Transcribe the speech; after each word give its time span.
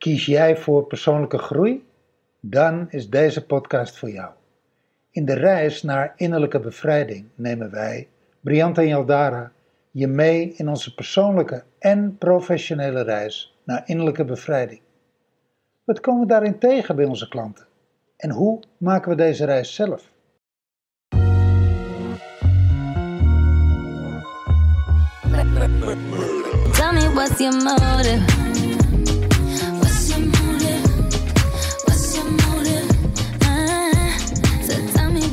Kies 0.00 0.26
jij 0.26 0.56
voor 0.56 0.86
persoonlijke 0.86 1.38
groei? 1.38 1.84
Dan 2.40 2.86
is 2.90 3.10
deze 3.10 3.46
podcast 3.46 3.98
voor 3.98 4.10
jou. 4.10 4.30
In 5.10 5.24
de 5.24 5.32
reis 5.32 5.82
naar 5.82 6.12
innerlijke 6.16 6.60
bevrijding 6.60 7.28
nemen 7.34 7.70
wij, 7.70 8.08
Briant 8.40 8.78
en 8.78 8.88
Jaldara, 8.88 9.52
je 9.90 10.06
mee 10.06 10.54
in 10.56 10.68
onze 10.68 10.94
persoonlijke 10.94 11.62
en 11.78 12.16
professionele 12.18 13.02
reis 13.02 13.58
naar 13.64 13.82
innerlijke 13.84 14.24
bevrijding. 14.24 14.80
Wat 15.84 16.00
komen 16.00 16.20
we 16.20 16.26
daarin 16.26 16.58
tegen 16.58 16.96
bij 16.96 17.04
onze 17.04 17.28
klanten? 17.28 17.66
En 18.16 18.30
hoe 18.30 18.60
maken 18.76 19.10
we 19.10 19.16
deze 19.16 19.44
reis 19.44 19.74
zelf? 19.74 20.12
Tell 26.72 26.92
me 26.92 27.12
what's 27.14 27.38
your 27.38 27.52
motive? 27.62 28.39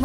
We 0.00 0.04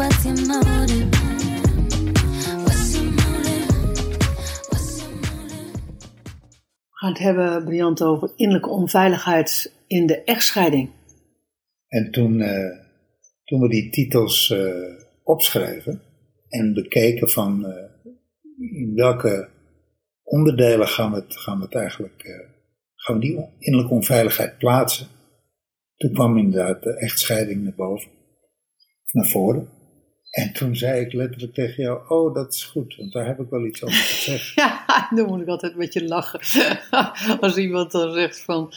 gaan 6.90 7.08
het 7.08 7.18
hebben, 7.18 7.64
Briant, 7.64 8.02
over 8.02 8.32
innerlijke 8.36 8.70
onveiligheid 8.70 9.72
in 9.86 10.06
de 10.06 10.24
echtscheiding. 10.24 10.90
En 11.88 12.10
toen, 12.10 12.40
eh, 12.40 12.78
toen 13.44 13.60
we 13.60 13.68
die 13.68 13.90
titels 13.90 14.50
eh, 14.50 15.04
opschreven 15.22 16.02
en 16.48 16.74
bekeken 16.74 17.28
van 17.28 17.66
eh, 17.66 17.90
in 18.56 18.92
welke 18.94 19.48
onderdelen 20.22 20.88
gaan 20.88 21.12
we 21.12 21.24
gaan 21.28 21.58
we 21.58 21.64
het 21.64 21.74
eigenlijk, 21.74 22.22
gaan 22.94 23.14
we 23.14 23.20
die 23.20 23.48
innerlijke 23.58 23.94
onveiligheid 23.94 24.58
plaatsen. 24.58 25.06
Toen 25.96 26.12
kwam 26.12 26.38
inderdaad 26.38 26.82
de 26.82 26.98
echtscheiding 26.98 27.62
naar 27.62 27.74
boven, 27.74 28.10
naar 29.10 29.28
voren. 29.28 29.82
En 30.34 30.52
toen 30.52 30.76
zei 30.76 31.00
ik 31.00 31.12
letterlijk 31.12 31.54
tegen 31.54 31.82
jou, 31.82 32.00
oh 32.08 32.34
dat 32.34 32.54
is 32.54 32.64
goed, 32.64 32.96
want 32.96 33.12
daar 33.12 33.26
heb 33.26 33.40
ik 33.40 33.50
wel 33.50 33.64
iets 33.66 33.84
over 33.84 33.96
te 33.96 34.14
zeggen. 34.14 34.52
Ja, 34.62 35.08
dan 35.10 35.26
moet 35.26 35.40
ik 35.40 35.46
altijd 35.48 35.72
een 35.72 35.78
beetje 35.78 36.04
lachen. 36.04 36.40
Als 37.40 37.56
iemand 37.56 37.90
dan 37.92 38.12
zegt 38.14 38.40
van, 38.40 38.72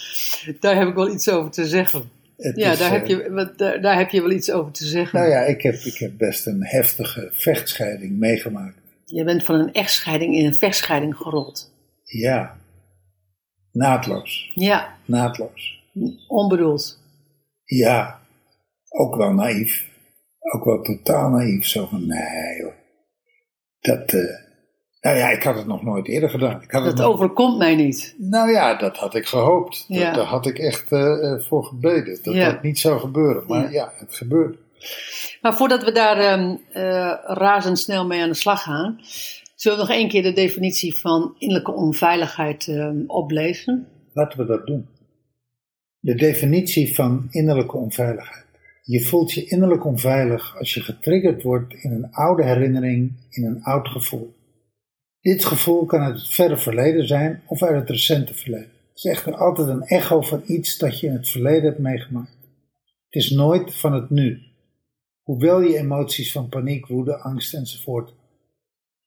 daar 0.60 0.76
heb 0.78 0.88
ik 0.88 0.94
wel 0.94 1.12
iets 1.14 1.30
over 1.30 1.52
te 1.52 1.66
zeggen. 1.68 2.10
Het 2.38 2.56
Ja, 2.58 2.72
is, 2.72 2.78
daar, 2.80 2.92
heb 2.92 3.02
eh, 3.04 3.10
je, 3.10 3.54
daar, 3.58 3.82
daar 3.82 3.98
heb 3.98 4.10
je 4.10 4.22
wel 4.22 4.32
iets 4.32 4.52
over 4.52 4.72
te 4.72 4.86
zeggen. 4.86 5.20
Nou 5.20 5.32
ja, 5.32 5.40
ik 5.42 5.62
heb, 5.62 5.74
ik 5.74 5.98
heb 5.98 6.12
best 6.18 6.46
een 6.48 6.66
heftige 6.66 7.30
vechtscheiding 7.32 8.18
meegemaakt. 8.18 8.78
Je 9.06 9.24
bent 9.24 9.44
van 9.44 9.56
een 9.56 9.74
echtscheiding 9.74 10.36
in 10.36 10.46
een 10.46 10.56
vechtscheiding 10.56 11.16
gerold. 11.16 11.72
Ja, 12.04 12.58
naadloos, 13.72 14.52
Ja, 14.54 14.98
naadloos. 15.06 15.84
onbedoeld. 16.28 17.00
Ja, 17.64 18.20
ook 18.90 19.16
wel 19.16 19.32
naïef. 19.34 19.88
Ook 20.54 20.64
wel 20.64 20.82
totaal 20.82 21.30
naïef. 21.30 21.66
Zo 21.66 21.86
van, 21.86 22.08
nee 22.08 22.58
joh. 22.62 22.74
Dat, 23.80 24.14
eh, 24.14 24.20
nou 25.02 25.18
ja, 25.18 25.30
ik 25.30 25.44
had 25.44 25.56
het 25.56 25.68
nog 25.68 25.84
nooit 25.84 26.08
eerder 26.08 26.30
gedaan. 26.30 26.62
Ik 26.62 26.72
had 26.72 26.86
het 26.86 26.98
Dat 26.98 27.06
nog- 27.06 27.16
overkomt 27.16 27.58
mij 27.58 27.76
niet. 27.76 28.16
Nou 28.18 28.52
ja, 28.52 28.76
dat 28.76 28.98
had 28.98 29.16
ik 29.16 29.26
gehoopt. 29.26 29.86
Dat, 29.88 29.98
Ja. 29.98 30.14
Daar 30.14 30.26
had 30.26 30.46
ik 30.46 30.58
echt 30.60 30.92
eh, 30.92 31.32
eh, 31.32 31.42
voor 31.44 31.64
gebeden. 31.64 32.20
Dat 32.24 32.34
Ja. 32.34 32.52
dat 32.52 32.62
niet 32.64 32.80
zou 32.80 33.00
gebeuren. 33.00 33.44
Maar 33.48 33.62
Ja. 33.64 33.70
ja, 33.70 33.94
het 33.96 34.16
gebeurde. 34.16 34.58
Maar 35.42 35.56
voordat 35.56 35.84
we 35.84 35.92
daar 35.92 36.18
ehm, 36.18 36.56
eh, 36.72 37.14
razendsnel 37.24 38.06
mee 38.08 38.22
aan 38.22 38.30
de 38.30 38.36
slag 38.36 38.62
gaan, 38.64 39.00
zullen 39.56 39.78
we 39.78 39.84
nog 39.84 39.94
één 39.94 40.08
keer 40.08 40.24
de 40.24 40.34
definitie 40.34 41.00
van 41.00 41.36
innerlijke 41.38 41.74
onveiligheid 41.74 42.68
ehm, 42.68 42.98
oplezen? 43.08 43.88
Laten 44.14 44.40
we 44.40 44.46
dat 44.46 44.66
doen. 44.68 44.88
De 46.00 46.16
definitie 46.16 46.96
van 46.96 47.28
innerlijke 47.30 47.78
onveiligheid. 47.78 48.46
Je 48.90 49.04
voelt 49.04 49.32
je 49.32 49.46
innerlijk 49.46 49.86
onveilig 49.86 50.58
als 50.58 50.74
je 50.74 50.82
getriggerd 50.82 51.44
wordt 51.44 51.74
in 51.74 51.92
een 51.92 52.12
oude 52.12 52.44
herinnering, 52.44 53.14
in 53.30 53.46
een 53.46 53.64
oud 53.64 53.88
gevoel. 53.88 54.36
Dit 55.22 55.46
gevoel 55.46 55.86
kan 55.86 56.00
uit 56.00 56.16
het 56.16 56.30
verre 56.30 56.58
verleden 56.58 57.08
zijn 57.08 57.42
of 57.46 57.64
uit 57.64 57.76
het 57.76 57.90
recente 57.90 58.34
verleden. 58.34 58.70
Het 58.88 58.98
is 58.98 59.06
echter 59.06 59.36
altijd 59.36 59.68
een 59.68 59.82
echo 59.82 60.22
van 60.22 60.44
iets 60.46 60.78
dat 60.78 61.00
je 61.00 61.08
in 61.08 61.14
het 61.14 61.30
verleden 61.30 61.64
hebt 61.64 61.80
meegemaakt. 61.80 62.38
Het 63.10 63.24
is 63.24 63.30
nooit 63.30 63.76
van 63.76 63.94
het 63.94 64.10
nu. 64.10 64.42
Hoewel 65.22 65.62
je 65.62 65.78
emoties 65.78 66.32
van 66.32 66.50
paniek, 66.50 66.88
woede, 66.88 67.18
angst 67.18 67.54
enzovoort 67.54 68.14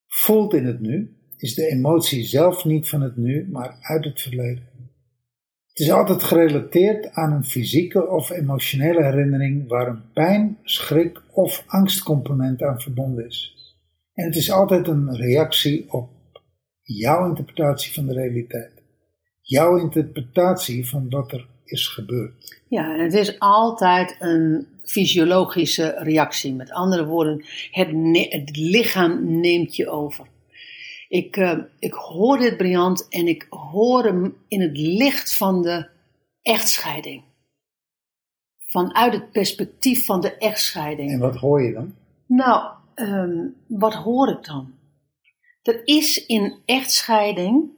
voelt 0.06 0.54
in 0.54 0.66
het 0.66 0.80
nu, 0.80 1.16
is 1.36 1.54
de 1.54 1.66
emotie 1.66 2.24
zelf 2.24 2.64
niet 2.64 2.88
van 2.88 3.00
het 3.00 3.16
nu, 3.16 3.48
maar 3.50 3.76
uit 3.80 4.04
het 4.04 4.20
verleden. 4.20 4.69
Is 5.80 5.90
altijd 5.90 6.22
gerelateerd 6.22 7.12
aan 7.12 7.32
een 7.32 7.44
fysieke 7.44 8.08
of 8.08 8.30
emotionele 8.30 9.04
herinnering 9.04 9.68
waar 9.68 9.88
een 9.88 10.02
pijn, 10.12 10.58
schrik 10.62 11.22
of 11.32 11.64
angstcomponent 11.66 12.62
aan 12.62 12.80
verbonden 12.80 13.26
is. 13.26 13.54
En 14.14 14.24
het 14.24 14.36
is 14.36 14.50
altijd 14.50 14.88
een 14.88 15.16
reactie 15.16 15.92
op 15.92 16.10
jouw 16.82 17.28
interpretatie 17.28 17.92
van 17.92 18.06
de 18.06 18.12
realiteit. 18.12 18.82
Jouw 19.40 19.76
interpretatie 19.76 20.88
van 20.88 21.10
wat 21.10 21.32
er 21.32 21.46
is 21.64 21.86
gebeurd. 21.86 22.60
Ja, 22.68 22.94
en 22.94 23.04
het 23.04 23.14
is 23.14 23.38
altijd 23.38 24.16
een 24.18 24.66
fysiologische 24.82 25.94
reactie. 25.98 26.54
Met 26.54 26.70
andere 26.70 27.06
woorden, 27.06 27.44
het 27.70 28.56
lichaam 28.56 29.40
neemt 29.40 29.76
je 29.76 29.88
over. 29.88 30.26
Ik, 31.10 31.36
eh, 31.36 31.58
ik 31.78 31.92
hoor 31.92 32.38
dit 32.38 32.56
briljant 32.56 33.08
en 33.08 33.26
ik 33.26 33.46
hoor 33.48 34.04
hem 34.04 34.36
in 34.48 34.60
het 34.60 34.76
licht 34.76 35.36
van 35.36 35.62
de 35.62 35.88
echtscheiding. 36.42 37.24
Vanuit 38.58 39.12
het 39.12 39.32
perspectief 39.32 40.04
van 40.04 40.20
de 40.20 40.36
echtscheiding. 40.36 41.12
En 41.12 41.18
wat 41.18 41.36
hoor 41.36 41.62
je 41.62 41.72
dan? 41.72 41.94
Nou, 42.26 42.74
ehm, 42.94 43.46
wat 43.66 43.94
hoor 43.94 44.28
ik 44.28 44.44
dan? 44.44 44.74
Er 45.62 45.86
is 45.86 46.26
in 46.26 46.58
echtscheiding, 46.64 47.70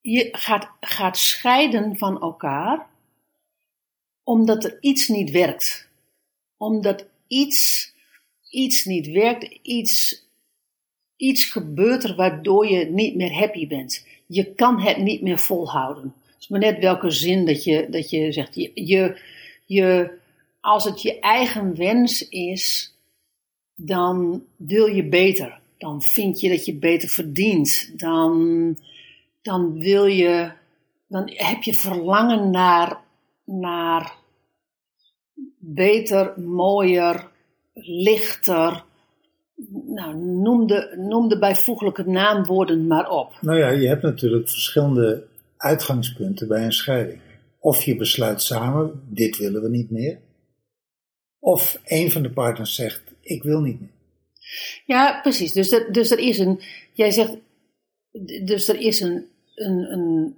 je 0.00 0.28
gaat, 0.32 0.70
gaat 0.80 1.16
scheiden 1.16 1.98
van 1.98 2.20
elkaar, 2.20 2.86
omdat 4.22 4.64
er 4.64 4.78
iets 4.80 5.08
niet 5.08 5.30
werkt. 5.30 5.88
Omdat 6.56 7.06
iets, 7.26 7.92
iets 8.50 8.84
niet 8.84 9.06
werkt, 9.06 9.58
iets, 9.62 10.28
iets 11.20 11.44
gebeurt 11.44 12.04
er 12.04 12.14
waardoor 12.14 12.66
je 12.66 12.84
niet 12.84 13.14
meer 13.14 13.32
happy 13.32 13.66
bent. 13.66 14.06
Je 14.26 14.54
kan 14.54 14.80
het 14.80 14.96
niet 14.96 15.22
meer 15.22 15.38
volhouden. 15.38 16.14
Het 16.26 16.40
is 16.40 16.48
maar 16.48 16.60
net 16.60 16.78
welke 16.78 17.10
zin 17.10 17.46
dat 17.46 17.64
je, 17.64 17.86
dat 17.90 18.10
je 18.10 18.32
zegt. 18.32 18.54
Je, 18.54 18.70
je, 18.74 19.20
je, 19.64 20.10
als 20.60 20.84
het 20.84 21.02
je 21.02 21.18
eigen 21.18 21.76
wens 21.76 22.28
is, 22.28 22.94
dan 23.74 24.44
wil 24.56 24.86
je 24.86 25.04
beter. 25.04 25.60
Dan 25.78 26.02
vind 26.02 26.40
je 26.40 26.48
dat 26.48 26.64
je 26.64 26.74
beter 26.74 27.08
verdient. 27.08 27.92
Dan, 27.96 28.76
dan 29.42 29.78
wil 29.78 30.04
je, 30.06 30.52
dan 31.06 31.30
heb 31.34 31.62
je 31.62 31.74
verlangen 31.74 32.50
naar, 32.50 33.00
naar 33.44 34.14
beter, 35.58 36.40
mooier, 36.40 37.28
lichter. 37.74 38.84
Nou, 39.94 40.16
noem 40.16 40.66
de, 40.66 40.94
noem 40.96 41.28
de 41.28 41.38
bijvoeglijke 41.38 42.02
naamwoorden 42.06 42.86
maar 42.86 43.10
op. 43.10 43.38
Nou 43.40 43.58
ja, 43.58 43.68
je 43.68 43.88
hebt 43.88 44.02
natuurlijk 44.02 44.48
verschillende 44.48 45.26
uitgangspunten 45.56 46.48
bij 46.48 46.64
een 46.64 46.72
scheiding. 46.72 47.20
Of 47.58 47.82
je 47.82 47.96
besluit 47.96 48.42
samen, 48.42 49.02
dit 49.08 49.36
willen 49.36 49.62
we 49.62 49.68
niet 49.68 49.90
meer. 49.90 50.18
Of 51.38 51.80
een 51.84 52.10
van 52.10 52.22
de 52.22 52.30
partners 52.30 52.74
zegt, 52.74 53.02
ik 53.20 53.42
wil 53.42 53.60
niet 53.60 53.80
meer. 53.80 53.90
Ja, 54.86 55.20
precies. 55.20 55.52
Dus, 55.52 55.72
er, 55.72 55.92
dus 55.92 56.10
er 56.10 56.18
is 56.18 56.38
een, 56.38 56.60
jij 56.92 57.10
zegt, 57.10 57.36
dus 58.44 58.68
er 58.68 58.80
is 58.80 59.00
een, 59.00 59.26
een, 59.54 59.92
een 59.92 60.36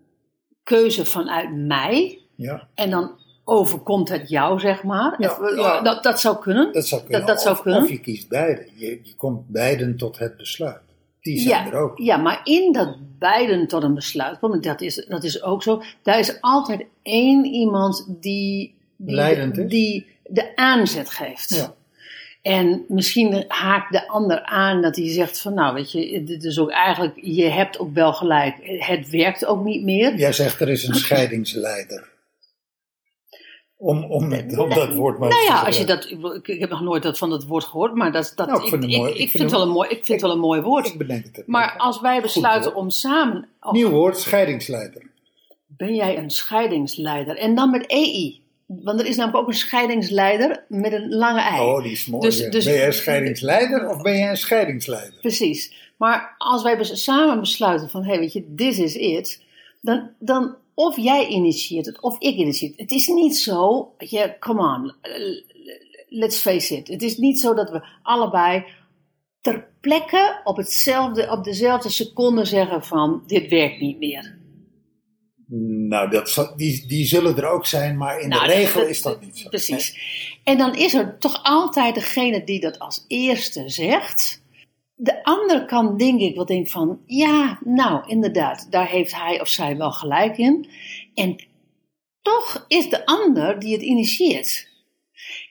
keuze 0.62 1.05
vanuit 1.05 1.57
mij. 1.57 2.19
Ja, 2.37 2.69
En 2.75 2.91
dan 2.91 3.19
overkomt 3.52 4.08
het 4.08 4.28
jou, 4.28 4.60
zeg 4.60 4.82
maar. 4.82 5.14
Ja, 5.19 5.31
Of, 5.31 5.56
ja. 5.56 5.81
Dat, 5.81 6.02
dat 6.02 6.20
zou 6.20 6.38
kunnen. 6.38 6.72
dat 6.72 6.87
zou 6.87 7.00
kunnen. 7.02 7.19
Dat, 7.20 7.28
dat 7.28 7.43
zou 7.43 7.54
Of- 7.56 7.62
kunnen. 7.62 7.82
Of 7.82 7.88
je 7.88 8.00
kiest 8.00 8.28
beide. 8.28 8.66
Je, 8.75 9.00
je 9.02 9.14
komt 9.16 9.49
beiden 9.49 9.96
tot 9.96 10.19
het 10.19 10.37
besluit. 10.37 10.81
Die 11.20 11.38
zijn 11.38 11.64
ja, 11.64 11.72
er 11.72 11.78
ook. 11.78 11.99
ja, 11.99 12.16
maar 12.16 12.40
in 12.44 12.72
dat 12.72 12.96
beiden 13.19 13.66
tot 13.66 13.82
een 13.82 13.94
besluit 13.94 14.38
komen, 14.38 14.60
dat 14.60 14.81
is, 14.81 15.04
dat 15.08 15.25
is 15.25 15.43
ook 15.43 15.62
zo. 15.62 15.82
Daar 16.02 16.19
is 16.19 16.40
altijd 16.40 16.84
één 17.02 17.44
iemand 17.44 18.06
die, 18.08 18.75
die, 18.96 19.14
Leidend 19.14 19.58
is. 19.58 19.70
die 19.70 20.06
de 20.26 20.56
aanzet 20.56 21.10
geeft. 21.10 21.54
Ja. 21.54 21.75
En 22.43 22.84
misschien 22.88 23.44
haakt 23.49 23.93
de 23.93 24.08
ander 24.08 24.43
aan 24.43 24.82
dat 24.82 24.96
hij 24.96 25.08
zegt 25.08 25.40
van 25.40 25.54
nou 25.54 25.75
weet 25.75 25.93
je, 25.93 26.25
dit 26.25 26.44
is 26.44 26.58
ook 26.58 26.70
eigenlijk, 26.70 27.19
je 27.22 27.44
hebt 27.44 27.78
ook 27.78 27.94
wel 27.94 28.12
gelijk, 28.12 28.56
het 28.62 29.10
werkt 29.10 29.44
ook 29.46 29.64
niet 29.64 29.82
meer. 29.82 30.16
Jij 30.16 30.32
zegt 30.32 30.60
er 30.60 30.69
is 30.69 30.88
een 30.88 30.94
scheidingsleider. 31.04 32.10
Om, 33.82 34.05
om, 34.05 34.29
met, 34.29 34.50
dat 34.50 34.94
woord 34.94 35.19
maar 35.19 35.29
Nou 35.29 35.43
ja, 35.43 35.62
als 35.62 35.79
je 35.79 35.84
dat, 35.84 36.11
ik, 36.11 36.49
ik 36.49 36.61
heb 36.61 36.70
nog 36.70 36.81
nooit 36.81 37.02
dat 37.02 37.19
van 37.19 37.31
dat 37.31 37.44
woord 37.44 37.64
gehoord, 37.64 37.94
maar 37.94 38.12
dat, 38.12 38.32
dat, 38.37 38.46
Nou, 38.46 38.62
ik 38.62 38.69
vind 38.69 38.82
het 38.82 38.93
ik, 38.93 38.99
mooi. 38.99 39.11
ik, 39.11 39.19
Ik 39.19 39.31
vind, 39.31 39.31
vind 39.31 39.43
het 39.43 39.52
wel 39.52 39.62
een 39.62 39.73
mooi, 39.73 39.88
ik 39.88 40.05
vind 40.05 40.20
wel 40.20 40.31
een 40.31 40.38
mooi 40.38 40.61
woord. 40.61 40.87
Ik 40.87 40.99
bedenk 40.99 41.25
het. 41.32 41.46
Maar 41.46 41.75
als 41.76 42.00
wij 42.00 42.23
besluiten 42.23 42.75
om 42.75 42.90
samen, 42.90 43.49
Nieuw 43.70 43.90
woord, 43.90 44.19
scheidingsleider. 44.19 45.02
ben 45.67 45.94
jij 45.94 46.19
een 46.19 46.31
scheidingsleider? 46.31 47.37
En 47.37 47.55
dan 47.55 47.70
met 47.70 47.87
EI. 47.87 48.40
Want 48.67 49.00
er 49.00 49.06
is 49.06 49.17
namelijk 49.17 49.43
ook 49.43 49.49
een 49.49 49.58
scheidingsleider 49.58 50.64
met 50.69 50.93
een 50.93 51.14
lange 51.14 51.40
ei. 51.40 51.61
Oh, 51.61 51.82
die 51.82 51.93
is 51.93 52.06
mooi. 52.06 52.28
Dus- 52.28 52.50
dus- 52.50 52.64
ben 52.64 52.75
jij 52.75 52.87
een 52.87 52.93
scheidingsleider 52.93 53.88
of 53.88 54.02
ben 54.02 54.19
jij 54.19 54.31
een 54.31 54.37
scheidingsleider? 54.37 55.20
Precies. 55.20 55.73
Maar 55.96 56.35
als 56.38 56.62
wij 56.62 56.85
samen 56.85 57.40
besluiten 57.40 57.90
van, 57.90 58.02
hé, 58.02 58.11
hey, 58.11 58.19
weet 58.19 58.32
je, 58.32 58.55
this 58.56 58.78
is 58.78 58.96
it. 58.96 59.43
Dan, 59.81 60.11
dan 60.19 60.56
of 60.75 60.97
jij 60.97 61.27
initieert 61.29 61.87
het, 61.87 62.01
of 62.01 62.17
ik 62.19 62.35
initieer 62.37 62.71
het. 62.71 62.81
Het 62.81 62.91
is 62.91 63.07
niet 63.07 63.37
zo, 63.37 63.93
je, 63.99 64.37
come 64.39 64.61
on, 64.77 64.95
let's 66.09 66.39
face 66.39 66.77
it. 66.77 66.89
Het 66.89 67.03
is 67.03 67.17
niet 67.17 67.41
zo 67.41 67.55
dat 67.55 67.71
we 67.71 67.87
allebei 68.03 68.65
ter 69.41 69.69
plekke 69.81 70.41
op, 70.45 70.57
hetzelfde, 70.57 71.31
op 71.31 71.45
dezelfde 71.45 71.89
seconde 71.89 72.45
zeggen 72.45 72.85
van, 72.85 73.23
dit 73.27 73.49
werkt 73.49 73.81
niet 73.81 73.99
meer. 73.99 74.41
Nou, 75.89 76.11
dat, 76.11 76.53
die, 76.57 76.87
die 76.87 77.07
zullen 77.07 77.37
er 77.37 77.49
ook 77.49 77.67
zijn, 77.67 77.97
maar 77.97 78.21
in 78.21 78.29
Nou, 78.29 78.47
de 78.47 78.53
regel 78.53 78.81
dat- 78.81 78.91
is 78.91 79.03
dat 79.03 79.21
niet 79.21 79.39
zo. 79.39 79.49
Precies. 79.49 79.97
En 80.45 80.59
dan 80.59 80.75
is 80.77 80.95
er 80.95 81.19
toch 81.19 81.41
altijd 81.43 81.95
degene 81.95 82.45
die 82.45 82.61
dat 82.61 82.79
als 82.79 83.05
eerste 83.09 83.69
zegt. 83.69 84.42
De 85.02 85.25
ander 85.25 85.64
kan 85.64 85.96
denk 85.96 86.20
ik 86.20 86.34
wel 86.34 86.46
denken 86.46 86.70
van, 86.70 87.00
ja, 87.06 87.58
nou 87.64 88.08
inderdaad, 88.08 88.66
daar 88.70 88.88
heeft 88.88 89.14
hij 89.14 89.40
of 89.40 89.49
zij 89.49 89.76
wel 89.76 89.93
gelijk 89.93 90.38
in. 90.38 90.66
En 91.14 91.37
toch 92.20 92.64
is 92.69 92.88
de 92.88 93.06
ander 93.06 93.58
die 93.58 93.72
het 93.72 93.82
initieert. 93.82 94.69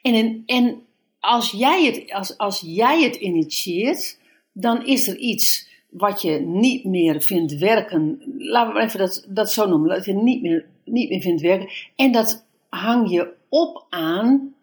En, 0.02 0.44
en 0.46 0.82
als, 1.20 1.52
jij 1.52 1.86
het, 1.86 2.12
als, 2.12 2.38
als 2.38 2.62
jij 2.66 3.04
het 3.04 3.16
initieert, 3.16 4.20
dan 4.54 4.86
is 4.86 5.08
er 5.08 5.18
iets 5.18 5.70
wat 5.90 6.22
je 6.22 6.40
niet 6.40 6.86
meer 6.86 7.22
vindt 7.22 7.58
werken. 7.58 8.22
Laten 8.38 8.74
we 8.74 8.82
even 8.82 9.00
dat, 9.00 9.26
dat 9.30 9.52
zo 9.52 9.68
noemen. 9.68 9.90
Dat 9.90 10.06
je 10.06 10.14
niet 10.14 10.42
meer, 10.42 10.66
niet 10.86 11.10
meer 11.10 11.22
vindt 11.22 11.42
werken. 11.42 11.70
En 11.96 12.12
dat 12.12 12.46
hang 12.70 13.12
je 13.12 13.34
op 13.50 13.86
aan 13.90 14.54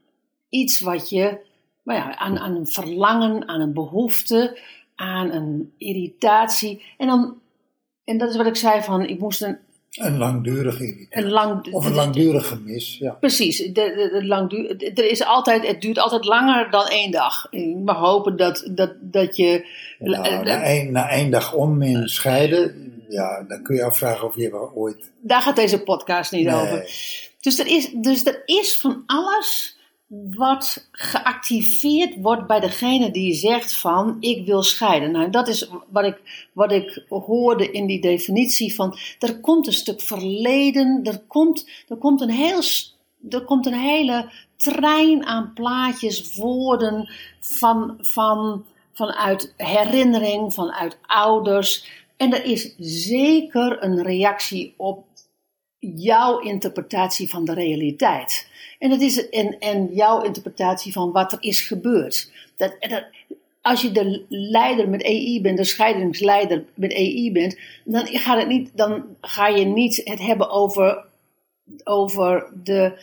iets 0.49 0.81
wat 0.81 1.11
je, 1.11 1.39
nou 1.83 1.99
ja, 1.99 2.17
aan, 2.17 2.39
aan 2.39 2.55
een 2.55 2.67
verlangen, 2.67 3.49
aan 3.49 3.61
een 3.61 3.73
behoefte, 3.73 4.59
aan 4.99 5.31
een 5.33 5.73
irritatie. 5.79 6.83
En 6.99 7.07
dan, 7.07 7.39
en 8.05 8.19
dat 8.19 8.31
is 8.31 8.37
wat 8.37 8.47
ik 8.47 8.57
zei 8.57 8.83
van, 8.83 9.07
ik 9.07 9.19
moest 9.19 9.43
een, 9.43 9.59
Een 9.91 10.17
langdurige 10.19 10.85
irritatie. 10.87 11.25
een 11.25 11.31
lang... 11.31 11.73
Of 11.73 11.85
een 11.87 11.95
langdurig 11.95 12.47
gemis, 12.47 12.97
ja. 12.99 13.11
Precies, 13.13 13.57
de, 13.57 13.73
de, 13.73 14.77
de 14.77 15.03
er 15.03 15.11
is 15.11 15.25
altijd, 15.25 15.67
het 15.67 15.81
duurt 15.81 15.99
altijd 15.99 16.25
langer 16.25 16.71
dan 16.71 16.87
één 16.87 17.11
dag. 17.11 17.47
Ik 17.51 17.77
mag 17.77 17.97
hopen 17.99 18.37
dat, 18.37 18.69
dat, 18.75 18.93
dat 19.01 19.37
je. 19.37 19.67
Nou, 19.99 20.45
na, 20.45 20.63
één, 20.63 20.93
na 20.93 21.09
één 21.11 21.31
dag 21.31 21.53
onmin 21.53 22.09
scheiden, 22.09 22.93
ja, 23.09 23.43
dan 23.49 23.63
kun 23.63 23.77
je 23.77 23.85
afvragen 23.85 24.27
of 24.27 24.37
je 24.37 24.51
wel 24.51 24.73
ooit... 24.75 25.11
Daar 25.21 25.43
gaat 25.43 25.57
deze 25.57 25.83
podcast 25.83 26.33
niet 26.33 26.47
Nee. 26.47 26.55
over. 26.55 26.79
Dus 27.41 27.59
er, 27.59 27.67
is, 27.67 27.91
dus 27.93 28.27
er 28.27 28.43
is 28.45 28.77
van 28.77 29.03
alles 29.07 29.78
wat 30.09 30.89
geactiveerd 30.93 32.15
wordt 32.21 32.47
bij 32.47 32.61
degene 32.61 33.11
die 33.11 33.35
zegt 33.35 33.77
van 33.77 34.17
ik 34.21 34.47
wil 34.47 34.63
scheiden. 34.63 35.11
Nou, 35.11 35.31
dat 35.31 35.49
is 35.49 35.71
wat 35.89 36.05
ik, 36.05 36.49
wat 36.53 36.73
ik 36.73 37.05
hoorde 37.09 37.71
in 37.71 37.87
die 37.87 38.01
definitie 38.01 38.75
van 38.75 38.99
er 39.19 39.41
komt 39.41 39.67
een 39.67 39.73
stuk 39.73 40.01
verleden, 40.01 41.01
er 41.03 41.19
komt, 41.27 41.71
er 41.89 41.97
komt, 41.97 42.21
een, 42.21 42.31
heel, 42.31 42.63
er 43.31 43.45
komt 43.45 43.67
een 43.67 43.79
hele 43.79 44.31
trein 44.57 45.27
aan 45.27 45.53
plaatjes, 45.55 46.37
woorden 46.37 47.11
van, 47.41 47.97
van, 48.01 48.65
vanuit 48.93 49.55
herinnering, 49.57 50.55
vanuit 50.55 50.99
ouders. 51.07 51.87
En 52.17 52.35
er 52.35 52.45
is 52.45 52.75
zeker 52.79 53.83
een 53.83 54.03
reactie 54.03 54.75
op 54.77 55.08
jouw 55.97 56.39
interpretatie 56.39 57.29
van 57.29 57.45
de 57.45 57.55
realiteit. 57.55 58.49
En, 58.79 58.91
dat 58.91 59.01
is, 59.01 59.29
en, 59.29 59.59
en 59.59 59.89
jouw 59.93 60.23
interpretatie 60.23 60.93
van 60.93 61.13
wat 61.13 61.33
er 61.33 61.39
is 61.41 61.61
gebeurd. 61.61 62.33
Dat, 62.57 62.77
dat, 62.81 63.05
als 63.63 63.83
je 63.83 63.93
de 63.93 64.25
leider 64.29 64.89
met 64.89 65.03
EI 65.03 65.41
bent, 65.41 65.57
de 65.57 65.65
scheidingsleider 65.65 66.65
met 66.75 66.93
EI 66.93 67.33
bent, 67.33 67.59
dan, 67.85 68.07
gaat 68.07 68.39
het 68.39 68.49
niet, 68.49 68.71
dan 68.75 69.05
ga 69.21 69.47
je 69.47 69.65
niet 69.65 70.01
het 70.05 70.19
hebben 70.19 70.51
over, 70.51 71.05
over 71.85 72.53
de, 72.63 73.03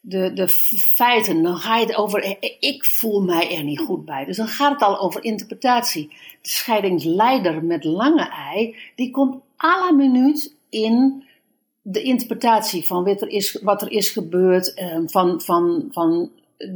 de, 0.00 0.32
de 0.32 0.48
feiten. 0.48 1.42
Dan 1.42 1.56
ga 1.56 1.76
je 1.76 1.86
het 1.86 1.96
over, 1.96 2.22
eh, 2.22 2.50
ik 2.60 2.84
voel 2.84 3.22
mij 3.22 3.56
er 3.56 3.64
niet 3.64 3.80
goed 3.80 4.04
bij. 4.04 4.24
Dus 4.24 4.36
dan 4.36 4.48
gaat 4.48 4.72
het 4.72 4.82
al 4.82 5.00
over 5.00 5.24
interpretatie. 5.24 6.08
De 6.42 6.48
scheidingsleider 6.48 7.64
met 7.64 7.84
lange 7.84 8.28
ei, 8.28 8.76
die 8.94 9.10
komt 9.10 9.34
à 9.64 9.78
la 9.78 9.90
minuut 9.92 10.54
in 10.68 11.24
de 11.82 12.02
interpretatie 12.02 12.86
van 12.86 13.04
wat 13.04 13.22
er 13.22 13.28
is, 13.28 13.58
wat 13.62 13.82
er 13.82 13.90
is 13.90 14.10
gebeurd, 14.10 14.74
eh, 14.74 14.98
van, 15.06 15.40
van, 15.40 15.88
van 15.90 16.30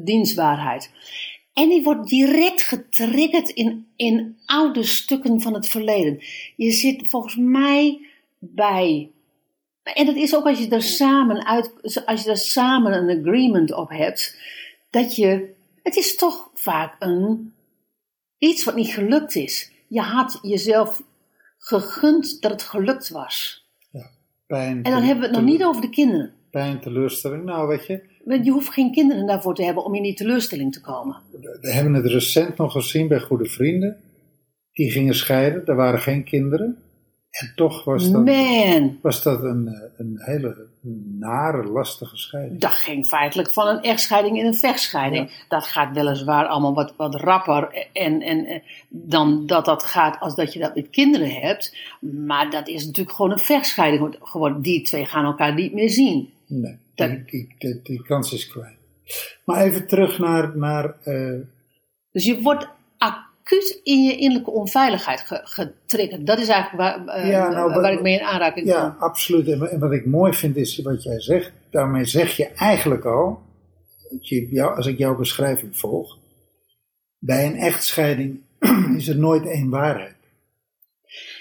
dienstbaarheid. 0.04 0.90
En 1.52 1.68
die 1.68 1.82
wordt 1.82 2.08
direct 2.08 2.62
getriggerd 2.62 3.48
in, 3.48 3.86
in 3.96 4.38
oude 4.46 4.82
stukken 4.82 5.40
van 5.40 5.54
het 5.54 5.68
verleden. 5.68 6.22
Je 6.56 6.70
zit 6.70 7.08
volgens 7.08 7.36
mij 7.36 8.06
bij. 8.38 9.10
En 9.82 10.06
dat 10.06 10.16
is 10.16 10.34
ook 10.34 10.46
als 10.46 10.58
je 10.58 10.68
er 10.68 10.82
samen 10.82 11.46
uit, 11.46 11.72
als 12.06 12.22
je 12.24 12.30
er 12.30 12.36
samen 12.36 12.92
een 12.92 13.20
agreement 13.20 13.72
op 13.72 13.90
hebt, 13.90 14.36
dat 14.90 15.16
je, 15.16 15.54
het 15.82 15.96
is 15.96 16.16
toch 16.16 16.50
vaak 16.54 16.96
een, 16.98 17.54
iets 18.38 18.64
wat 18.64 18.74
niet 18.74 18.92
gelukt 18.92 19.34
is. 19.34 19.70
Je 19.88 20.00
had 20.00 20.38
jezelf 20.42 21.02
gegund 21.58 22.42
dat 22.42 22.50
het 22.50 22.62
gelukt 22.62 23.08
was. 23.08 23.63
Pijn, 24.54 24.82
En 24.82 24.90
dan 24.90 25.02
hebben 25.02 25.20
we 25.20 25.26
het 25.26 25.36
nog 25.36 25.50
niet 25.50 25.64
over 25.64 25.82
de 25.82 25.88
kinderen. 25.88 26.32
Pijn, 26.50 26.80
teleurstelling. 26.80 27.44
Nou, 27.44 27.68
weet 27.68 27.86
je, 27.86 28.02
je 28.42 28.50
hoeft 28.50 28.68
geen 28.68 28.92
kinderen 28.92 29.26
daarvoor 29.26 29.54
te 29.54 29.64
hebben 29.64 29.84
om 29.84 29.94
in 29.94 30.02
die 30.02 30.14
teleurstelling 30.14 30.72
te 30.72 30.80
komen. 30.80 31.16
we 31.60 31.72
hebben 31.72 31.94
het 31.94 32.06
recent 32.06 32.56
nog 32.56 32.72
gezien 32.72 33.08
bij 33.08 33.20
goede 33.20 33.46
vrienden. 33.46 33.96
Die 34.72 34.90
gingen 34.90 35.14
scheiden, 35.14 35.66
er 35.66 35.74
waren 35.74 36.00
geen 36.00 36.24
kinderen. 36.24 36.78
En 37.34 37.52
toch 37.54 37.84
was 37.84 38.10
dat, 38.10 38.24
Man, 38.24 38.98
was 39.02 39.22
dat 39.22 39.42
een, 39.42 39.68
eh, 39.68 39.80
een 39.96 40.16
hele 40.20 40.66
nare, 41.18 41.62
lastige 41.68 42.16
scheiding. 42.16 42.60
dat 42.60 42.72
ging 42.72 43.06
feitelijk 43.06 43.50
van 43.52 43.66
een 43.68 43.82
echtscheiding 43.82 44.38
in 44.38 44.46
een 44.46 44.54
vechtscheiding. 44.54 45.44
Dat 45.48 45.66
gaat 45.66 45.94
weliswaar 45.94 46.46
allemaal 46.46 46.74
wat, 46.74 46.94
wat 46.96 47.14
rapper 47.14 47.88
en, 47.92 48.20
en, 48.22 48.46
en 48.46 48.62
dan 48.88 49.46
dat 49.46 49.64
dat 49.64 49.84
gaat 49.84 50.20
als 50.20 50.34
dat 50.34 50.52
je 50.52 50.58
dat 50.58 50.74
met 50.74 50.90
kinderen 50.90 51.30
hebt. 51.30 51.76
Maar 52.00 52.50
dat 52.50 52.68
is 52.68 52.86
natuurlijk 52.86 53.16
gewoon 53.16 53.32
een 53.32 53.38
vechtscheiding 53.38 54.16
geworden. 54.22 54.62
Die 54.62 54.82
twee 54.82 55.04
gaan 55.06 55.24
elkaar 55.24 55.54
niet 55.54 55.72
meer 55.72 55.90
zien. 55.90 56.32
Nee, 56.46 56.76
Dat- 56.94 57.10
die, 57.10 57.24
die, 57.26 57.54
die, 57.58 57.80
die 57.82 58.02
kans 58.02 58.32
is 58.32 58.46
klein. 58.48 58.76
Maar 59.44 59.62
even 59.62 59.86
terug 59.86 60.18
naar, 60.18 60.56
naar 60.56 60.94
eh, 61.02 61.40
Dus 62.12 62.24
je 62.24 62.40
wordt 62.42 62.68
acuut 63.44 63.80
in 63.82 64.02
je 64.02 64.16
innerlijke 64.16 64.50
onveiligheid 64.50 65.20
ge- 65.20 65.40
getriggerd. 65.44 66.26
Dat 66.26 66.38
is 66.38 66.48
eigenlijk 66.48 66.82
waar, 66.82 67.16
eh, 67.16 67.30
Ja, 67.30 67.48
nou, 67.48 67.80
waar 67.80 67.92
ik 67.92 68.02
mee 68.02 68.14
in 68.18 68.24
aanraking 68.24 68.66
Ja, 68.66 68.88
kom. 68.90 69.02
absoluut. 69.02 69.48
En, 69.48 69.78
wat 69.78 69.92
ik 69.92 70.06
mooi 70.06 70.32
vind 70.32 70.56
is 70.56 70.78
wat 70.78 71.02
jij 71.02 71.20
zegt. 71.20 71.52
Daarmee 71.70 72.04
zeg 72.04 72.36
je 72.36 72.48
eigenlijk 72.48 73.04
al, 73.04 73.40
dat 74.10 74.28
je, 74.28 74.48
jou, 74.50 74.76
als 74.76 74.86
ik 74.86 74.98
jouw 74.98 75.16
beschrijving 75.16 75.76
volg, 75.78 76.18
bij 77.18 77.46
een 77.46 77.56
echtscheiding 77.56 78.40
is 78.96 79.08
er 79.08 79.16
nooit 79.18 79.46
één 79.46 79.68
waarheid. 79.70 80.14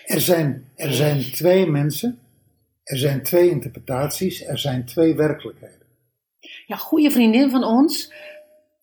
Er 0.05 0.21
zijn, 0.21 0.65
er 0.75 0.93
zijn 0.93 1.19
twee 1.21 1.65
mensen, 1.69 2.19
er 2.83 2.97
zijn 2.97 3.23
twee 3.23 3.49
interpretaties, 3.49 4.45
er 4.45 4.59
zijn 4.59 4.85
twee 4.85 5.15
werkelijkheden. 5.15 5.81
Ja, 6.65 6.75
goede 6.75 7.11
vriendin 7.11 7.49
van 7.49 7.63
ons, 7.63 8.13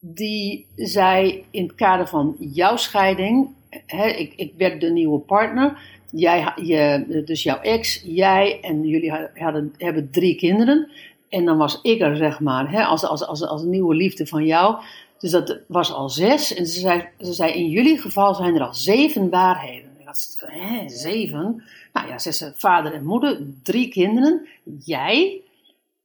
die 0.01 0.67
zei 0.77 1.45
in 1.51 1.63
het 1.63 1.75
kader 1.75 2.09
van 2.09 2.37
jouw 2.39 2.77
scheiding, 2.77 3.49
hè, 3.87 4.07
ik, 4.07 4.33
ik 4.37 4.53
werd 4.57 4.81
de 4.81 4.91
nieuwe 4.91 5.19
partner, 5.19 5.79
jij, 6.11 6.53
je, 6.57 7.23
dus 7.25 7.43
jouw 7.43 7.61
ex, 7.61 8.03
jij 8.05 8.61
en 8.61 8.87
jullie 8.87 9.11
ha- 9.11 9.31
hadden, 9.35 9.75
hebben 9.79 10.11
drie 10.11 10.35
kinderen. 10.35 10.91
En 11.29 11.45
dan 11.45 11.57
was 11.57 11.79
ik 11.83 12.01
er, 12.01 12.17
zeg 12.17 12.41
maar, 12.41 12.71
hè, 12.71 12.83
als, 12.85 13.05
als, 13.05 13.27
als, 13.27 13.43
als 13.47 13.63
nieuwe 13.63 13.95
liefde 13.95 14.27
van 14.27 14.45
jou. 14.45 14.83
Dus 15.19 15.31
dat 15.31 15.59
was 15.67 15.93
al 15.93 16.09
zes. 16.09 16.55
En 16.55 16.67
ze 16.67 16.81
zei, 16.81 17.09
ze 17.35 17.55
in 17.55 17.69
jullie 17.69 17.99
geval 17.99 18.35
zijn 18.35 18.55
er 18.55 18.63
al 18.63 18.75
zeven 18.75 19.31
waarheden. 19.31 19.89
Zoiets 19.99 20.37
van, 20.39 20.49
hè, 20.49 20.89
zeven? 20.89 21.63
Nou 21.93 22.09
ja, 22.09 22.19
ze 22.19 22.33
zei, 22.33 22.53
vader 22.57 22.93
en 22.93 23.05
moeder, 23.05 23.41
drie 23.63 23.89
kinderen, 23.89 24.47
jij. 24.85 25.41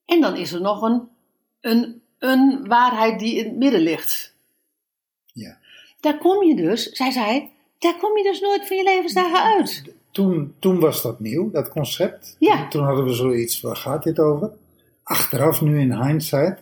En 0.06 0.22
dan 0.22 0.36
is 0.36 0.52
er 0.52 0.62
nog 0.62 0.82
een 0.82 1.08
een, 1.66 2.02
een 2.20 2.66
waarheid 2.68 3.20
die 3.20 3.36
in 3.36 3.44
het 3.46 3.56
midden 3.58 3.82
ligt. 3.82 4.34
Ja. 5.34 5.58
Daar 6.00 6.18
kom 6.18 6.44
je 6.44 6.56
dus, 6.56 6.90
zij 6.90 7.12
zei, 7.12 7.50
daar 7.80 7.98
kom 8.00 8.18
je 8.18 8.24
dus 8.24 8.40
nooit 8.40 8.68
van 8.68 8.78
je 8.78 8.84
levensdagen 8.84 9.42
uit. 9.56 9.84
Toen, 10.12 10.56
toen 10.60 10.80
was 10.80 11.02
dat 11.02 11.20
nieuw, 11.20 11.52
dat 11.52 11.70
concept. 11.70 12.36
Ja. 12.40 12.68
Toen 12.68 12.84
hadden 12.84 13.06
we 13.06 13.14
zoiets, 13.14 13.62
waar 13.62 13.76
gaat 13.76 14.04
dit 14.04 14.20
over? 14.20 14.52
Achteraf, 15.04 15.62
nu 15.62 15.80
in 15.80 16.04
hindsight, 16.04 16.60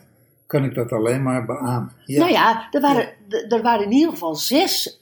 kan 0.48 0.64
ik 0.64 0.76
dat 0.76 0.92
alleen 0.92 1.24
maar 1.24 1.46
beamen. 1.46 1.92
Ja. 2.06 2.20
Nou 2.20 2.32
ja, 2.32 2.68
er 2.72 2.82
waren, 2.82 3.10
d- 3.30 3.52
er 3.54 3.62
waren 3.62 3.86
in 3.86 3.92
ieder 3.92 4.10
geval 4.10 4.36
zes. 4.36 5.00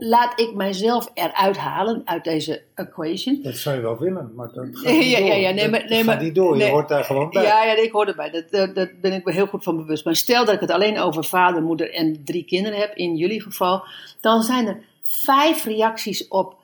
Eh, 0.00 0.08
Laat 0.08 0.40
ik 0.40 0.54
mijzelf 0.54 1.10
eruit 1.14 1.56
halen 1.56 2.02
uit 2.04 2.24
deze 2.24 2.62
equation. 2.74 3.40
Dat 3.42 3.54
zou 3.56 3.76
je 3.76 3.82
wel 3.82 3.98
willen, 3.98 4.32
maar 4.34 4.48
dat 4.52 4.66
gaat 4.72 4.92
niet 4.98 5.04
ja, 5.10 5.18
door. 5.18 5.26
ja, 5.26 5.34
ja, 5.34 5.50
nee, 5.50 5.68
maar- 5.68 5.80
dat 5.80 5.88
nee, 5.88 5.98
gaat 5.98 6.06
maar- 6.06 6.22
niet 6.22 6.34
door, 6.34 6.56
je 6.56 6.68
hoort 6.68 6.88
daar 6.88 7.04
gewoon 7.04 7.30
bij. 7.30 7.42
Ja, 7.42 7.64
ja, 7.64 7.72
nee, 7.74 7.84
ik 7.84 7.92
hoor 7.92 8.06
erbij. 8.06 8.30
Dat, 8.30 8.50
dat, 8.50 8.74
dat 8.74 8.88
ben 9.00 9.12
ik 9.12 9.24
me 9.24 9.32
heel 9.32 9.46
goed 9.46 9.62
van 9.62 9.76
bewust. 9.76 10.04
Maar 10.04 10.16
stel 10.16 10.44
dat 10.44 10.54
ik 10.54 10.60
het 10.60 10.70
alleen 10.70 10.98
over 10.98 11.24
vader, 11.24 11.62
moeder 11.62 11.92
en 11.94 12.24
drie 12.24 12.44
kinderen 12.44 12.78
heb, 12.78 12.94
in 12.94 13.16
jullie 13.16 13.42
geval, 13.42 13.84
dan 14.20 14.42
zijn 14.42 14.66
er 14.66 14.80
vijf 15.02 15.64
reacties 15.64 16.28
op, 16.28 16.54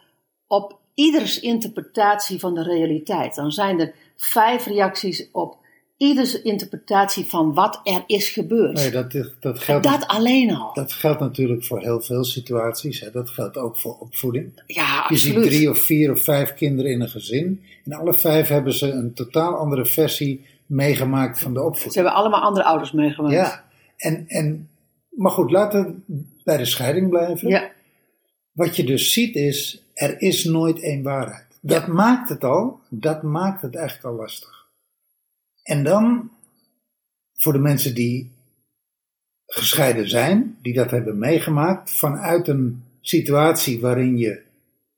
op 0.47 0.79
ieders 0.95 1.41
interpretatie 1.41 2.39
van 2.41 2.55
de 2.55 2.63
realiteit. 2.63 3.35
Dan 3.35 3.51
zijn 3.53 3.81
er 3.81 3.95
vijf 4.17 4.67
reacties 4.67 5.29
op 5.33 5.57
ieders 5.97 6.43
interpretatie 6.43 7.25
van 7.25 7.55
wat 7.55 7.81
er 7.85 8.03
is 8.07 8.29
gebeurd. 8.29 8.73
Nee, 8.77 8.91
dat, 8.91 9.15
is- 9.15 9.31
dat, 9.41 9.59
geldt, 9.59 9.85
dat 9.85 10.07
alleen 10.07 10.55
al. 10.55 10.75
dat 10.75 10.93
geldt 10.93 11.21
natuurlijk 11.21 11.65
voor 11.65 11.81
heel 11.81 12.01
veel 12.01 12.25
situaties. 12.25 13.01
Hè. 13.01 13.11
Dat 13.11 13.31
geldt 13.31 13.57
ook 13.57 13.79
voor 13.79 13.97
opvoeding. 13.99 14.63
ja, 14.67 15.07
Je 15.09 15.17
ziet 15.17 15.31
absoluut. 15.33 15.51
drie 15.51 15.71
of 15.71 15.79
vier 15.79 16.11
of 16.13 16.21
vijf 16.23 16.55
kinderen 16.55 16.91
in 16.91 17.01
een 17.01 17.09
gezin. 17.09 17.63
En 17.85 17.93
alle 17.93 18.15
vijf 18.15 18.49
hebben 18.49 18.73
ze 18.75 18.91
een 18.91 19.15
totaal 19.15 19.55
andere 19.55 19.87
versie 19.87 20.45
meegemaakt 20.67 21.39
van 21.39 21.53
de 21.55 21.59
Ze 21.61 21.65
opvoeding. 21.65 21.95
hebben 21.95 22.15
allemaal 22.15 22.41
andere 22.41 22.65
ouders 22.65 22.93
meegemaakt. 22.93 23.35
Ja, 23.35 23.65
en, 23.97 24.25
en, 24.29 24.69
maar 25.11 25.31
goed, 25.33 25.51
laten 25.51 26.03
we 26.07 26.15
bij 26.45 26.57
de 26.57 26.65
scheiding 26.65 27.09
blijven. 27.09 27.49
ja. 27.49 27.75
Wat 28.53 28.77
je 28.77 28.85
dus 28.85 29.13
ziet 29.13 29.35
is, 29.35 29.83
er 29.95 30.21
is 30.21 30.45
nooit 30.45 30.81
één 30.81 31.03
waarheid. 31.03 31.47
Dat 31.61 31.87
maakt 31.87 32.29
het 32.29 32.45
al, 32.45 32.81
dat 32.89 33.23
maakt 33.23 33.63
het 33.63 33.75
eigenlijk 33.75 34.07
al 34.09 34.15
lastig. 34.15 34.66
En 35.67 35.85
dan, 35.85 36.31
voor 37.35 37.53
de 37.53 37.59
mensen 37.59 37.95
die 37.95 38.33
gescheiden 39.47 40.09
zijn, 40.09 40.59
die 40.63 40.75
dat 40.75 40.91
hebben 40.91 41.19
meegemaakt, 41.19 41.91
vanuit 41.91 42.49
een 42.49 42.85
situatie 43.01 43.81
waarin 43.81 44.17
je 44.17 44.43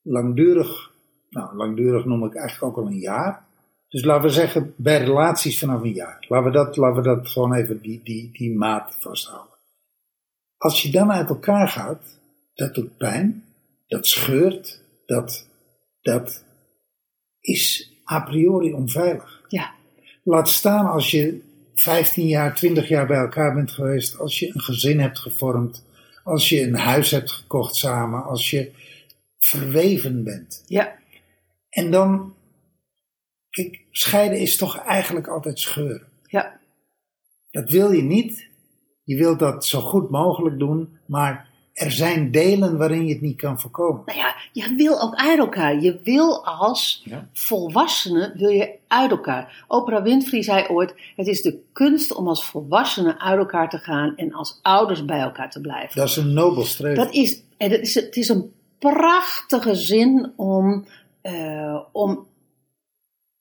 langdurig, 0.02 0.92
nou 1.30 1.56
langdurig 1.56 2.04
noem 2.04 2.25
ik 2.25 2.34
eigenlijk 2.34 2.76
ook 2.76 2.84
al 2.84 2.90
een 2.90 2.98
jaar. 2.98 3.46
Dus 3.88 4.04
laten 4.04 4.22
we 4.22 4.34
zeggen, 4.34 4.75
bij 4.76 5.04
relaties 5.04 5.58
vanaf 5.58 5.82
een 5.82 5.92
jaar. 5.92 6.26
Laten 6.28 6.50
we 6.50 6.56
dat, 6.56 6.76
laten 6.76 7.02
we 7.02 7.08
dat 7.08 7.28
gewoon 7.28 7.54
even 7.54 7.80
die, 7.80 8.00
die, 8.04 8.30
die 8.32 8.56
maat 8.56 8.96
vasthouden. 9.00 9.58
Als 10.56 10.82
je 10.82 10.90
dan 10.90 11.12
uit 11.12 11.28
elkaar 11.28 11.68
gaat, 11.68 12.18
dat 12.54 12.75
doet 12.75 12.96
pijn, 12.96 13.44
dat 13.87 14.06
scheurt, 14.06 14.82
dat, 15.06 15.48
dat 16.00 16.44
is 17.40 17.92
a 18.10 18.20
priori 18.20 18.72
onveilig. 18.72 19.44
ja. 19.48 19.76
Laat 20.22 20.48
staan 20.48 20.87
als 20.87 21.10
je 21.10 21.40
15 21.75 22.26
jaar, 22.26 22.54
20 22.54 22.88
jaar 22.88 23.06
bij 23.06 23.18
elkaar 23.18 23.54
bent 23.54 23.70
geweest, 23.70 24.18
als 24.18 24.38
je 24.38 24.50
een 24.54 24.60
gezin 24.60 25.00
hebt 25.00 25.18
gevormd, 25.18 25.84
als 26.25 26.48
je 26.48 26.62
een 26.62 26.75
huis 26.76 27.10
hebt 27.10 27.30
gekocht 27.30 27.75
samen, 27.75 28.25
als 28.25 28.50
je 28.50 28.72
verweven 29.38 30.25
bent. 30.25 30.64
ja. 30.66 30.96
En 31.68 31.90
dan, 31.90 32.34
kijk, 33.50 33.84
scheiden 33.90 34.38
is 34.38 34.56
toch 34.56 34.78
eigenlijk 34.78 35.26
altijd 35.26 35.58
scheuren. 35.58 36.06
ja. 36.26 36.60
Dat 37.50 37.70
wil 37.70 37.90
je 37.90 38.02
niet. 38.02 38.48
Je 39.04 39.16
wilt 39.16 39.38
dat 39.38 39.66
zo 39.66 39.80
goed 39.80 40.10
mogelijk 40.10 40.58
doen, 40.58 40.98
maar 41.06 41.47
er 41.78 41.90
zijn 41.92 42.30
delen 42.30 42.76
waarin 42.78 43.06
je 43.06 43.12
het 43.12 43.23
niet 43.23 43.37
kan 43.37 43.61
voorkomen. 43.61 44.02
Nou 44.06 44.18
ja, 44.18 44.35
je 44.52 44.75
wil 44.76 45.00
ook 45.00 45.14
uit 45.14 45.38
elkaar. 45.38 45.80
Je 45.80 46.00
wil 46.04 46.44
als 46.44 47.02
Ja. 47.04 47.28
volwassene 47.32 48.32
wil 48.37 48.49
je 48.49 48.70
uit 48.88 49.11
elkaar. 49.11 49.64
Oprah 49.68 50.02
Winfrey 50.02 50.42
zei 50.42 50.66
ooit: 50.68 50.94
het 51.16 51.26
is 51.26 51.42
de 51.42 51.58
kunst 51.73 52.14
om 52.14 52.28
als 52.28 52.44
volwassenen 52.44 53.20
uit 53.20 53.38
elkaar 53.38 53.68
te 53.68 53.78
gaan 53.78 54.16
en 54.16 54.32
als 54.32 54.58
ouders 54.62 55.04
bij 55.04 55.20
elkaar 55.20 55.50
te 55.50 55.61
blijven. 55.61 55.97
Dat 56.00 56.08
is 56.08 56.16
een 56.16 56.32
nobel 56.32 56.64
streven. 56.64 57.04
Dat 57.04 57.14
is, 57.14 57.42
en 57.56 57.70
dat 57.70 57.80
is, 57.80 57.94
het 57.94 58.16
is 58.16 58.28
een 58.28 58.52
prachtige 58.78 59.75
zin 59.75 60.32
om, 60.37 60.87
eh, 61.20 61.78
om, 61.92 62.26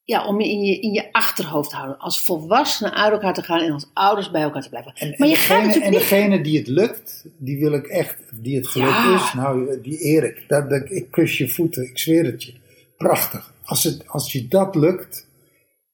ja, 0.08 0.26
om 0.26 0.40
in 0.40 0.64
je, 0.64 0.80
in 0.80 0.94
je 0.94 1.12
achterhoofd 1.12 1.70
te 1.70 1.76
houden. 1.76 2.00
Als 2.00 2.22
volwassenen 2.22 2.94
uit 2.94 3.12
elkaar 3.12 3.34
te 3.34 3.42
gaan 3.42 3.60
en 3.60 3.72
als 3.72 3.90
ouders 3.94 4.32
bij 4.32 4.42
elkaar 4.42 4.62
te 4.62 4.70
blijven. 4.70 4.92
En, 4.96 5.14
maar 5.18 5.28
je 5.28 5.36
gaat 5.36 5.48
degene, 5.48 5.66
natuurlijk 5.66 5.86
en 5.86 5.92
niet... 5.92 6.00
degene 6.00 6.42
die 6.42 6.58
het 6.58 6.68
lukt, 6.68 7.26
die 7.38 7.60
wil 7.60 7.74
ik 7.74 7.88
echt, 7.88 8.18
die 8.34 8.56
het 8.56 8.68
gelukt 8.68 8.92
Ja. 8.92 9.16
is, 9.16 9.34
nou, 9.34 9.82
die 9.82 10.06
eer 10.06 10.24
ik. 10.24 10.44
Dat, 10.48 10.70
dat, 10.70 10.92
ik 10.92 11.12
kus 11.12 11.38
je 11.38 11.50
voeten, 11.50 11.84
ik 11.84 11.98
zweer 11.98 12.26
het 12.26 12.44
je. 12.44 12.54
Prachtig. 12.98 13.54
Als, 13.66 13.84
het, 13.84 14.08
als 14.08 14.32
je 14.32 14.48
dat 14.48 14.76
lukt, 14.76 15.28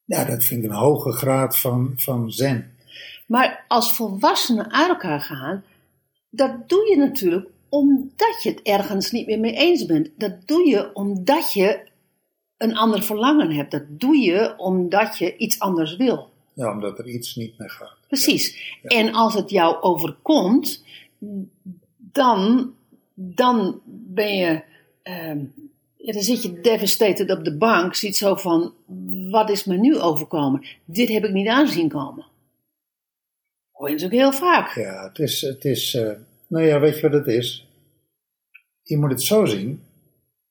ja, 0.06 0.26
dat 0.26 0.44
vind 0.44 0.64
ik 0.64 0.70
een 0.70 0.76
hoge 0.76 1.12
graad 1.12 1.58
van, 1.58 1.94
van 1.96 2.32
zen. 2.32 2.76
Maar 3.28 3.66
als 3.68 3.92
volwassenen 3.92 4.72
uit 4.72 4.90
elkaar 4.90 5.22
gaan, 5.22 5.64
dat 6.30 6.70
doe 6.70 6.90
je 6.90 6.98
natuurlijk 6.98 7.48
omdat 7.70 8.44
je 8.44 8.50
het 8.50 8.62
ergens 8.62 9.12
niet 9.12 9.28
meer 9.28 9.40
mee 9.40 9.56
eens 9.56 9.86
bent. 9.86 10.10
Dat 10.18 10.48
doe 10.48 10.68
je 10.68 10.96
omdat 10.96 11.54
je 11.54 11.92
een 12.64 12.76
ander 12.78 13.04
verlangen 13.04 13.52
hebt. 13.52 13.72
Dat 13.72 13.84
doe 13.88 14.18
je 14.18 14.54
omdat 14.58 15.18
je 15.18 15.38
iets 15.38 15.60
anders 15.60 15.96
wil. 15.96 16.32
Ja, 16.54 16.72
omdat 16.72 17.00
er 17.00 17.08
iets 17.08 17.36
niet 17.36 17.58
meer 17.58 17.70
gaat. 17.70 17.98
Precies. 18.08 18.78
En 18.84 19.14
als 19.14 19.34
het 19.34 19.50
jou 19.50 19.82
overkomt, 19.82 20.84
dan, 21.98 22.74
dan 23.14 23.82
ben 23.86 24.36
je. 24.36 24.64
ehm, 25.04 25.40
dan 25.98 26.22
zit 26.22 26.44
je 26.44 26.60
devastated 26.62 27.32
op 27.32 27.44
de 27.44 27.58
bank, 27.58 27.96
ziet 27.96 28.18
zo 28.18 28.36
van: 28.36 28.74
wat 29.30 29.50
is 29.50 29.64
me 29.64 29.78
nu 29.78 30.00
overkomen? 30.00 30.66
Dit 30.86 31.10
heb 31.10 31.24
ik 31.24 31.32
niet 31.32 31.48
aanzien 31.48 31.90
komen. 31.90 32.26
Hoor 33.72 33.88
je 33.88 33.94
natuurlijk 33.94 34.22
heel 34.22 34.32
vaak. 34.40 34.76
Ja, 34.76 35.08
het 35.08 35.20
is, 35.20 35.42
het 35.42 35.66
is 35.66 35.94
eh, 35.94 36.12
nou 36.48 36.66
ja, 36.66 36.80
weet 36.80 36.96
je 36.96 37.02
wat 37.02 37.14
het 37.14 37.28
is? 37.28 37.68
Je 38.84 38.98
moet 38.98 39.10
het 39.12 39.22
zo 39.22 39.46
zien. 39.46 39.82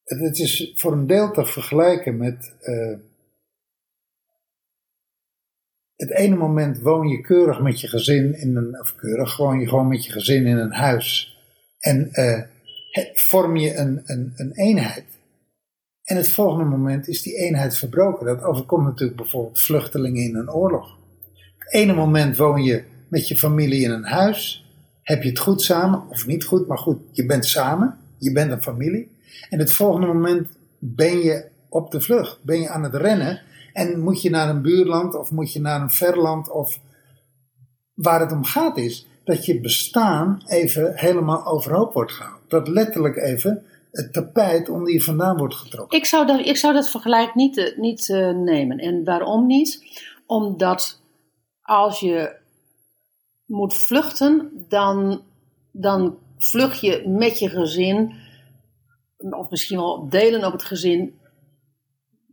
Het, 0.05 0.39
is 0.39 0.73
voor 0.77 0.93
een 0.93 1.07
deel 1.07 1.31
te 1.31 1.47
vergelijken 1.47 2.17
met. 2.17 2.55
eh, 2.61 2.99
het 5.97 6.11
ene 6.11 6.37
moment 6.37 6.81
woon 6.81 7.09
je 7.09 7.21
keurig 7.21 7.61
met 7.61 7.81
je 7.81 7.89
gezin 7.89 8.35
in 8.39 8.57
een. 8.57 8.81
Of 8.81 8.95
keurig, 8.95 9.33
gewoon 9.33 9.61
je 9.61 9.69
gewoon 9.69 9.89
met 9.89 10.05
je 10.05 10.13
gezin 10.13 10.47
in 10.47 10.57
een 10.57 10.73
huis. 10.73 11.37
En 11.79 12.13
eh, 12.13 12.43
vorm 13.15 13.57
je 13.57 13.77
een, 13.77 14.03
een, 14.05 14.33
een 14.37 14.53
eenheid. 14.53 15.05
En 16.03 16.17
het 16.17 16.29
volgende 16.29 16.65
moment 16.65 17.09
is 17.09 17.23
die 17.23 17.37
eenheid 17.37 17.77
verbroken. 17.77 18.27
Dat 18.27 18.43
overkomt 18.43 18.85
natuurlijk 18.85 19.19
bijvoorbeeld 19.19 19.61
vluchtelingen 19.61 20.23
in 20.23 20.37
een 20.37 20.51
oorlog. 20.51 20.99
Het 21.59 21.73
ene 21.73 21.95
moment 21.95 22.37
woon 22.37 22.63
je 22.63 22.85
met 23.09 23.29
je 23.29 23.39
familie 23.39 23.83
in 23.83 23.91
een 23.91 24.05
huis. 24.05 24.67
Heb 25.03 25.23
je 25.23 25.29
het 25.29 25.39
goed 25.39 25.63
samen, 25.63 26.09
of 26.09 26.27
niet 26.27 26.45
goed, 26.45 26.67
maar 26.67 26.79
goed, 26.79 26.99
je 27.11 27.27
bent 27.27 27.47
samen. 27.47 27.99
Je 28.19 28.33
bent 28.33 28.51
een 28.51 28.63
familie. 28.63 29.12
En 29.49 29.59
het 29.59 29.73
volgende 29.73 30.07
moment 30.07 30.49
ben 30.79 31.19
je 31.19 31.51
op 31.69 31.91
de 31.91 32.01
vlucht. 32.01 32.45
Ben 32.45 32.61
je 32.61 32.69
aan 32.69 32.83
het 32.83 32.95
rennen. 32.95 33.41
En 33.73 34.01
moet 34.01 34.23
je 34.23 34.31
naar 34.31 34.49
een 34.49 34.63
buurland 34.63 35.15
of 35.15 35.31
moet 35.31 35.53
je 35.53 35.61
naar 35.61 35.81
een 35.81 35.91
verland. 35.91 36.51
Of 36.51 36.81
waar 37.95 38.21
het 38.21 38.33
om 38.33 38.45
gaat 38.45 38.77
is 38.77 39.07
dat 39.25 39.45
je 39.45 39.61
bestaan 39.61 40.43
even 40.47 40.93
helemaal 40.95 41.47
overhoop 41.47 41.93
wordt 41.93 42.13
gehaald. 42.13 42.41
Dat 42.49 42.69
letterlijk 42.69 43.17
even 43.17 43.65
het 43.91 44.13
tapijt 44.13 44.69
onder 44.69 44.93
je 44.93 45.03
vandaan 45.03 45.37
wordt 45.37 45.55
getrokken. 45.55 45.99
Ik 45.99 46.05
zou 46.05 46.27
dat, 46.27 46.47
ik 46.47 46.57
zou 46.57 46.75
dat 46.75 46.91
vergelijk 46.91 47.35
niet, 47.35 47.59
eh, 47.59 47.79
niet 47.79 48.09
eh, 48.09 48.31
nemen. 48.31 48.79
En 48.79 49.05
waarom 49.05 49.47
niet? 49.47 49.85
Omdat 50.27 51.01
als 51.63 52.01
je 52.01 52.37
moet 53.47 53.75
vluchten, 53.75 54.51
dan, 54.69 55.23
dan 55.73 56.19
vlucht 56.39 56.81
je 56.81 57.09
met 57.09 57.39
je 57.39 57.49
gezin, 57.49 58.15
of 59.31 59.51
misschien 59.51 59.77
wel 59.79 60.09
delen 60.09 60.45
op 60.45 60.53
het 60.53 60.65
gezin, 60.65 61.15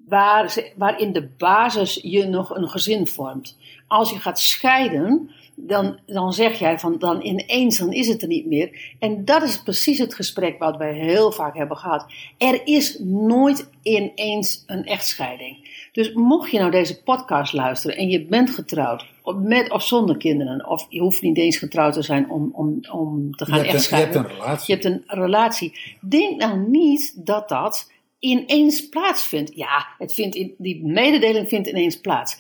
waar, 0.07 0.49
ze- 0.51 0.71
waar 0.75 0.99
in 0.99 1.13
de 1.13 1.27
basis 1.37 1.99
je 2.03 2.25
nog 2.25 2.49
een 2.55 2.69
gezin 2.69 3.07
vormt. 3.07 3.57
Als 3.87 4.09
je 4.11 4.19
gaat 4.19 4.39
scheiden, 4.39 5.29
dan, 5.55 5.99
dan 6.05 6.33
zeg 6.33 6.59
jij 6.59 6.79
van 6.79 6.99
dan 6.99 7.21
ineens 7.25 7.77
dan 7.77 7.91
is 7.93 8.07
het 8.07 8.21
er 8.21 8.27
niet 8.27 8.45
meer. 8.45 8.95
En 8.99 9.25
dat 9.25 9.43
is 9.43 9.61
precies 9.63 9.97
het 9.97 10.13
gesprek 10.15 10.59
wat 10.59 10.77
wij 10.77 10.93
heel 10.93 11.31
vaak 11.31 11.55
hebben 11.55 11.77
gehad. 11.77 12.05
Er 12.37 12.67
is 12.67 12.99
nooit 13.03 13.69
ineens 13.81 14.63
een 14.67 14.85
echtscheiding. 14.85 15.67
Dus 15.91 16.13
mocht 16.13 16.51
je 16.51 16.59
nou 16.59 16.71
deze 16.71 17.03
podcast 17.03 17.53
luisteren 17.53 17.97
en 17.97 18.09
je 18.09 18.25
bent 18.25 18.49
getrouwd, 18.49 19.05
met 19.35 19.71
of 19.71 19.83
zonder 19.83 20.17
kinderen, 20.17 20.67
of 20.67 20.85
je 20.89 20.99
hoeft 20.99 21.21
niet 21.21 21.37
eens 21.37 21.57
getrouwd 21.57 21.93
te 21.93 22.01
zijn 22.01 22.29
om, 22.29 22.49
om, 22.53 22.79
om 22.91 23.35
te 23.35 23.45
gaan 23.45 23.59
een, 23.59 23.65
je 23.65 23.71
echtscheiden. 23.71 24.13
hebt 24.21 24.29
een 24.29 24.35
relatie. 24.37 24.75
Je 24.75 24.81
hebt 24.81 24.85
een 24.85 25.03
relatie. 25.19 25.79
Denk 26.01 26.39
nou 26.39 26.69
niet 26.69 27.25
dat 27.25 27.49
dat 27.49 27.91
ineens 28.19 28.89
plaatsvindt. 28.89 29.51
Ja, 29.55 29.87
het 29.97 30.13
vindt 30.13 30.35
in, 30.35 30.55
die 30.57 30.85
mededeling 30.85 31.47
vindt 31.49 31.67
ineens 31.67 31.99
plaats. 31.99 32.37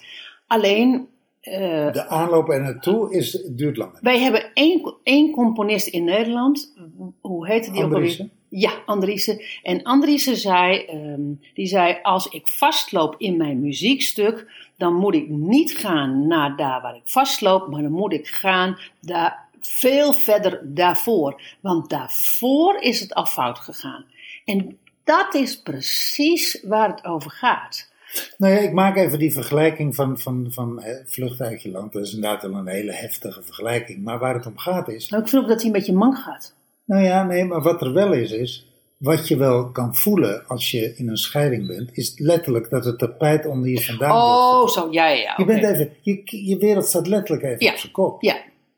Alleen, 0.47 1.07
eh, 1.41 1.91
De 1.91 2.07
aanloop 2.07 2.49
er 2.49 2.61
naartoe 2.61 3.13
is, 3.13 3.43
duurt 3.51 3.77
langer. 3.77 3.97
wij 4.01 4.19
hebben 4.19 4.51
één, 4.53 4.93
één 5.03 5.31
componist 5.31 5.87
in 5.87 6.03
Nederland. 6.03 6.73
Hoe 7.21 7.47
heette 7.47 7.71
die 7.71 7.83
ook 7.83 7.93
alweer? 7.93 8.29
Ja, 8.49 8.71
Andriessen. 8.85 9.41
En 9.63 9.83
Andriessen 9.83 10.37
zei, 10.37 10.77
ehm, 10.85 11.21
die 11.53 11.65
zei, 11.65 11.97
als 12.01 12.27
ik 12.27 12.47
vastloop 12.47 13.15
in 13.17 13.37
mijn 13.37 13.61
muziekstuk, 13.61 14.51
dan 14.79 14.93
moet 14.93 15.15
ik 15.15 15.29
niet 15.29 15.71
gaan 15.71 16.27
naar 16.27 16.55
daar 16.55 16.81
waar 16.81 16.95
ik 16.95 17.01
vastloop, 17.05 17.69
maar 17.69 17.81
dan 17.81 17.91
moet 17.91 18.13
ik 18.13 18.27
gaan 18.27 18.77
daar, 19.01 19.47
veel 19.61 20.13
verder 20.13 20.61
daarvoor. 20.63 21.41
Want 21.59 21.89
daarvoor 21.89 22.81
is 22.81 22.99
het 22.99 23.13
al 23.13 23.25
fout 23.25 23.59
gegaan. 23.59 24.05
En 24.45 24.77
dat 25.03 25.33
is 25.33 25.61
precies 25.61 26.63
waar 26.63 26.89
het 26.89 27.05
over 27.05 27.31
gaat. 27.31 27.91
Nou 28.37 28.53
ja, 28.53 28.59
ik 28.59 28.73
maak 28.73 28.95
even 28.95 29.19
die 29.19 29.31
vergelijking 29.31 29.95
van, 29.95 30.19
van, 30.19 30.47
van 30.49 30.81
hè, 30.81 30.93
Vlucht 31.05 31.41
uit 31.41 31.61
je 31.61 31.71
land. 31.71 31.93
Dat 31.93 32.05
is 32.05 32.13
inderdaad 32.13 32.41
wel 32.41 32.53
een 32.53 32.67
hele 32.67 32.93
heftige 32.93 33.43
vergelijking. 33.43 34.03
Maar 34.03 34.19
waar 34.19 34.33
het 34.33 34.45
om 34.45 34.57
gaat 34.57 34.87
is... 34.87 35.09
Nou, 35.09 35.23
ik 35.23 35.29
vind 35.29 35.41
ook 35.41 35.47
dat 35.49 35.57
hij 35.57 35.65
een 35.65 35.77
beetje 35.77 35.93
mank 35.93 36.17
gaat. 36.17 36.55
Nou 36.85 37.03
ja, 37.03 37.23
nee, 37.23 37.45
maar 37.45 37.61
wat 37.61 37.81
er 37.81 37.93
wel 37.93 38.13
is, 38.13 38.31
is... 38.31 38.68
Wat 38.99 39.27
je 39.27 39.37
wel 39.37 39.71
kan 39.71 39.95
voelen 39.95 40.47
als 40.47 40.71
je 40.71 40.93
in 40.95 41.09
een 41.09 41.17
scheiding 41.17 41.67
bent... 41.67 41.89
is 41.97 42.13
letterlijk 42.19 42.69
dat 42.69 42.85
het 42.85 42.97
tapijt 42.99 43.45
onder 43.45 43.69
je 43.69 43.81
vandaan 43.81 44.09
wordt. 44.09 44.77
Oh, 44.77 44.83
zo, 44.83 44.91
ja, 44.91 45.07
ja, 45.07 45.21
ja. 45.21 45.33
Je, 45.37 45.45
bent 45.45 45.63
even, 45.63 45.89
je, 46.01 46.21
je 46.47 46.57
wereld 46.57 46.85
staat 46.85 47.07
letterlijk 47.07 47.43
even 47.43 47.65
Ja. 47.65 47.71
op 47.71 47.77
zijn 47.77 47.91
kop. 47.91 48.21
Ja, 48.21 48.35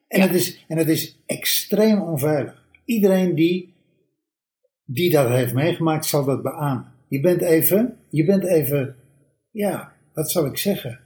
En, 0.07 0.19
Ja. 0.19 0.25
het 0.27 0.35
is, 0.35 0.65
en 0.67 0.77
het 0.77 0.87
is 0.89 1.19
extreem 1.25 2.01
onveilig. 2.01 2.63
Iedereen 2.85 3.35
die, 3.35 3.73
die 4.85 5.09
dat 5.11 5.27
heeft 5.27 5.53
meegemaakt, 5.53 6.05
zal 6.05 6.25
dat 6.25 6.41
beamen. 6.43 6.91
Je 7.07 7.19
bent 7.19 7.41
even, 7.41 7.97
je 8.09 8.25
bent 8.25 8.43
even, 8.43 8.95
ja, 9.51 9.93
wat 10.13 10.31
zal 10.31 10.45
ik 10.45 10.57
zeggen? 10.57 10.99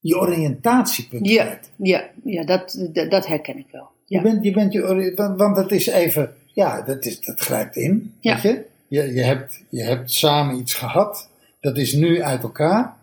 Je 0.00 0.18
oriëntatiepunt 0.18 1.28
ja, 1.28 1.58
ja, 1.76 2.10
ja 2.24 2.44
dat, 2.44 2.88
dat, 2.92 3.10
dat 3.10 3.26
herken 3.26 3.58
ik 3.58 3.66
wel. 3.72 3.88
Je 4.04 4.20
bent, 4.22 4.44
je 4.44 4.50
bent 4.52 4.72
je, 4.72 5.12
want, 5.16 5.38
want 5.38 5.56
het 5.56 5.72
is 5.72 5.86
even, 5.86 6.34
ja, 6.54 6.82
dat, 6.82 7.04
is, 7.04 7.20
dat 7.20 7.40
grijpt 7.40 7.76
in. 7.76 8.14
Ja. 8.20 8.32
Weet 8.34 8.42
je? 8.42 8.64
Je, 8.88 9.12
je, 9.12 9.22
hebt, 9.22 9.60
je 9.70 9.82
hebt 9.82 10.10
samen 10.12 10.56
iets 10.56 10.74
gehad, 10.74 11.28
dat 11.60 11.76
is 11.76 11.92
nu 11.92 12.22
uit 12.22 12.42
elkaar. 12.42 12.96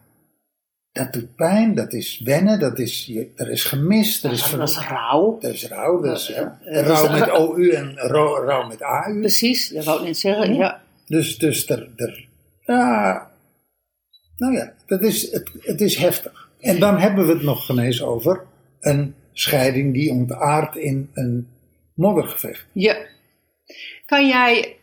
Dat 0.92 1.14
doet 1.14 1.36
pijn, 1.36 1.75
dat 1.75 1.94
is 1.94 2.22
wennen, 2.24 2.60
dat 2.60 2.80
is, 2.80 3.06
je, 3.06 3.32
er 3.36 3.50
is 3.52 3.64
gemist, 3.64 4.24
er 4.24 4.32
is, 4.32 4.40
Dat 4.40 4.50
ver- 4.50 4.58
was 4.58 4.88
rouw. 4.88 5.38
er 5.42 5.54
is 5.54 5.68
rouw, 5.68 6.04
er 6.04 6.14
is, 6.14 6.28
ja. 6.28 6.60
rouw 6.64 7.10
met 7.12 7.30
OU 7.40 7.70
en 7.70 7.94
rouw, 7.98 8.44
rouw 8.44 8.68
met 8.68 8.82
AU. 8.82 9.20
Precies, 9.20 9.70
dat 9.70 9.86
wou 9.86 10.00
ik 10.00 10.06
net 10.06 10.18
zeggen. 10.18 10.56
Ja. 10.56 10.82
Dus, 11.08 11.38
dus 11.38 11.70
er, 11.70 11.90
er, 11.96 12.28
ja, 12.66 13.32
nou 14.38 14.54
ja, 14.56 14.74
dat 14.86 15.02
is, 15.02 15.32
het, 15.32 15.52
het 15.62 15.82
is 15.82 15.96
heftig. 15.98 16.50
En 16.60 16.80
dan 16.80 16.98
hebben 16.98 17.25
we 17.28 17.34
het 17.34 17.44
nog 17.44 17.66
genees 17.66 18.02
over 18.04 18.44
een 18.80 19.16
scheiding 19.34 19.94
die 19.94 20.12
ontaardt 20.12 20.75
in 20.78 21.10
een 21.14 21.48
moddergevecht. 21.94 22.66
ja. 22.74 22.96
Kan 24.05 24.27
jij, 24.27 24.77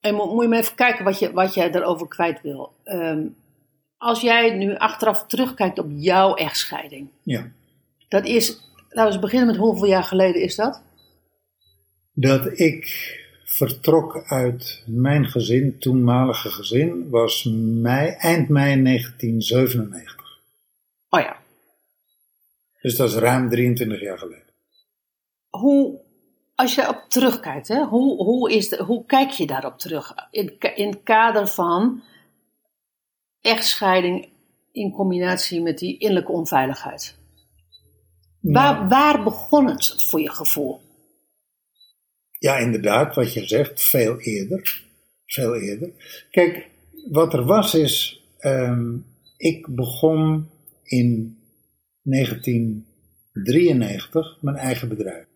en 0.00 0.14
mo- 0.14 0.34
moet 0.34 0.42
je 0.42 0.48
maar 0.48 0.58
even 0.58 0.74
kijken 0.74 1.04
wat, 1.04 1.18
je, 1.18 1.32
wat 1.32 1.54
jij 1.54 1.70
daarover 1.70 2.08
kwijt 2.08 2.42
wil. 2.42 2.72
Ehm, 2.84 3.26
als 3.96 4.20
jij 4.20 4.50
nu 4.54 4.76
achteraf 4.76 5.26
terugkijkt 5.26 5.78
op 5.78 5.86
jouw 5.90 6.34
echtscheiding. 6.34 7.08
Ja. 7.22 7.50
Dat 8.08 8.24
is, 8.24 8.48
laten 8.74 9.04
we 9.04 9.04
eens 9.04 9.18
beginnen 9.18 9.46
met 9.46 9.56
hoeveel 9.56 9.86
jaar 9.86 10.04
geleden 10.04 10.42
is 10.42 10.54
dat? 10.54 10.82
Dat 12.12 12.58
ik 12.58 12.86
vertrok 13.44 14.24
uit 14.26 14.82
mijn 14.86 15.26
gezin, 15.26 15.78
toenmalige 15.78 16.50
gezin, 16.50 17.10
was 17.10 17.44
mei, 17.58 18.08
eind 18.08 18.48
mei 18.48 18.82
1997. 18.82 20.40
Oh 21.08 21.20
ja. 21.20 21.36
Dus 22.80 22.96
dat 22.96 23.08
is 23.08 23.14
ruim 23.14 23.48
23 23.48 24.00
jaar 24.00 24.18
geleden. 24.18 24.52
Hoe, 25.48 26.00
als 26.58 26.74
je 26.74 26.80
daarop 26.80 27.04
terugkijkt, 27.08 27.68
hè, 27.68 27.84
hoe, 27.84 28.24
hoe, 28.24 28.52
is 28.52 28.68
de, 28.68 28.82
hoe 28.82 29.06
kijk 29.06 29.30
je 29.30 29.46
daarop 29.46 29.78
terug? 29.78 30.14
In, 30.30 30.58
in 30.74 30.88
het 30.88 31.02
kader 31.02 31.48
van 31.48 32.02
echtscheiding 33.40 34.28
in 34.72 34.92
combinatie 34.92 35.62
met 35.62 35.78
die 35.78 35.98
innerlijke 35.98 36.32
onveiligheid. 36.32 37.16
Waar, 38.40 38.74
Nou, 38.74 38.88
waar 38.88 39.22
begon 39.22 39.66
het 39.66 40.08
voor 40.08 40.20
je 40.20 40.30
gevoel? 40.30 40.80
Ja, 42.38 42.56
inderdaad, 42.56 43.14
wat 43.14 43.32
je 43.32 43.46
zegt, 43.46 43.82
veel 43.82 44.20
eerder. 44.20 44.82
Veel 45.26 45.56
eerder. 45.56 45.90
Kijk, 46.30 46.68
wat 47.10 47.32
er 47.32 47.44
was 47.44 47.74
is, 47.74 48.22
ehm, 48.38 48.96
ik 49.36 49.74
begon 49.74 50.48
in 50.82 51.38
1993 52.02 54.38
mijn 54.40 54.56
eigen 54.56 54.88
bedrijf. 54.88 55.27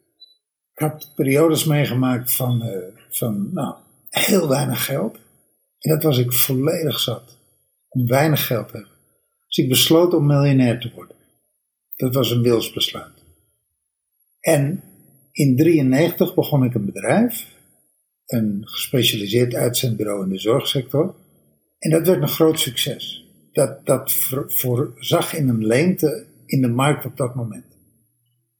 Ik 0.75 0.79
had 0.79 1.13
periodes 1.15 1.65
meegemaakt 1.65 2.33
van, 2.33 2.63
eh, 2.63 2.79
van 3.11 3.53
nou, 3.53 3.75
heel 4.09 4.49
weinig 4.49 4.85
geld. 4.85 5.19
En 5.79 5.91
dat 5.91 6.03
was 6.03 6.19
ik 6.19 6.33
volledig 6.33 6.99
zat. 6.99 7.39
Om 7.89 8.07
weinig 8.07 8.47
geld 8.47 8.69
te 8.69 8.77
hebben. 8.77 8.93
Dus 9.47 9.57
ik 9.65 9.69
besloot 9.69 10.15
om 10.15 10.27
miljonair 10.27 10.81
te 10.81 10.93
worden. 10.95 11.17
Dat 11.97 12.15
was 12.15 12.31
een 12.31 12.43
wilsbesluit. 12.43 13.25
En 14.41 14.83
in 15.33 15.57
1993 15.57 16.35
begon 16.35 16.65
ik 16.65 16.75
een 16.75 16.85
bedrijf, 16.85 17.47
een 18.27 18.61
gespecialiseerd 18.65 19.55
uitzendbureau 19.55 20.25
in 20.25 20.29
de 20.31 20.39
zorgsector. 20.39 21.15
En 21.79 21.91
dat 21.91 22.07
werd 22.07 22.23
een 22.23 22.29
groot 22.29 22.61
succes. 22.61 23.27
Dat, 23.53 23.87
dat 23.87 24.13
voor- 24.13 24.53
voorzag 24.53 25.35
in 25.35 25.49
een 25.49 25.67
leemte 25.67 26.27
in 26.47 26.61
de 26.61 26.69
markt 26.69 27.07
op 27.07 27.17
dat 27.17 27.35
moment. 27.35 27.65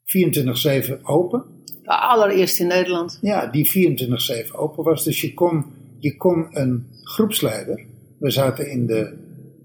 24-7 0.05 1.03
open. 1.03 1.62
De 1.83 1.91
allereerste 2.01 2.63
in 2.63 2.69
Nederland. 2.69 3.19
Ja, 3.21 3.47
die 3.47 3.71
24-7 4.49 4.51
open 4.57 4.85
was. 4.85 5.05
Dus 5.05 5.21
je 5.21 5.35
kon, 5.35 5.65
je 5.99 6.17
kon 6.17 6.47
een 6.51 6.87
groepsleider. 7.03 7.85
We 8.19 8.31
zaten 8.31 8.71
in 8.71 8.87
de 8.87 9.17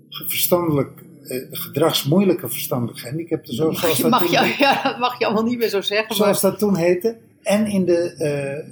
verstandelijk, 0.09 0.91
eh, 1.23 1.37
gedragsmoeilijke 1.51 2.49
verstandelijk 2.49 2.99
gehandicapten. 2.99 3.53
Zo, 3.53 3.71
zoals, 3.71 3.81
Mag 3.81 3.97
dat 4.01 4.09
mag 4.09 4.19
toen, 4.39 4.47
je, 4.47 4.55
ja, 4.59 4.83
dat 4.83 4.97
mag 4.99 5.19
je 5.19 5.25
allemaal 5.25 5.43
niet 5.43 5.57
meer 5.57 5.69
zo 5.69 5.81
zeggen. 5.81 6.15
zoals 6.15 6.41
Maar 6.41 6.51
dat 6.51 6.59
toen 6.59 6.75
heette. 6.75 7.17
En 7.43 7.65
in 7.67 7.85
de, 7.85 7.97
eh, 8.13 8.65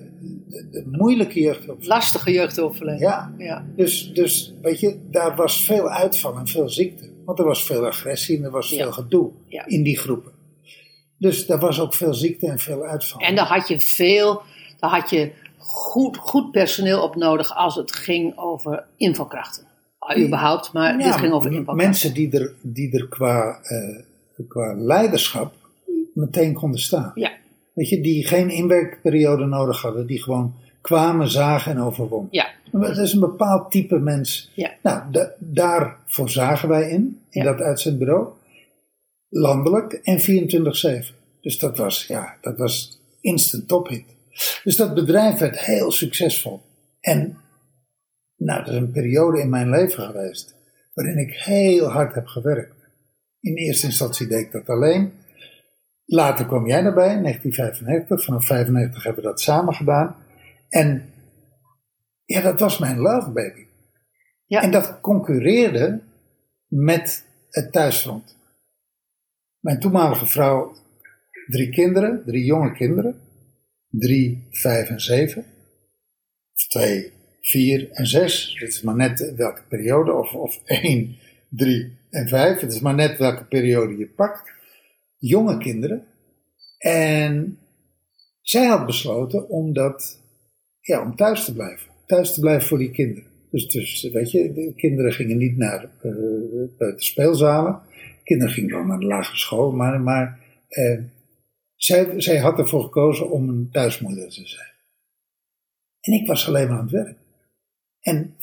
de, 0.50 0.68
de 0.72 0.84
moeilijke 0.92 1.40
jeugdhulp. 1.40 1.86
lastige 1.86 2.32
jeugdhulpverlening. 2.32 3.04
Ja, 3.04 3.34
ja. 3.38 3.66
dus, 3.76 4.12
dus 4.14 4.54
weet 4.62 4.80
je, 4.80 4.98
daar 5.12 5.36
was 5.36 5.64
veel 5.64 5.90
uitval 5.90 6.38
en 6.38 6.48
veel 6.48 6.70
ziekte. 6.70 7.10
Want 7.26 7.40
er 7.40 7.46
was 7.46 7.64
veel 7.66 7.86
agressie 7.86 8.38
en 8.38 8.44
er 8.44 8.52
was 8.52 8.70
Ja. 8.70 8.78
veel 8.84 8.92
gedoe 8.92 9.32
Ja. 9.48 9.66
in 9.66 9.84
die 9.84 9.98
groepen. 9.98 10.32
Dus 11.26 11.46
daar 11.46 11.60
was 11.60 11.80
ook 11.80 11.94
veel 11.94 12.14
ziekte 12.14 12.48
en 12.48 12.60
veel 12.60 12.84
uitval. 12.84 13.20
En 13.22 13.36
daar 13.36 13.48
had 13.48 13.68
je 13.68 13.80
veel, 13.80 14.42
daar 14.80 14.90
had 14.90 15.10
je 15.10 15.32
goed, 15.58 16.18
goed 16.18 16.52
personeel 16.52 17.02
op 17.04 17.16
nodig 17.16 17.56
als 17.56 17.76
het 17.76 17.96
ging 17.96 18.38
over 18.38 18.84
invalkrachten. 18.98 19.64
Ah, 20.00 20.20
Überhaupt, 20.26 20.74
maar 20.74 20.98
Ja, 21.00 21.06
dit 21.06 21.16
ging 21.16 21.34
over 21.34 21.52
invalkrachten. 21.52 21.86
Mensen 21.88 22.14
die 22.14 22.32
er, 22.40 22.54
die 22.62 22.92
er 23.00 23.08
qua, 23.08 23.60
eh, 23.64 24.00
qua 24.48 24.74
leiderschap 24.78 25.54
meteen 26.14 26.54
konden 26.54 26.80
staan. 26.80 27.12
Ja, 27.16 27.32
Weet 27.74 27.90
je, 27.90 28.02
die 28.02 28.28
geen 28.28 28.50
inwerkperiode 28.50 29.46
nodig 29.46 29.82
hadden, 29.82 30.08
die 30.08 30.22
gewoon 30.24 30.54
kwamen, 30.82 31.30
zagen 31.30 31.72
en 31.72 31.82
overwonnen. 31.82 32.28
ja, 32.32 32.48
Dat 32.72 32.98
is 32.98 33.14
een 33.14 33.20
bepaald 33.20 33.72
type 33.72 34.00
mens. 34.00 34.52
ja. 34.56 34.72
Nou, 34.82 35.02
da- 35.12 35.32
daarvoor 35.40 36.30
zagen 36.30 36.70
wij 36.70 36.90
in, 36.90 37.20
in 37.30 37.44
Ja. 37.44 37.52
dat 37.52 37.62
uitzendbureau. 37.62 38.28
Landelijk 39.30 39.94
en 39.94 40.20
24-7. 40.22 41.16
Dus 41.42 41.58
dat 41.58 41.78
was, 41.78 42.06
ja, 42.08 42.38
dat 42.42 42.58
was 42.58 43.02
instant 43.22 43.68
tophit. 43.68 44.06
Dus 44.64 44.76
dat 44.76 44.94
bedrijf 44.94 45.40
werd 45.40 45.60
heel 45.60 45.92
succesvol. 45.92 46.62
En, 47.00 47.38
nou, 48.36 48.64
dat 48.64 48.74
is 48.74 48.80
een 48.80 48.92
periode 48.92 49.42
in 49.42 49.50
mijn 49.50 49.70
leven 49.70 50.04
geweest. 50.04 50.56
Waarin 50.94 51.18
ik 51.18 51.34
heel 51.34 51.88
hard 51.88 52.16
heb 52.16 52.26
gewerkt. 52.26 52.76
In 53.40 53.56
eerste 53.56 53.86
instantie 53.86 54.28
deed 54.28 54.40
ik 54.40 54.52
dat 54.52 54.70
alleen. 54.70 55.14
Later 56.06 56.46
kwam 56.46 56.68
jij 56.68 56.84
erbij, 56.84 57.14
in 57.14 57.22
1995. 57.22 58.24
Vanaf 58.24 58.46
95 58.46 59.04
hebben 59.04 59.24
we 59.24 59.30
dat 59.30 59.42
samen 59.42 59.74
gedaan. 59.74 60.16
En 60.70 61.14
ja, 62.26 62.42
dat 62.42 62.60
was 62.60 62.80
mijn 62.80 62.98
love 62.98 63.32
baby. 63.32 63.66
Ja. 64.46 64.62
En 64.62 64.72
dat 64.72 65.00
concurreerde 65.02 66.02
met 66.68 67.26
het 67.50 67.72
thuisfront. 67.72 68.35
Mijn 69.65 69.80
toenmalige 69.80 70.25
vrouw, 70.25 70.75
drie 71.47 71.69
kinderen, 71.69 72.23
drie 72.25 72.43
jonge 72.43 72.71
kinderen. 72.71 73.19
Drie, 73.89 74.47
vijf 74.51 74.89
en 74.89 75.01
zeven. 75.01 75.45
Of 76.54 76.67
twee, 76.67 77.12
vier 77.41 77.89
en 77.91 78.06
zes. 78.08 78.56
Het 78.60 78.69
is 78.69 78.82
maar 78.82 78.95
net 78.95 79.34
welke 79.36 79.62
periode. 79.67 80.13
Of, 80.13 80.34
of 80.34 80.62
één, 80.65 81.15
drie 81.49 81.97
en 82.10 82.28
vijf. 82.28 82.60
Het 82.60 82.73
is 82.73 82.80
maar 82.80 82.93
net 82.93 83.17
welke 83.17 83.45
periode 83.45 83.97
je 83.97 84.08
pakt. 84.08 84.51
Jonge 85.17 85.58
kinderen. 85.58 86.06
En 86.78 87.58
zij 88.41 88.65
had 88.65 88.86
besloten 88.86 89.49
om 89.49 89.73
dat, 89.73 90.21
ja, 90.80 91.01
om 91.01 91.15
thuis 91.15 91.45
te 91.45 91.54
blijven. 91.54 91.91
Thuis 92.06 92.34
te 92.34 92.39
blijven 92.39 92.67
voor 92.67 92.78
die 92.78 92.91
kinderen. 92.91 93.30
Dus, 93.51 93.67
dus 93.67 94.10
weet 94.12 94.32
je, 94.32 94.54
de 94.54 94.73
kinderen 94.75 95.12
gingen 95.12 95.38
niet 95.38 95.58
naar 95.58 95.84
eh, 95.84 96.12
de 96.78 96.93
speelzalen. 96.95 97.82
Kinderen 98.26 98.54
gingen 98.54 98.76
wel 98.76 98.86
naar 98.86 99.00
de 99.00 99.06
lagere 99.06 99.38
school, 99.38 99.72
maar, 99.72 100.02
maar 100.02 100.40
eh, 100.68 101.00
zij, 101.76 102.22
zij 102.22 102.38
had 102.38 102.60
ervoor 102.60 102.84
gekozen 102.84 103.30
om 103.30 103.50
een 103.50 103.70
thuismoeder 103.72 104.30
te 104.30 104.48
zijn. 104.48 104.74
En 106.02 106.14
ik 106.14 106.28
was 106.28 106.48
alleen 106.48 106.68
maar 106.68 106.78
aan 106.78 106.84
het 106.84 106.92
werk. 106.92 107.18
En 108.02 108.34
24-7. 108.34 108.38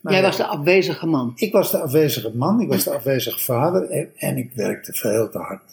Nou 0.00 0.16
Jij 0.16 0.22
was 0.22 0.36
de 0.36 0.46
afwezige 0.46 1.06
man. 1.06 1.32
Ik 1.34 1.52
was 1.52 1.70
de 1.70 1.78
afwezige 1.78 2.36
man, 2.36 2.60
ik 2.60 2.68
was 2.68 2.84
de 2.84 2.94
afwezige 2.94 3.38
vader 3.38 3.90
en, 3.90 4.10
en 4.16 4.36
ik 4.36 4.52
werkte 4.52 4.92
veel 4.92 5.30
te 5.30 5.38
hard. 5.38 5.70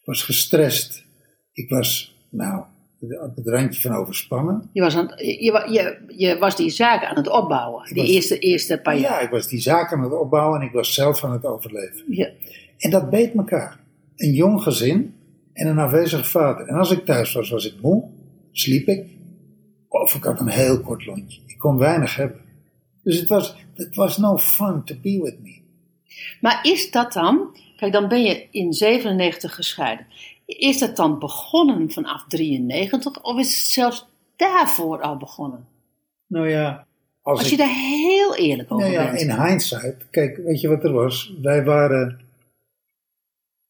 Ik 0.00 0.04
was 0.04 0.22
gestrest. 0.22 1.04
Ik 1.52 1.68
was, 1.68 2.16
nou, 2.28 2.64
op 3.00 3.36
het 3.36 3.48
randje 3.48 3.80
van 3.80 3.92
overspannen. 3.92 4.70
Je 4.72 4.80
was, 4.80 4.96
aan, 4.96 5.12
je, 5.16 5.66
je, 5.70 6.04
je 6.16 6.38
was 6.38 6.56
die 6.56 6.70
zaak 6.70 7.04
aan 7.04 7.16
het 7.16 7.28
opbouwen. 7.28 7.84
Die 7.94 8.02
was- 8.02 8.10
eerste, 8.10 8.38
eerste 8.38 8.80
paar 8.82 8.98
jaar. 8.98 9.10
Ja, 9.12 9.20
ik 9.20 9.30
was 9.30 9.48
die 9.48 9.60
zaak 9.60 9.92
aan 9.92 10.02
het 10.02 10.12
opbouwen 10.12 10.60
en 10.60 10.66
ik 10.66 10.72
was 10.72 10.94
zelf 10.94 11.24
aan 11.24 11.32
het 11.32 11.44
overleven. 11.44 12.04
Ja. 12.08 12.28
En 12.78 12.90
dat 12.90 13.10
beet 13.10 13.34
elkaar. 13.34 13.78
Een 14.16 14.32
jong 14.32 14.62
gezin 14.62 15.14
en 15.52 15.66
een 15.66 15.78
afwezige 15.78 16.24
vader. 16.24 16.66
En 16.66 16.74
als 16.76 16.90
ik 16.90 17.04
thuis 17.04 17.32
was, 17.32 17.50
was 17.50 17.66
ik 17.66 17.74
moe, 17.82 18.04
sliep 18.52 18.86
ik. 18.88 19.06
Of 19.88 20.14
ik 20.14 20.24
had 20.24 20.40
een 20.40 20.48
heel 20.48 20.80
kort 20.80 21.06
lontje. 21.06 21.40
Ik 21.46 21.58
kon 21.58 21.78
weinig 21.78 22.16
hebben. 22.16 22.40
Dus 23.02 23.18
het 23.18 23.28
was, 23.28 23.56
het 23.74 23.94
was 23.94 24.16
no 24.18 24.38
fun 24.38 24.84
to 24.84 24.94
be 25.02 25.20
with 25.22 25.36
me. 25.42 25.58
Maar 26.40 26.58
is 26.62 26.90
dat 26.90 27.12
dan, 27.12 27.56
kijk 27.76 27.92
dan 27.92 28.08
ben 28.08 28.22
je 28.22 28.46
in 28.50 28.72
97 28.72 29.54
gescheiden. 29.54 30.06
Is 30.58 30.78
dat 30.78 30.96
dan 30.96 31.18
begonnen 31.18 31.90
vanaf 31.90 32.24
93 32.28 33.22
of 33.22 33.38
is 33.38 33.58
het 33.58 33.70
zelfs 33.72 34.08
daarvoor 34.36 35.00
al 35.00 35.16
begonnen? 35.16 35.68
Nou 36.26 36.48
ja, 36.48 36.86
als, 37.22 37.38
Als 37.38 37.44
ik, 37.44 37.50
je 37.50 37.56
daar 37.56 37.74
heel 37.74 38.36
eerlijk 38.36 38.72
over 38.72 38.90
nou 38.90 38.98
ja, 39.00 39.10
bent. 39.10 39.20
in 39.20 39.46
hindsight, 39.46 40.10
kijk, 40.10 40.36
weet 40.36 40.60
je 40.60 40.68
wat 40.68 40.84
er 40.84 40.92
was? 40.92 41.34
Wij 41.42 41.64
waren, 41.64 42.20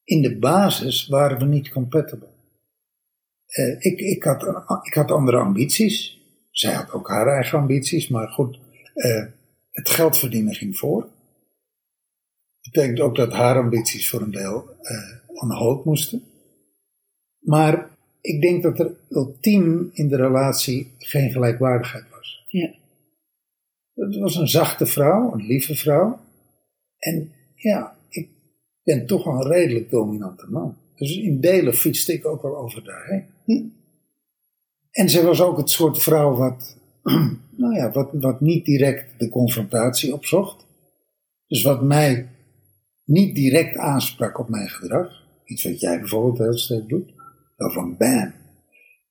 in 0.03 0.21
de 0.21 0.37
basis 0.37 1.07
waren 1.07 1.37
we 1.37 1.45
niet 1.45 1.69
compatible. 1.69 2.29
Eh, 3.45 3.75
ik, 3.79 3.99
ik, 3.99 4.23
had, 4.23 4.43
ik 4.83 4.93
had 4.93 5.11
andere 5.11 5.37
ambities. 5.37 6.19
Zij 6.51 6.73
had 6.73 6.91
ook 6.91 7.09
haar 7.09 7.27
eigen 7.27 7.59
ambities, 7.59 8.07
maar 8.07 8.27
goed, 8.27 8.59
eh, 8.93 9.25
het 9.71 9.89
geld 9.89 10.17
verdienen 10.17 10.53
ging 10.53 10.77
voor. 10.77 11.01
Dat 12.61 12.71
betekent 12.73 12.99
ook 12.99 13.15
dat 13.15 13.33
haar 13.33 13.57
ambities 13.57 14.09
voor 14.09 14.21
een 14.21 14.31
deel 14.31 14.75
eh 14.81 15.19
on 15.33 15.51
hold 15.51 15.85
moesten. 15.85 16.23
Maar 17.41 17.89
ik 18.21 18.41
denk 18.41 18.63
dat 18.63 18.79
er 18.79 18.95
ultiem 19.09 19.89
in 19.93 20.07
de 20.07 20.15
relatie 20.15 20.91
geen 20.97 21.31
gelijkwaardigheid 21.31 22.09
was. 22.09 22.45
Ja. 22.47 22.73
Het 23.93 24.15
was 24.17 24.35
een 24.35 24.47
zachte 24.47 24.85
vrouw, 24.85 25.33
een 25.33 25.45
lieve 25.45 25.75
vrouw. 25.75 26.19
En 26.97 27.31
ja, 27.55 27.95
ik 28.09 28.29
ben 28.83 29.05
toch 29.05 29.23
wel 29.23 29.33
een 29.33 29.51
redelijk 29.51 29.89
dominante 29.89 30.45
man. 30.49 30.75
Dus 30.95 31.17
in 31.17 31.39
delen 31.39 31.73
fietste 31.73 32.13
ik 32.13 32.25
ook 32.25 32.41
wel 32.41 32.57
over 32.57 32.83
daarheen. 32.83 33.25
Hm. 33.45 33.63
En 34.91 35.09
zij 35.09 35.23
was 35.23 35.41
ook 35.41 35.57
het 35.57 35.69
soort 35.69 36.01
vrouw 36.01 36.35
wat, 36.35 36.77
nou 37.57 37.75
ja, 37.75 37.91
wat, 37.91 38.09
wat 38.13 38.41
niet 38.41 38.65
direct 38.65 39.19
de 39.19 39.29
confrontatie 39.29 40.13
opzocht. 40.13 40.65
Dus 41.47 41.63
wat 41.63 41.81
mij 41.81 42.29
niet 43.05 43.35
direct 43.35 43.77
aansprak 43.77 44.39
op 44.39 44.49
mijn 44.49 44.69
gedrag. 44.69 45.23
Iets 45.45 45.63
wat 45.63 45.79
jij 45.79 45.99
bijvoorbeeld 45.99 46.37
heel 46.37 46.57
sterk 46.57 46.89
doet. 46.89 47.13
Van 47.69 47.95
bam. 47.97 48.33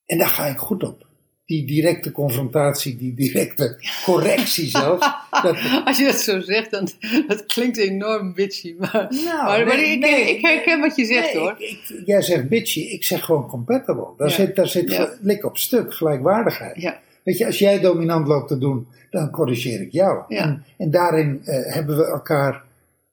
En 0.07 0.19
daar 0.19 0.29
ga 0.29 0.47
ik 0.47 0.59
goed 0.59 0.83
op. 0.83 1.09
Die 1.47 1.67
directe 1.67 2.13
confrontatie, 2.13 2.97
die 2.97 3.15
directe 3.15 3.77
correctie 4.05 4.69
zelfs. 4.69 5.07
Dat, 5.43 5.57
Als 5.85 5.99
je 5.99 6.05
dat 6.05 6.21
zo 6.21 6.41
zegt, 6.41 6.71
dan 6.71 6.89
dat 7.27 7.47
klinkt 7.47 7.77
enorm 7.77 8.35
bitchy. 8.35 8.75
Maar, 8.79 9.07
Nou, 9.25 9.65
maar, 9.65 9.79
ik, 9.83 9.99
nee, 9.99 10.31
ik 10.37 10.41
herken 10.47 10.81
wat 10.81 10.97
je 10.97 11.05
zegt 11.05 11.33
Nee, 11.33 11.43
hoor. 11.43 11.55
ik- 11.59 11.89
ik- 11.89 12.03
jij 12.07 12.23
zegt 12.23 12.49
bitchy, 12.49 12.81
ik 12.81 13.05
zeg 13.05 13.25
gewoon 13.25 13.47
compatible. 13.47 14.07
Daar 14.17 14.29
Ja. 14.29 14.35
zit, 14.35 14.57
daar 14.57 14.69
zit 14.69 14.93
Ja. 14.93 15.11
lik 15.21 15.45
op 15.45 15.57
stuk, 15.57 15.95
gelijkwaardigheid. 15.95 16.81
Ja. 16.81 17.01
Weet 17.25 17.39
je, 17.39 17.47
als 17.47 17.59
jij 17.59 17.81
dominant 17.81 18.27
loopt 18.27 18.49
te 18.49 18.59
doen, 18.59 18.87
dan 19.11 19.31
corrigeer 19.31 19.81
ik 19.81 19.93
jou. 19.93 20.25
Ja. 20.29 20.43
En, 20.43 20.65
en 20.79 20.91
daarin 20.91 21.41
eh, 21.45 21.75
hebben 21.75 21.97
we 21.97 22.05
elkaar, 22.07 22.63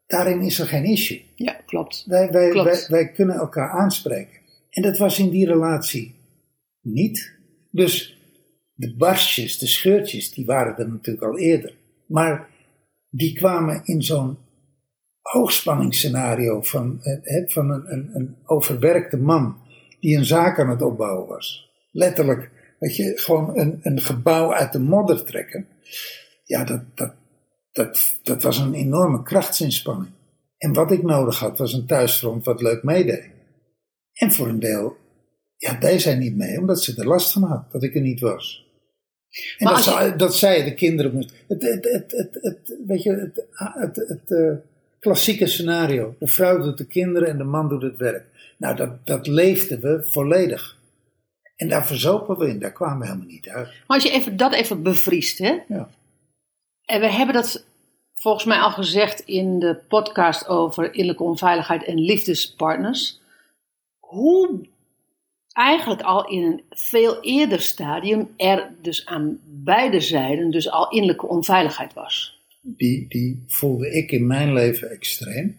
daarin 0.07 0.41
is 0.41 0.59
er 0.59 0.67
geen 0.67 0.83
issue. 0.85 1.21
ja, 1.35 1.55
klopt. 1.65 2.03
Wij, 2.07 2.31
wij, 2.31 2.49
Klopt. 2.49 2.69
wij, 2.69 2.85
wij 3.03 3.11
kunnen 3.11 3.35
elkaar 3.35 3.69
aanspreken. 3.69 4.35
En 4.77 4.83
dat 4.83 4.97
was 4.97 5.19
in 5.19 5.29
die 5.29 5.45
relatie 5.45 6.15
niet. 6.81 7.35
Dus 7.71 8.17
de 8.73 8.95
barstjes, 8.95 9.57
de 9.57 9.67
scheurtjes, 9.67 10.33
die 10.33 10.45
waren 10.45 10.77
er 10.77 10.89
natuurlijk 10.89 11.25
al 11.25 11.37
eerder. 11.37 11.75
Maar 12.07 12.49
die 13.09 13.33
kwamen 13.33 13.81
in 13.85 14.03
zo'n 14.03 14.37
hoogspanningsscenario 15.21 16.61
van, 16.61 17.03
eh, 17.03 17.47
van 17.47 17.69
een, 17.69 17.93
een, 17.93 18.09
een 18.13 18.35
overwerkte 18.45 19.17
man 19.17 19.57
die 19.99 20.17
een 20.17 20.25
zaak 20.25 20.59
aan 20.59 20.69
het 20.69 20.81
opbouwen 20.81 21.27
was. 21.27 21.69
Letterlijk, 21.91 22.51
weet 22.79 22.95
je, 22.95 23.11
gewoon 23.15 23.57
een, 23.57 23.79
een 23.81 24.01
gebouw 24.01 24.53
uit 24.53 24.71
de 24.71 24.79
modder 24.79 25.23
trekken. 25.23 25.67
Ja, 26.43 26.63
dat, 26.63 26.81
dat, 26.95 27.13
dat, 27.71 28.17
dat 28.23 28.43
was 28.43 28.57
een 28.57 28.73
enorme 28.73 29.23
krachtsinspanning. 29.23 30.11
En 30.57 30.73
wat 30.73 30.91
ik 30.91 31.03
nodig 31.03 31.39
had, 31.39 31.57
was 31.57 31.73
een 31.73 31.85
thuisfront 31.85 32.45
wat 32.45 32.61
leuk 32.61 32.83
meedeed. 32.83 33.35
En 34.17 34.31
voor 34.33 34.47
een 34.47 34.59
deel, 34.59 34.97
ja, 35.57 35.73
deed 35.73 36.01
zij 36.01 36.15
niet 36.15 36.35
mee, 36.35 36.59
omdat 36.59 36.83
ze 36.83 36.95
er 36.97 37.07
last 37.07 37.31
van 37.31 37.43
had, 37.43 37.71
dat 37.71 37.83
ik 37.83 37.95
er 37.95 38.01
niet 38.01 38.19
was. 38.19 38.65
En 39.57 39.67
dat, 39.67 39.77
je- 39.77 39.91
zij, 39.91 40.15
dat 40.15 40.35
zij 40.35 40.63
de 40.63 40.73
kinderen 40.73 41.13
moest. 41.13 41.33
Het, 41.47 41.61
het, 41.61 42.11
het, 42.41 42.77
weet 42.85 43.03
je, 43.03 43.11
het, 43.11 43.45
het, 43.55 43.95
het, 43.95 44.31
eh, 44.31 44.51
klassieke 44.99 45.47
scenario. 45.47 46.15
De 46.19 46.27
vrouw 46.27 46.61
doet 46.61 46.77
de 46.77 46.87
kinderen 46.87 47.29
en 47.29 47.37
de 47.37 47.43
man 47.43 47.69
doet 47.69 47.81
het 47.81 47.97
werk. 47.97 48.25
Nou, 48.57 48.75
dat, 48.75 49.05
dat 49.05 49.27
leefden 49.27 49.81
we 49.81 50.03
volledig. 50.09 50.77
En 51.55 51.69
daar 51.69 51.87
verzopen 51.87 52.37
we 52.37 52.47
in, 52.47 52.59
daar 52.59 52.71
kwamen 52.71 52.99
we 52.99 53.05
helemaal 53.05 53.27
niet 53.27 53.49
uit. 53.49 53.65
Maar 53.67 53.97
als 53.97 54.03
je 54.03 54.11
even, 54.11 54.37
dat 54.37 54.53
even 54.53 54.83
bevriest, 54.83 55.37
hè? 55.37 55.57
Ja. 55.67 55.89
En 56.85 56.99
we 56.99 57.11
hebben 57.11 57.35
dat 57.35 57.65
volgens 58.13 58.45
mij 58.45 58.59
al 58.59 58.71
gezegd 58.71 59.19
in 59.19 59.59
de 59.59 59.79
podcast 59.87 60.47
over 60.47 60.83
innerlijke 60.93 61.23
onveiligheid 61.23 61.83
en 61.85 61.99
liefdespartners. 61.99 63.19
Hoe 64.07 64.65
eigenlijk 65.53 66.01
al 66.01 66.27
in 66.27 66.43
een 66.43 66.61
veel 66.69 67.21
eerder 67.21 67.61
stadium 67.61 68.29
er 68.37 68.71
dus 68.81 69.05
aan 69.05 69.39
beide 69.45 70.01
zijden 70.01 70.51
dus 70.51 70.71
al 70.71 70.89
innerlijke 70.89 71.27
onveiligheid 71.27 71.93
was. 71.93 72.39
Die, 72.61 73.05
die 73.09 73.43
voelde 73.47 73.91
ik 73.91 74.11
in 74.11 74.27
mijn 74.27 74.53
leven 74.53 74.89
extreem. 74.89 75.57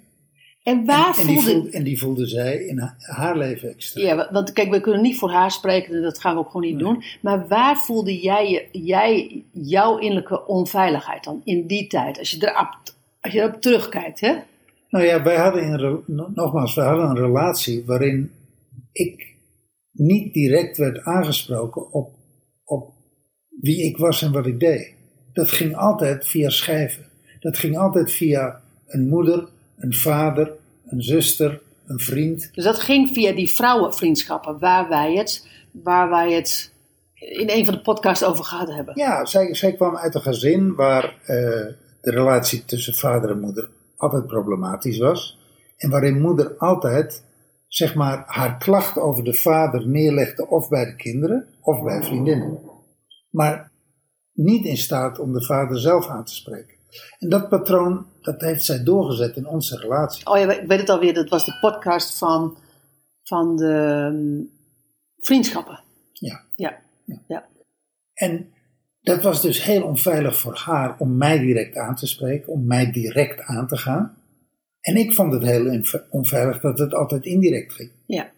En 0.62 0.84
waar 0.84 1.18
en, 1.18 1.20
en, 1.20 1.26
die 1.26 1.34
voelde... 1.34 1.50
voelde, 1.52 1.70
en 1.70 1.82
die 1.82 1.98
voelde 1.98 2.26
zij 2.26 2.56
in 2.56 2.78
ha- 2.78 2.94
haar 2.98 3.36
leven 3.38 3.68
extreem. 3.68 4.06
Ja, 4.06 4.16
wa- 4.16 4.28
want 4.32 4.52
kijk, 4.52 4.70
we 4.70 4.80
kunnen 4.80 5.02
niet 5.02 5.18
voor 5.18 5.30
haar 5.30 5.50
spreken, 5.50 5.94
en 5.94 6.02
dat 6.02 6.18
gaan 6.18 6.34
we 6.34 6.40
ook 6.40 6.50
gewoon 6.50 6.66
niet 6.66 6.78
doen. 6.78 7.02
Maar 7.20 7.48
waar 7.48 7.76
voelde 7.76 8.20
jij, 8.20 8.68
jij 8.72 9.42
jouw 9.52 9.98
innerlijke 9.98 10.46
onveiligheid 10.46 11.24
dan 11.24 11.40
in 11.44 11.66
die 11.66 11.86
tijd? 11.86 12.18
Als 12.18 12.30
je 12.30 12.48
erop, 12.48 12.78
als 13.20 13.32
je 13.32 13.40
erop 13.40 13.60
terugkijkt, 13.60 14.20
hè? 14.20 14.34
Nou 14.90 15.04
ja, 15.04 15.22
wij 15.22 15.36
hadden 15.36 15.62
in, 15.62 16.02
nogmaals, 16.34 16.74
wij 16.74 16.86
hadden 16.86 17.08
een 17.08 17.16
relatie 17.16 17.82
waarin 17.86 18.32
ik 18.98 19.36
niet 19.92 20.34
direct 20.34 20.76
werd 20.76 20.98
aangesproken 21.04 21.92
op, 21.92 22.14
op 22.64 22.92
wie 23.60 23.84
ik 23.84 23.96
was 23.96 24.22
en 24.22 24.32
wat 24.32 24.46
ik 24.46 24.60
deed. 24.60 24.92
Dat 25.32 25.50
ging 25.50 25.76
altijd 25.76 26.26
via 26.26 26.48
schijven. 26.48 27.06
Dat 27.40 27.58
ging 27.58 27.78
altijd 27.78 28.12
via 28.12 28.60
een 28.86 29.08
moeder, 29.08 29.48
een 29.76 29.94
vader, 29.94 30.52
een 30.86 31.02
zuster, 31.02 31.60
een 31.86 32.00
vriend. 32.00 32.50
Dus 32.52 32.64
dat 32.64 32.80
ging 32.80 33.08
via 33.12 33.32
die 33.32 33.50
vrouwenvriendschappen, 33.50 34.58
waar 34.58 34.88
wij 34.88 35.14
het, 35.14 35.48
waar 35.70 36.10
wij 36.10 36.32
het 36.32 36.72
in 37.14 37.50
een 37.50 37.64
van 37.64 37.74
de 37.74 37.80
podcasts 37.80 38.24
over 38.24 38.44
gehad 38.44 38.74
hebben. 38.74 38.96
Ja, 38.96 39.24
zij, 39.24 39.54
zij 39.54 39.72
kwam 39.72 39.96
uit 39.96 40.14
een 40.14 40.20
gezin 40.20 40.74
waar 40.74 41.04
eh, 41.04 41.26
de 42.00 42.10
relatie 42.10 42.64
tussen 42.64 42.94
vader 42.94 43.30
en 43.30 43.40
moeder 43.40 43.68
altijd 43.96 44.26
problematisch 44.26 44.98
was. 44.98 45.38
En 45.76 45.90
waarin 45.90 46.20
moeder 46.20 46.54
altijd, 46.56 47.24
zeg 47.68 47.94
maar, 47.94 48.22
haar 48.26 48.58
klacht 48.58 48.98
over 48.98 49.24
de 49.24 49.34
vader 49.34 49.88
neerlegde 49.88 50.48
of 50.48 50.68
bij 50.68 50.84
de 50.84 50.96
kinderen 50.96 51.48
of 51.60 51.82
bij 51.82 52.02
vriendinnen. 52.02 52.58
Maar 53.30 53.70
niet 54.32 54.64
in 54.64 54.76
staat 54.76 55.18
om 55.18 55.32
de 55.32 55.44
vader 55.44 55.80
zelf 55.80 56.08
aan 56.08 56.24
te 56.24 56.34
spreken. 56.34 56.76
En 57.18 57.28
dat 57.28 57.48
patroon, 57.48 58.06
dat 58.22 58.40
heeft 58.40 58.64
zij 58.64 58.82
doorgezet 58.82 59.36
in 59.36 59.46
onze 59.46 59.76
relatie. 59.76 60.26
Oh 60.26 60.38
ja, 60.38 60.60
ik 60.60 60.68
weet 60.68 60.80
het 60.80 60.88
alweer, 60.88 61.14
dat 61.14 61.28
was 61.28 61.44
de 61.44 61.58
podcast 61.60 62.18
van, 62.18 62.56
van 63.22 63.56
de 63.56 64.08
mm, 64.12 64.50
vriendschappen. 65.18 65.80
Ja. 66.12 66.44
Ja, 66.56 66.78
ja. 67.26 67.46
En 68.14 68.52
dat 69.00 69.22
was 69.22 69.42
dus 69.42 69.64
heel 69.64 69.82
onveilig 69.82 70.36
voor 70.38 70.56
haar 70.56 70.96
om 70.98 71.16
mij 71.16 71.38
direct 71.38 71.76
aan 71.76 71.94
te 71.94 72.06
spreken, 72.06 72.52
om 72.52 72.66
mij 72.66 72.90
direct 72.90 73.40
aan 73.40 73.66
te 73.66 73.76
gaan. 73.76 74.17
En 74.88 74.96
ik 74.96 75.12
vond 75.12 75.32
het 75.32 75.42
heel 75.42 75.82
onveilig 76.10 76.60
dat 76.60 76.78
het 76.78 76.94
altijd 76.94 77.24
indirect 77.24 77.72
ging. 77.72 77.90
ja, 78.06 78.30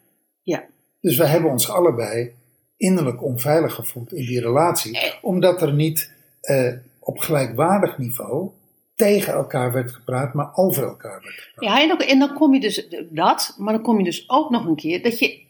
ja. 0.42 0.64
Dus 1.00 1.16
we 1.16 1.26
hebben 1.26 1.50
ons 1.50 1.70
allebei 1.70 2.32
innerlijk 2.76 3.22
onveilig 3.22 3.74
gevoeld 3.74 4.12
in 4.12 4.26
die 4.26 4.40
relatie, 4.40 4.98
omdat 5.22 5.62
er 5.62 5.72
niet 5.72 6.12
eh, 6.40 6.72
op 6.98 7.18
gelijkwaardig 7.18 7.98
niveau 7.98 8.50
tegen 8.94 9.32
elkaar 9.32 9.72
werd 9.72 9.92
gepraat, 9.92 10.34
maar 10.34 10.50
over 10.54 10.82
elkaar 10.82 11.20
werd 11.22 11.34
gepraat. 11.34 11.64
Ja, 11.64 11.82
en, 11.82 11.92
ook, 11.92 12.02
en 12.02 12.18
dan 12.18 12.34
kom 12.34 12.54
je 12.54 12.60
dus 12.60 12.88
dat, 13.10 13.54
maar 13.58 13.72
dan 13.72 13.82
kom 13.82 13.98
je 13.98 14.04
dus 14.04 14.24
ook 14.26 14.50
nog 14.50 14.66
een 14.66 14.76
keer 14.76 15.02
dat 15.02 15.18
je, 15.18 15.40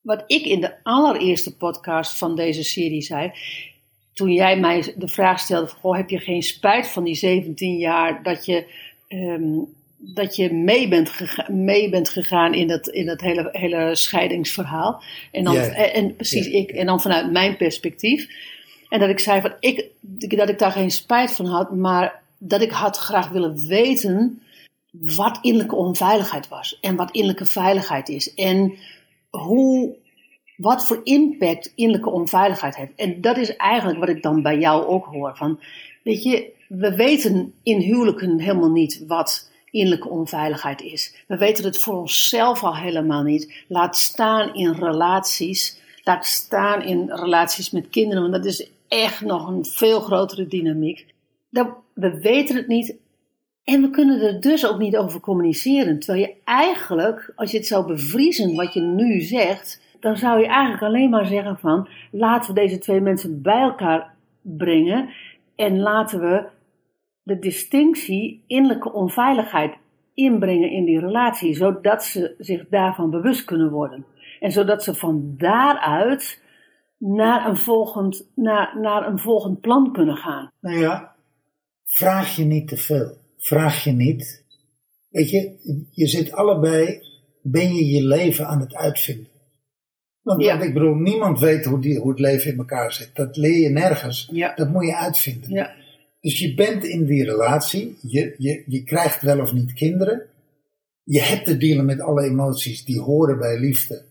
wat 0.00 0.24
ik 0.26 0.44
in 0.44 0.60
de 0.60 0.74
allereerste 0.82 1.56
podcast 1.56 2.18
van 2.18 2.36
deze 2.36 2.62
serie 2.62 3.02
zei, 3.02 3.32
toen 4.12 4.32
jij 4.32 4.60
mij 4.60 4.94
de 4.96 5.08
vraag 5.08 5.38
stelde: 5.38 5.68
van, 5.68 5.78
goh, 5.78 5.96
heb 5.96 6.10
je 6.10 6.18
geen 6.18 6.42
spijt 6.42 6.86
van 6.86 7.04
die 7.04 7.14
17 7.14 7.76
jaar 7.76 8.22
dat 8.22 8.44
je, 8.44 8.66
ehm, 9.08 9.58
dat 10.00 10.36
je 10.36 10.52
mee, 10.52 10.88
bent 10.88 11.10
gega- 11.10 11.52
mee 11.52 11.90
bent 11.90 12.08
gegaan 12.08 12.54
in 12.54 12.68
dat, 12.68 12.88
in 12.88 13.06
dat 13.06 13.20
hele, 13.20 13.48
hele 13.52 13.94
scheidingsverhaal? 13.94 15.02
En, 15.32 15.44
dan, 15.44 15.56
en, 15.56 15.94
en 15.94 16.16
precies, 16.16 16.46
ik, 16.46 16.70
en 16.70 16.86
dan 16.86 17.00
vanuit 17.00 17.32
mijn 17.32 17.56
perspectief. 17.56 18.28
En 18.88 19.00
dat 19.00 19.08
ik 19.08 19.18
zei 19.18 19.40
van 19.40 19.54
ik, 19.60 19.86
dat 20.28 20.48
ik 20.48 20.58
daar 20.58 20.72
geen 20.72 20.90
spijt 20.90 21.32
van 21.32 21.46
had, 21.46 21.74
maar 21.74 22.22
dat 22.38 22.60
ik 22.60 22.70
had 22.70 22.96
graag 22.96 23.28
willen 23.28 23.66
weten 23.66 24.42
wat 24.90 25.38
innerlijke 25.42 25.76
onveiligheid 25.76 26.48
was 26.48 26.78
en 26.80 26.96
wat 26.96 27.10
innerlijke 27.10 27.46
veiligheid 27.46 28.08
is 28.08 28.34
en 28.34 28.74
hoe, 29.30 29.96
wat 30.56 30.86
voor 30.86 31.00
impact 31.04 31.72
innerlijke 31.74 32.10
onveiligheid 32.10 32.76
heeft. 32.76 32.92
En 32.96 33.20
dat 33.20 33.36
is 33.36 33.56
eigenlijk 33.56 33.98
wat 33.98 34.08
ik 34.08 34.22
dan 34.22 34.42
bij 34.42 34.58
jou 34.58 34.86
ook 34.86 35.04
hoor. 35.04 35.36
Van, 35.36 35.60
weet 36.02 36.22
je, 36.22 36.52
we 36.68 36.94
weten 36.94 37.54
in 37.62 37.80
huwelijken 37.80 38.40
helemaal 38.40 38.70
niet 38.70 39.04
wat 39.06 39.49
innerlijke 39.70 40.08
onveiligheid 40.08 40.82
is. 40.82 41.24
We 41.28 41.36
weten 41.36 41.64
het 41.64 41.78
voor 41.78 41.96
onszelf 41.96 42.62
al 42.62 42.76
helemaal 42.76 43.22
niet. 43.22 43.64
Laat 43.68 43.96
staan 43.96 44.54
in 44.54 44.72
relaties, 44.72 45.80
laat 46.04 46.26
staan 46.26 46.82
in 46.82 47.10
relaties 47.10 47.70
met 47.70 47.88
kinderen, 47.90 48.22
want 48.22 48.34
dat 48.34 48.44
is 48.44 48.70
echt 48.88 49.20
nog 49.20 49.48
een 49.48 49.64
veel 49.64 50.00
grotere 50.00 50.46
dynamiek. 50.46 51.06
We 51.92 52.20
weten 52.20 52.56
het 52.56 52.66
niet 52.66 52.96
en 53.64 53.80
we 53.80 53.90
kunnen 53.90 54.20
er 54.20 54.40
dus 54.40 54.66
ook 54.66 54.78
niet 54.78 54.96
over 54.96 55.20
communiceren. 55.20 55.98
Terwijl 55.98 56.26
je 56.26 56.34
eigenlijk, 56.44 57.32
als 57.36 57.50
je 57.50 57.56
het 57.56 57.66
zou 57.66 57.86
bevriezen 57.86 58.54
wat 58.54 58.74
je 58.74 58.80
nu 58.80 59.20
zegt, 59.20 59.80
dan 60.00 60.16
zou 60.16 60.40
je 60.40 60.46
eigenlijk 60.46 60.82
alleen 60.82 61.10
maar 61.10 61.26
zeggen 61.26 61.58
van 61.58 61.88
laten 62.10 62.54
we 62.54 62.60
deze 62.60 62.78
twee 62.78 63.00
mensen 63.00 63.42
bij 63.42 63.60
elkaar 63.60 64.14
brengen 64.42 65.08
en 65.56 65.80
laten 65.80 66.20
we 66.20 66.44
de 67.22 67.38
distinctie 67.38 68.44
innerlijke 68.46 68.92
onveiligheid 68.92 69.74
inbrengen 70.14 70.70
in 70.70 70.84
die 70.84 71.00
relatie, 71.00 71.54
zodat 71.54 72.04
ze 72.04 72.34
zich 72.38 72.68
daarvan 72.68 73.10
bewust 73.10 73.44
kunnen 73.44 73.70
worden. 73.70 74.04
En 74.40 74.50
zodat 74.50 74.82
ze 74.82 74.94
van 74.94 75.34
daaruit 75.36 76.42
naar 76.98 77.48
een 77.48 77.56
volgend, 77.56 78.30
naar, 78.34 78.80
naar 78.80 79.06
een 79.06 79.18
volgend 79.18 79.60
plan 79.60 79.92
kunnen 79.92 80.16
gaan. 80.16 80.50
Nou 80.60 80.78
ja, 80.78 81.14
vraag 81.84 82.36
je 82.36 82.44
niet 82.44 82.68
te 82.68 82.76
veel. 82.76 83.16
Vraag 83.38 83.84
je 83.84 83.92
niet. 83.92 84.44
Weet 85.10 85.30
je, 85.30 85.58
je 85.90 86.06
zit 86.06 86.32
allebei, 86.32 87.00
ben 87.42 87.74
je 87.74 87.86
je 87.86 88.02
leven 88.06 88.46
aan 88.46 88.60
het 88.60 88.74
uitvinden. 88.74 89.28
Want, 90.22 90.42
Ja. 90.42 90.60
ik 90.60 90.74
bedoel, 90.74 90.94
niemand 90.94 91.40
weet 91.40 91.64
hoe, 91.64 91.80
die, 91.80 91.98
hoe 91.98 92.10
het 92.10 92.20
leven 92.20 92.52
in 92.52 92.58
elkaar 92.58 92.92
zit. 92.92 93.10
Dat 93.14 93.36
leer 93.36 93.60
je 93.60 93.68
nergens. 93.68 94.28
Ja. 94.32 94.54
Dat 94.54 94.68
moet 94.68 94.86
je 94.86 94.96
uitvinden. 94.96 95.50
Ja, 95.50 95.70
Dus 96.20 96.38
je 96.38 96.54
bent 96.54 96.84
in 96.84 97.04
die 97.04 97.24
relatie, 97.24 97.98
je, 98.02 98.34
je, 98.38 98.62
je 98.66 98.82
krijgt 98.82 99.22
wel 99.22 99.40
of 99.40 99.52
niet 99.52 99.72
kinderen. 99.72 100.22
Je 101.02 101.20
hebt 101.20 101.44
te 101.44 101.56
dealen 101.56 101.84
met 101.84 102.00
alle 102.00 102.22
emoties 102.22 102.84
die 102.84 103.00
horen 103.00 103.38
bij 103.38 103.58
liefde. 103.58 104.02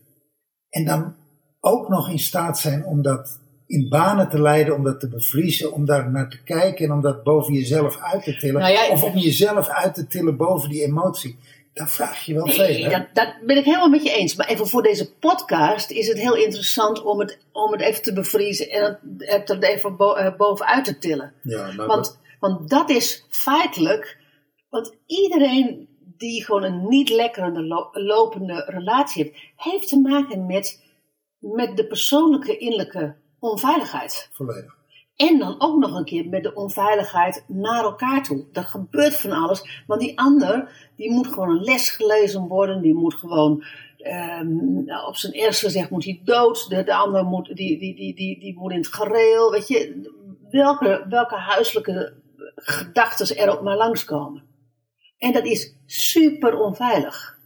En 0.68 0.84
dan 0.84 1.14
ook 1.60 1.88
nog 1.88 2.10
in 2.10 2.18
staat 2.18 2.58
zijn 2.58 2.84
om 2.84 3.02
dat 3.02 3.40
in 3.66 3.88
banen 3.88 4.28
te 4.28 4.40
leiden, 4.40 4.74
om 4.74 4.84
dat 4.84 5.00
te 5.00 5.08
bevriezen, 5.08 5.72
om 5.72 5.84
daar 5.84 6.10
naar 6.10 6.30
te 6.30 6.42
kijken 6.42 6.84
en 6.84 6.92
om 6.92 7.00
dat 7.00 7.22
boven 7.22 7.54
jezelf 7.54 7.98
uit 7.98 8.24
te 8.24 8.36
tillen. 8.36 8.60
Nou 8.60 8.72
ja, 8.72 8.90
of 8.90 9.02
om 9.02 9.16
jezelf 9.16 9.68
uit 9.68 9.94
te 9.94 10.06
tillen 10.06 10.36
boven 10.36 10.68
die 10.68 10.84
emotie. 10.84 11.36
Daar 11.72 11.88
vraag 11.90 12.24
je 12.24 12.34
wel 12.34 12.46
veel. 12.46 12.64
Nee, 12.64 12.84
hè? 12.84 12.90
dat, 12.90 13.06
dat 13.12 13.34
ben 13.46 13.56
ik 13.56 13.64
helemaal 13.64 13.88
met 13.88 14.02
je 14.02 14.12
eens. 14.12 14.34
Maar 14.34 14.46
even 14.46 14.66
voor 14.68 14.82
deze 14.82 15.12
podcast 15.12 15.90
is 15.90 16.08
het 16.08 16.18
heel 16.18 16.34
interessant 16.36 17.02
om 17.02 17.18
het, 17.20 17.38
om 17.52 17.72
het 17.72 17.80
even 17.80 18.02
te 18.02 18.12
bevriezen 18.12 18.70
en 18.70 18.98
het, 19.18 19.50
er 19.50 19.62
even 19.62 19.96
eh, 19.98 20.36
bovenuit 20.36 20.84
te 20.84 20.98
tillen. 20.98 21.32
Ja, 21.42 21.74
Want, 21.74 22.18
want 22.40 22.68
dat 22.70 22.90
is 22.90 23.26
feitelijk, 23.28 24.18
want 24.68 24.96
iedereen 25.06 25.88
die 26.16 26.44
gewoon 26.44 26.62
een 26.62 26.88
niet 26.88 27.08
lekkere 27.10 27.62
lo- 27.62 27.88
lopende 27.92 28.64
relatie 28.66 29.22
heeft, 29.24 29.36
heeft 29.56 29.88
te 29.88 29.98
maken 30.00 30.46
met, 30.46 30.82
met 31.38 31.76
de 31.76 31.86
persoonlijke 31.86 32.56
innerlijke 32.56 33.14
onveiligheid. 33.38 34.28
volledig. 34.32 34.78
En 35.28 35.38
dan 35.38 35.54
ook 35.58 35.78
nog 35.78 35.94
een 35.94 36.04
keer 36.04 36.28
met 36.28 36.42
de 36.42 36.54
onveiligheid 36.54 37.44
naar 37.46 37.82
elkaar 37.82 38.22
toe. 38.22 38.44
Er 38.52 38.64
gebeurt 38.64 39.16
van 39.16 39.30
alles. 39.30 39.82
Want 39.86 40.00
die 40.00 40.18
ander, 40.18 40.72
die 40.96 41.12
moet 41.12 41.26
gewoon 41.26 41.50
een 41.50 41.64
les 41.64 41.90
gelezen 41.90 42.40
worden. 42.40 42.82
Die 42.82 42.94
moet 42.94 43.14
gewoon, 43.14 43.64
ehm, 43.98 45.06
op 45.06 45.16
zijn 45.16 45.32
eerst 45.32 45.60
gezegd, 45.60 45.90
moet 45.90 46.04
hij 46.04 46.20
dood. 46.24 46.68
De, 46.68 46.84
de 46.84 46.94
ander 46.94 47.24
moet, 47.24 47.46
die, 47.46 47.78
die, 47.78 47.94
die, 47.94 48.14
die, 48.14 48.40
die 48.40 48.58
moet 48.58 48.72
in 48.72 48.76
het 48.78 48.94
gereel. 48.94 49.50
Weet 49.50 49.68
je, 49.68 50.10
welke, 50.50 51.06
welke 51.08 51.36
huiselijke 51.36 52.12
gedachten 52.54 53.36
er 53.36 53.50
ook 53.50 53.62
maar 53.62 53.76
langskomen. 53.76 54.42
En 55.18 55.32
dat 55.32 55.44
is 55.44 55.76
super 55.86 56.58
onveilig. 56.58 57.38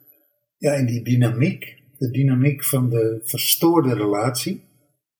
Ja, 0.56 0.72
en 0.72 0.86
die 0.86 1.02
dynamiek, 1.02 1.82
de 1.98 2.10
dynamiek 2.10 2.64
van 2.64 2.88
de 2.88 3.20
verstoorde 3.24 3.94
relatie. 3.94 4.64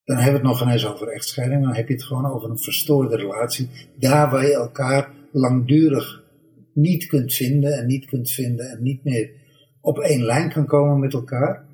Dan 0.04 0.16
hebben 0.16 0.40
we 0.40 0.48
het 0.48 0.58
nog 0.58 0.62
ineens 0.62 0.86
over 0.86 1.08
echtscheiding, 1.08 1.62
dan 1.62 1.74
heb 1.74 1.88
je 1.88 1.94
het 1.94 2.04
gewoon 2.04 2.26
over 2.26 2.50
een 2.50 2.58
verstoorde 2.58 3.16
relatie. 3.16 3.68
Daar 3.98 4.30
waar 4.30 4.46
je 4.46 4.54
elkaar 4.54 5.10
langdurig 5.32 6.22
niet 6.74 7.06
kunt 7.06 7.34
vinden 7.34 7.72
en 7.72 7.86
niet 7.86 8.06
kunt 8.06 8.30
vinden 8.30 8.70
en 8.70 8.82
niet 8.82 9.04
meer 9.04 9.30
op 9.80 9.98
één 9.98 10.22
lijn 10.22 10.52
kan 10.52 10.66
komen 10.66 10.98
met 10.98 11.12
elkaar. 11.12 11.64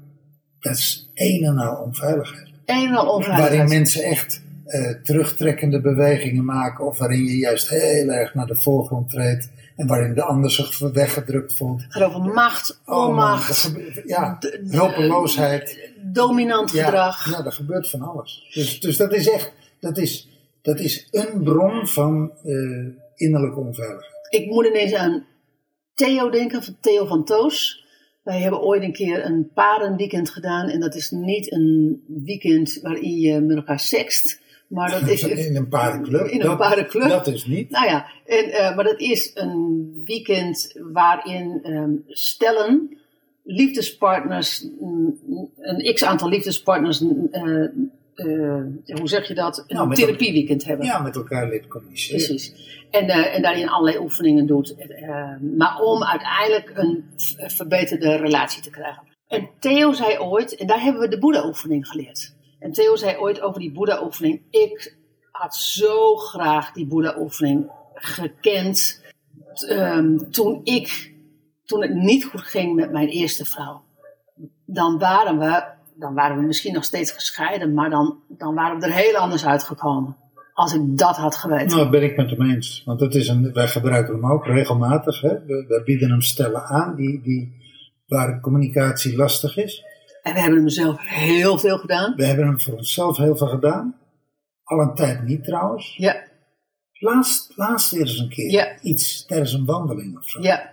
Dat 0.58 0.76
is 0.76 1.10
een 1.14 1.44
en 1.44 1.58
al 1.58 1.82
onveiligheid. 1.82 2.48
Een 2.64 2.86
en 2.86 2.94
al 2.94 3.14
onveiligheid. 3.14 3.50
Waarin 3.50 3.68
mensen 3.68 4.02
echt 4.02 4.42
eh, 4.64 4.90
terugtrekkende 4.90 5.80
bewegingen 5.80 6.44
maken 6.44 6.86
of 6.86 6.98
waarin 6.98 7.24
je 7.24 7.36
juist 7.36 7.68
heel 7.68 8.08
erg 8.08 8.34
naar 8.34 8.46
de 8.46 8.60
voorgrond 8.60 9.08
treedt 9.08 9.50
en 9.80 9.86
waarin 9.86 10.14
de 10.14 10.22
ander 10.22 10.50
zich 10.50 10.78
weggedrukt 10.78 11.54
voelt. 11.54 11.82
Het 11.82 11.92
gaat 11.92 12.02
over 12.02 12.20
macht, 12.20 12.80
Oh 12.84 12.96
man, 12.96 13.06
onmacht, 13.08 13.56
gebeurt- 13.58 14.02
ja, 14.06 14.38
hulpeloosheid. 14.68 15.90
dominant 16.12 16.72
Ja, 16.72 16.84
gedrag. 16.84 17.30
ja, 17.30 17.44
er 17.44 17.52
gebeurt 17.52 17.88
van 17.90 18.02
alles. 18.02 18.50
Dus, 18.54 18.80
dus 18.80 18.96
dat 18.96 19.12
is 19.12 19.28
echt, 19.30 19.52
dat 19.80 19.98
is, 19.98 20.28
dat 20.62 20.78
is 20.80 21.08
een 21.10 21.42
bron 21.42 21.86
van 21.88 22.32
eh, 22.44 22.86
innerlijke 23.14 23.60
onveiligheid. 23.60 24.26
Ik 24.28 24.46
moet 24.46 24.66
ineens 24.66 24.94
aan 24.94 25.24
Theo 25.94 26.30
denken, 26.30 26.62
van 26.62 26.76
Theo 26.80 27.06
van 27.06 27.24
Toos. 27.24 27.84
Wij 28.22 28.40
hebben 28.40 28.60
ooit 28.62 28.82
een 28.82 28.92
keer 28.92 29.24
een 29.24 29.50
parenweekend 29.54 30.30
gedaan. 30.30 30.68
En 30.68 30.80
dat 30.80 30.94
is 30.94 31.10
niet 31.10 31.52
een 31.52 32.02
weekend 32.24 32.78
waarin 32.82 33.18
je 33.18 33.40
met 33.40 33.56
elkaar 33.56 33.80
sext. 33.80 34.40
Maar 34.70 34.90
dat 34.90 35.08
is... 35.14 35.22
In 35.22 35.56
een 35.56 35.68
paardenclub. 35.68 36.26
In 36.26 36.40
een 36.40 36.46
dat, 36.46 36.58
paardenclub. 36.58 37.08
Dat 37.08 37.26
is 37.26 37.46
niet. 37.46 37.70
Nou 37.70 37.86
ja, 37.86 38.06
en, 38.26 38.44
eh, 38.50 38.76
maar 38.76 38.84
dat 38.84 39.00
is 39.00 39.30
een 39.34 39.92
weekend 40.04 40.76
waarin 40.92 41.60
ehm, 41.62 41.90
stellen, 42.08 42.96
liefdespartners, 43.44 44.66
mm, 44.80 45.18
een 45.58 45.94
x 45.94 46.04
aantal 46.04 46.28
liefdespartners, 46.28 47.00
mm, 47.00 47.28
eh, 47.30 47.64
eh, 48.14 48.96
hoe 48.98 49.08
zeg 49.08 49.28
je 49.28 49.34
dat, 49.34 49.64
een 49.66 49.76
Nou, 49.76 49.94
therapieweekend 49.94 50.64
hebben. 50.64 50.86
Ja, 50.86 51.02
met 51.02 51.16
elkaar 51.16 51.48
leren 51.48 51.68
communiceren. 51.68 52.26
Precies. 52.26 52.54
En, 52.90 53.08
en 53.08 53.42
daarin 53.42 53.68
allerlei 53.68 53.98
oefeningen 54.04 54.46
doet. 54.46 54.74
eh, 54.74 55.30
maar 55.56 55.80
om 55.80 56.04
uiteindelijk 56.04 56.72
een 56.74 57.04
verbeterde 57.36 58.16
relatie 58.16 58.62
te 58.62 58.70
krijgen. 58.70 59.02
En 59.28 59.48
Theo 59.58 59.92
zei 59.92 60.18
ooit, 60.18 60.56
en 60.56 60.66
daar 60.66 60.82
hebben 60.82 61.02
we 61.02 61.08
de 61.08 61.18
Boeddha-oefening 61.18 61.86
geleerd. 61.88 62.34
En 62.60 62.72
Theo 62.72 62.96
zei 62.96 63.16
ooit 63.16 63.40
over 63.40 63.60
die 63.60 63.72
Boeddha-oefening. 63.72 64.42
Ik 64.50 64.96
had 65.30 65.54
zo 65.56 66.16
graag 66.16 66.72
die 66.72 66.86
Boeddha-oefening 66.86 67.70
gekend. 67.94 68.98
ehm, 69.68 70.16
toen 70.30 70.60
ik, 70.64 71.14
toen 71.64 71.82
het 71.82 71.94
niet 71.94 72.24
goed 72.24 72.42
ging 72.42 72.74
met 72.74 72.92
mijn 72.92 73.08
eerste 73.08 73.44
vrouw. 73.44 73.82
Dan 74.64 74.98
waren 74.98 75.38
we, 75.38 75.64
dan 75.94 76.14
waren 76.14 76.36
we 76.36 76.42
misschien 76.42 76.72
nog 76.74 76.84
steeds 76.84 77.10
gescheiden, 77.10 77.74
maar 77.74 77.90
dan, 77.90 78.18
dan 78.28 78.54
waren 78.54 78.80
we 78.80 78.86
er 78.86 78.92
heel 78.92 79.16
anders 79.16 79.46
uitgekomen. 79.46 80.16
Als 80.54 80.74
ik 80.74 80.98
dat 80.98 81.16
had 81.16 81.36
geweten. 81.36 81.76
Nou, 81.76 81.90
ben 81.90 82.02
ik 82.02 82.16
met 82.16 82.30
hem 82.30 82.50
eens. 82.50 82.82
Want 82.84 83.00
het 83.00 83.14
is 83.14 83.28
een, 83.28 83.52
wij 83.52 83.68
gebruiken 83.68 84.14
hem 84.14 84.30
ook 84.30 84.46
regelmatig. 84.46 85.20
Hè? 85.20 85.28
We, 85.28 85.64
we 85.68 85.82
bieden 85.84 86.10
hem 86.10 86.20
stellen 86.20 86.64
aan 86.64 86.94
die, 86.94 87.20
die, 87.22 87.52
waar 88.06 88.40
communicatie 88.40 89.16
lastig 89.16 89.56
is. 89.56 89.84
En 90.22 90.34
we 90.34 90.40
hebben 90.40 90.58
hem 90.58 90.68
zelf 90.68 90.96
heel 91.00 91.58
veel 91.58 91.78
gedaan. 91.78 92.14
We 92.16 92.24
hebben 92.24 92.46
hem 92.46 92.60
voor 92.60 92.74
onszelf 92.74 93.16
heel 93.16 93.36
veel 93.36 93.46
gedaan. 93.48 93.96
Al 94.64 94.80
een 94.80 94.94
tijd 94.94 95.22
niet 95.22 95.44
trouwens. 95.44 95.94
Ja, 95.96 96.28
Laatst, 96.92 97.52
laatst 97.56 97.90
weer 97.90 98.00
eens 98.00 98.18
een 98.18 98.28
keer. 98.28 98.50
Ja. 98.50 98.80
Iets 98.82 99.26
tijdens 99.26 99.52
een 99.52 99.64
wandeling 99.64 100.18
of 100.18 100.28
zo. 100.28 100.40
ja, 100.42 100.72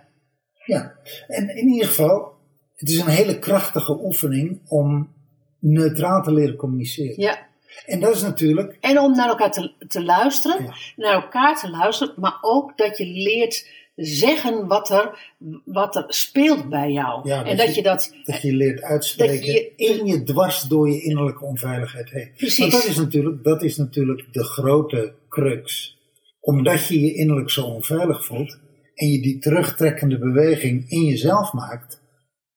Ja, 0.64 0.92
en 1.28 1.56
in 1.56 1.68
ieder 1.68 1.88
geval, 1.88 2.32
het 2.76 2.88
is 2.88 2.98
een 3.00 3.06
hele 3.08 3.38
krachtige 3.38 3.98
oefening 4.04 4.60
om 4.68 5.12
neutraal 5.58 6.22
te 6.22 6.32
leren 6.32 6.56
communiceren. 6.56 7.20
ja. 7.20 7.46
En 7.86 8.00
dat 8.00 8.14
is 8.14 8.22
natuurlijk, 8.22 8.76
En 8.80 8.98
om 8.98 9.16
naar 9.16 9.28
elkaar 9.28 9.52
te, 9.52 9.72
te 9.88 10.04
luisteren, 10.04 10.64
Ja. 10.64 10.74
naar 10.96 11.12
elkaar 11.14 11.58
te 11.60 11.70
luisteren, 11.70 12.14
maar 12.16 12.38
ook 12.40 12.76
dat 12.78 12.98
je 12.98 13.04
leert 13.06 13.66
zeggen 14.04 14.66
wat 14.66 14.90
er, 14.90 15.32
wat 15.64 15.96
er 15.96 16.04
speelt 16.08 16.68
bij 16.68 16.90
jou. 16.90 17.28
Ja, 17.28 17.44
en 17.44 17.56
dat 17.56 17.66
dat 17.66 17.68
je- 17.68 17.74
je 17.74 17.82
dat, 17.82 18.14
dat 18.24 18.42
je 18.42 18.52
leert 18.52 18.82
uitspreken 18.82 19.36
Dat 19.36 19.44
je- 19.54 19.72
in 19.76 20.06
je 20.06 20.22
dwars 20.22 20.62
door 20.62 20.90
je 20.90 21.02
innerlijke 21.02 21.44
onveiligheid 21.44 22.10
heen. 22.10 22.30
Precies. 22.36 22.58
Want 22.58 22.72
dat 22.72 22.84
is, 22.84 22.96
natuurlijk, 22.96 23.44
dat 23.44 23.62
is 23.62 23.76
natuurlijk 23.76 24.32
de 24.32 24.44
grote 24.44 25.14
crux. 25.28 25.96
Omdat 26.40 26.86
je 26.86 27.00
je 27.00 27.14
innerlijk 27.14 27.50
zo 27.50 27.62
onveilig 27.64 28.24
voelt 28.26 28.58
en 28.94 29.08
je 29.08 29.20
die 29.22 29.38
terugtrekkende 29.38 30.18
beweging 30.18 30.90
in 30.90 31.04
jezelf 31.04 31.52
maakt 31.52 32.00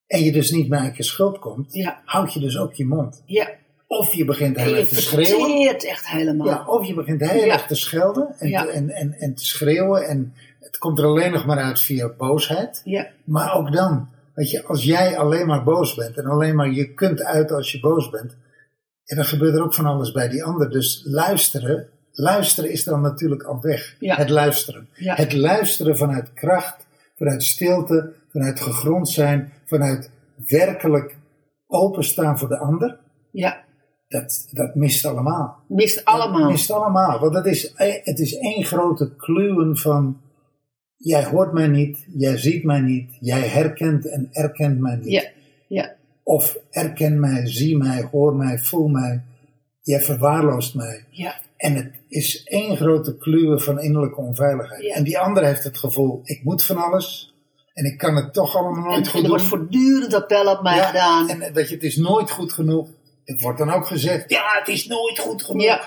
en 0.06 0.22
je 0.24 0.32
dus 0.32 0.50
niet 0.50 0.68
meer 0.68 0.92
je 0.96 1.02
schuld 1.02 1.38
komt, 1.38 1.72
ja, 1.72 2.02
houd 2.04 2.32
je 2.32 2.40
dus 2.40 2.58
ook 2.58 2.74
je 2.74 2.86
mond. 2.86 3.22
ja, 3.26 3.50
Of 3.86 4.14
je 4.14 4.24
begint 4.24 4.56
heel 4.60 4.74
erg 4.74 4.88
te 4.88 5.00
schreeuwen. 5.02 5.78
echt 5.78 6.08
helemaal. 6.08 6.46
Ja, 6.46 6.66
of 6.66 6.86
je 6.86 6.94
begint 6.94 7.20
heel 7.30 7.50
erg 7.50 7.66
te 7.66 7.74
schelden 7.74 8.34
en, 8.38 8.50
te, 8.50 8.70
en, 8.70 8.90
en, 8.90 9.12
en 9.12 9.34
te 9.34 9.44
schreeuwen. 9.44 10.08
En 10.08 10.34
het 10.64 10.78
komt 10.78 10.98
er 10.98 11.04
alleen 11.04 11.32
nog 11.32 11.46
maar 11.46 11.58
uit 11.58 11.80
via 11.80 12.08
boosheid. 12.18 12.80
ja, 12.84 13.06
Maar 13.24 13.54
ook 13.54 13.72
dan, 13.72 14.08
weet 14.34 14.50
je, 14.50 14.64
als 14.64 14.84
jij 14.84 15.18
alleen 15.18 15.46
maar 15.46 15.64
boos 15.64 15.94
bent 15.94 16.16
en 16.16 16.24
alleen 16.26 16.56
maar 16.56 16.70
je 16.70 16.94
kunt 16.94 17.22
uit 17.22 17.50
als 17.52 17.72
je 17.72 17.80
boos 17.80 18.10
bent, 18.10 18.36
ja, 19.04 19.16
dan 19.16 19.24
gebeurt 19.24 19.54
er 19.54 19.62
ook 19.62 19.74
van 19.74 19.86
alles 19.86 20.12
bij 20.12 20.28
die 20.28 20.44
ander. 20.44 20.70
Dus 20.70 21.02
luisteren, 21.04 21.88
luisteren 22.12 22.70
is 22.70 22.84
dan 22.84 23.00
natuurlijk 23.00 23.42
al 23.42 23.60
weg. 23.60 23.96
Ja. 23.98 24.16
Het 24.16 24.28
luisteren. 24.30 24.88
Ja. 24.94 25.14
Het 25.14 25.32
luisteren 25.32 25.96
vanuit 25.96 26.32
kracht, 26.32 26.86
vanuit 27.16 27.42
stilte, 27.42 28.12
vanuit 28.30 28.60
gegrond 28.60 29.08
zijn, 29.08 29.52
vanuit 29.66 30.10
werkelijk 30.46 31.16
openstaan 31.66 32.38
voor 32.38 32.48
de 32.48 32.58
ander. 32.58 32.98
ja, 33.30 33.64
Dat, 34.08 34.48
dat 34.50 34.74
mist 34.74 35.04
allemaal. 35.06 35.62
mist 35.68 36.04
allemaal. 36.04 36.40
Dat 36.40 36.50
mist 36.50 36.70
allemaal. 36.70 37.20
Want 37.20 37.34
het 37.34 37.46
is, 37.46 37.72
het 38.04 38.18
is 38.18 38.36
één 38.38 38.64
grote 38.64 39.16
kluwen 39.16 39.76
van. 39.76 40.20
Jij 41.04 41.24
hoort 41.24 41.52
mij 41.52 41.66
niet, 41.66 42.06
jij 42.14 42.36
ziet 42.38 42.64
mij 42.64 42.80
niet, 42.80 43.16
jij 43.20 43.40
herkent 43.40 44.08
en 44.08 44.28
erkent 44.32 44.78
mij 44.78 44.96
niet. 44.96 45.10
Ja, 45.10 45.22
ja, 45.68 45.94
Of 46.22 46.58
erken 46.70 47.20
mij, 47.20 47.46
zie 47.46 47.76
mij, 47.76 48.08
hoor 48.10 48.36
mij, 48.36 48.58
voel 48.58 48.88
mij. 48.88 49.22
Jij 49.80 50.00
verwaarloost 50.00 50.74
mij. 50.74 51.04
ja, 51.10 51.34
En 51.56 51.74
het 51.74 51.90
is 52.08 52.44
één 52.44 52.76
grote 52.76 53.16
kluwen 53.16 53.60
van 53.60 53.80
innerlijke 53.80 54.20
onveiligheid. 54.20 54.82
Ja. 54.82 54.94
En 54.94 55.04
die 55.04 55.18
ander 55.18 55.44
heeft 55.44 55.64
het 55.64 55.78
gevoel, 55.78 56.20
ik 56.24 56.44
moet 56.44 56.64
van 56.64 56.76
alles. 56.76 57.34
En 57.74 57.84
ik 57.84 57.98
kan 57.98 58.16
het 58.16 58.32
toch 58.32 58.56
allemaal 58.56 58.84
en, 58.84 58.90
nooit 58.90 59.06
en 59.06 59.10
goed 59.12 59.22
er 59.22 59.28
wordt 59.28 59.42
voortdurend 59.42 60.14
appel 60.14 60.50
op 60.52 60.62
mij 60.62 60.76
Ja, 60.76 60.84
gedaan. 60.86 61.28
En 61.28 61.52
dat 61.52 61.68
je 61.68 61.74
het 61.74 61.84
is 61.84 61.96
nooit 61.96 62.30
goed 62.30 62.52
genoeg. 62.52 62.88
Het 63.24 63.40
wordt 63.40 63.58
dan 63.58 63.70
ook 63.70 63.86
gezegd, 63.86 64.30
ja, 64.30 64.58
het 64.58 64.68
is 64.68 64.86
nooit 64.86 65.18
goed 65.18 65.42
genoeg. 65.42 65.62
Ja. 65.62 65.80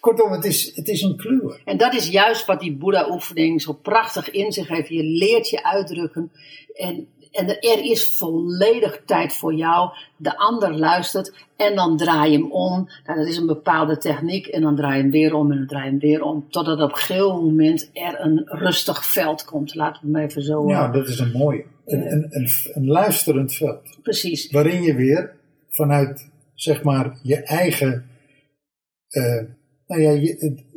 Kortom, 0.00 0.32
het 0.32 0.44
is, 0.44 0.72
het 0.74 0.88
is 0.88 1.02
een 1.02 1.16
kluwen. 1.16 1.60
En 1.64 1.76
dat 1.76 1.94
is 1.94 2.08
juist 2.08 2.46
wat 2.46 2.60
die 2.60 2.76
Boeddha-oefening 2.76 3.62
zo 3.62 3.72
prachtig 3.72 4.30
in 4.30 4.52
zich 4.52 4.68
heeft. 4.68 4.88
Je 4.88 5.02
leert 5.02 5.48
je 5.48 5.64
uitdrukken. 5.64 6.32
En, 6.74 7.08
en 7.32 7.48
er 7.48 7.84
is 7.84 8.16
volledig 8.16 9.02
tijd 9.06 9.32
voor 9.32 9.54
jou. 9.54 9.90
De 10.16 10.36
ander 10.36 10.78
luistert 10.78 11.46
en 11.56 11.74
dan 11.74 11.96
draai 11.96 12.30
je 12.30 12.38
hem 12.38 12.52
om. 12.52 12.88
Nou, 13.06 13.18
dat 13.18 13.28
is 13.28 13.36
een 13.36 13.46
bepaalde 13.46 13.98
techniek. 13.98 14.46
En 14.46 14.62
dan 14.62 14.76
draai 14.76 14.96
je 14.96 15.02
hem 15.02 15.10
weer 15.10 15.34
om 15.34 15.50
en 15.50 15.58
dan 15.58 15.66
draai 15.66 15.84
je 15.84 15.90
hem 15.90 15.98
weer 15.98 16.22
om. 16.22 16.46
Totdat 16.50 16.80
op 16.80 16.90
een 16.90 16.96
gegeven 16.96 17.44
moment 17.44 17.90
er 17.92 18.20
een 18.20 18.42
rustig 18.44 19.04
veld 19.04 19.44
komt. 19.44 19.74
Laten 19.74 20.06
we 20.06 20.18
hem 20.18 20.26
even 20.28 20.42
zo... 20.42 20.68
Ja, 20.68 20.86
eh, 20.86 20.92
dat 20.92 21.08
is 21.08 21.18
een 21.18 21.32
mooie. 21.32 21.64
Een, 21.86 22.12
een, 22.12 22.26
een, 22.30 22.48
een 22.72 22.86
luisterend 22.86 23.54
veld. 23.54 23.98
precies. 24.02 24.50
Waarin 24.50 24.82
je 24.82 24.94
weer 24.94 25.36
vanuit, 25.70 26.28
zeg 26.60 26.82
maar, 26.82 27.18
je 27.22 27.36
eigen. 27.36 28.10
eh, 29.08 29.42
nou 29.86 30.00
ja, 30.02 30.36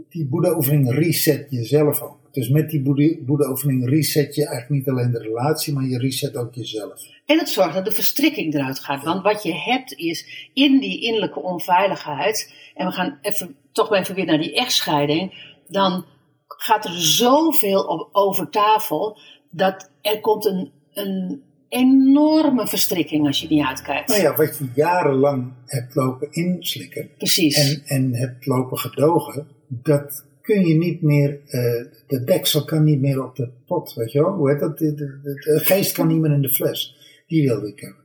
die 0.10 0.28
Boeddha-oefening 0.28 0.92
reset 0.94 1.48
jezelf 1.50 2.02
ook. 2.02 2.20
Dus 2.32 2.50
met 2.50 2.70
die 2.70 2.82
Boeddha-oefening 3.26 3.90
reset 3.90 4.36
je 4.36 4.46
eigenlijk 4.48 4.70
niet 4.70 4.90
alleen 4.90 5.12
de 5.12 5.20
relatie, 5.20 5.74
maar 5.74 5.86
je 5.86 5.98
reset 5.98 6.36
ook 6.36 6.54
jezelf. 6.54 7.02
En 7.26 7.38
het 7.38 7.50
zorgt 7.50 7.74
dat 7.74 7.86
de 7.86 7.92
verstrikking 7.92 8.54
eruit 8.54 8.80
gaat. 8.80 9.04
Want 9.04 9.24
wat 9.24 9.44
je 9.44 9.54
hebt 9.54 9.94
is 9.94 10.50
in 10.54 10.80
die 10.80 11.02
innerlijke 11.02 11.40
onveiligheid. 11.40 12.54
En 12.76 12.86
we 12.86 12.92
gaan 12.92 13.20
even, 13.22 13.56
toch 13.72 13.94
even 13.94 14.16
weer 14.16 14.26
naar 14.26 14.42
die 14.42 14.56
echtscheiding. 14.56 15.34
Dan 15.68 16.06
gaat 16.48 16.86
er 16.86 17.02
zoveel 17.02 17.84
op, 17.84 18.10
over 18.12 18.50
tafel. 18.50 19.20
Dat 19.52 19.92
er 20.02 20.20
komt 20.20 20.46
een, 20.46 20.72
een 20.94 21.44
enorme 21.72 22.68
verstrikking 22.68 23.28
als 23.28 23.42
je 23.42 23.48
niet 23.50 23.66
uitkijkt. 23.66 24.08
Nou 24.10 24.22
ja, 24.22 24.36
wat 24.36 24.58
je 24.58 24.66
jarenlang 24.76 25.52
hebt 25.66 25.96
lopen 25.96 26.28
inslikken 26.32 27.10
Precies. 27.18 27.58
en, 27.58 27.82
en 27.86 28.16
hebt 28.16 28.46
lopen 28.46 28.78
gedogen, 28.78 29.48
dat 29.68 30.26
kun 30.42 30.66
je 30.68 30.74
niet 30.76 31.02
meer, 31.02 31.40
eh, 31.46 31.62
de 32.08 32.24
deksel 32.26 32.64
kan 32.66 32.84
niet 32.84 33.02
meer 33.02 33.24
op 33.24 33.36
de 33.36 33.50
pot, 33.66 33.94
weet 33.94 34.12
je 34.12 34.22
wel? 34.22 34.34
Hoe 34.34 34.50
heet 34.52 34.60
dat? 34.60 34.78
De, 34.78 34.94
de, 34.94 35.20
de- 35.24 35.34
de 35.54 35.60
geest 35.60 35.92
kan 35.92 36.08
niet 36.08 36.20
meer 36.20 36.32
in 36.32 36.42
de 36.42 36.50
fles. 36.50 36.96
Die 37.28 37.48
wilde 37.48 37.68
ik 37.68 37.80
hebben. 37.80 38.00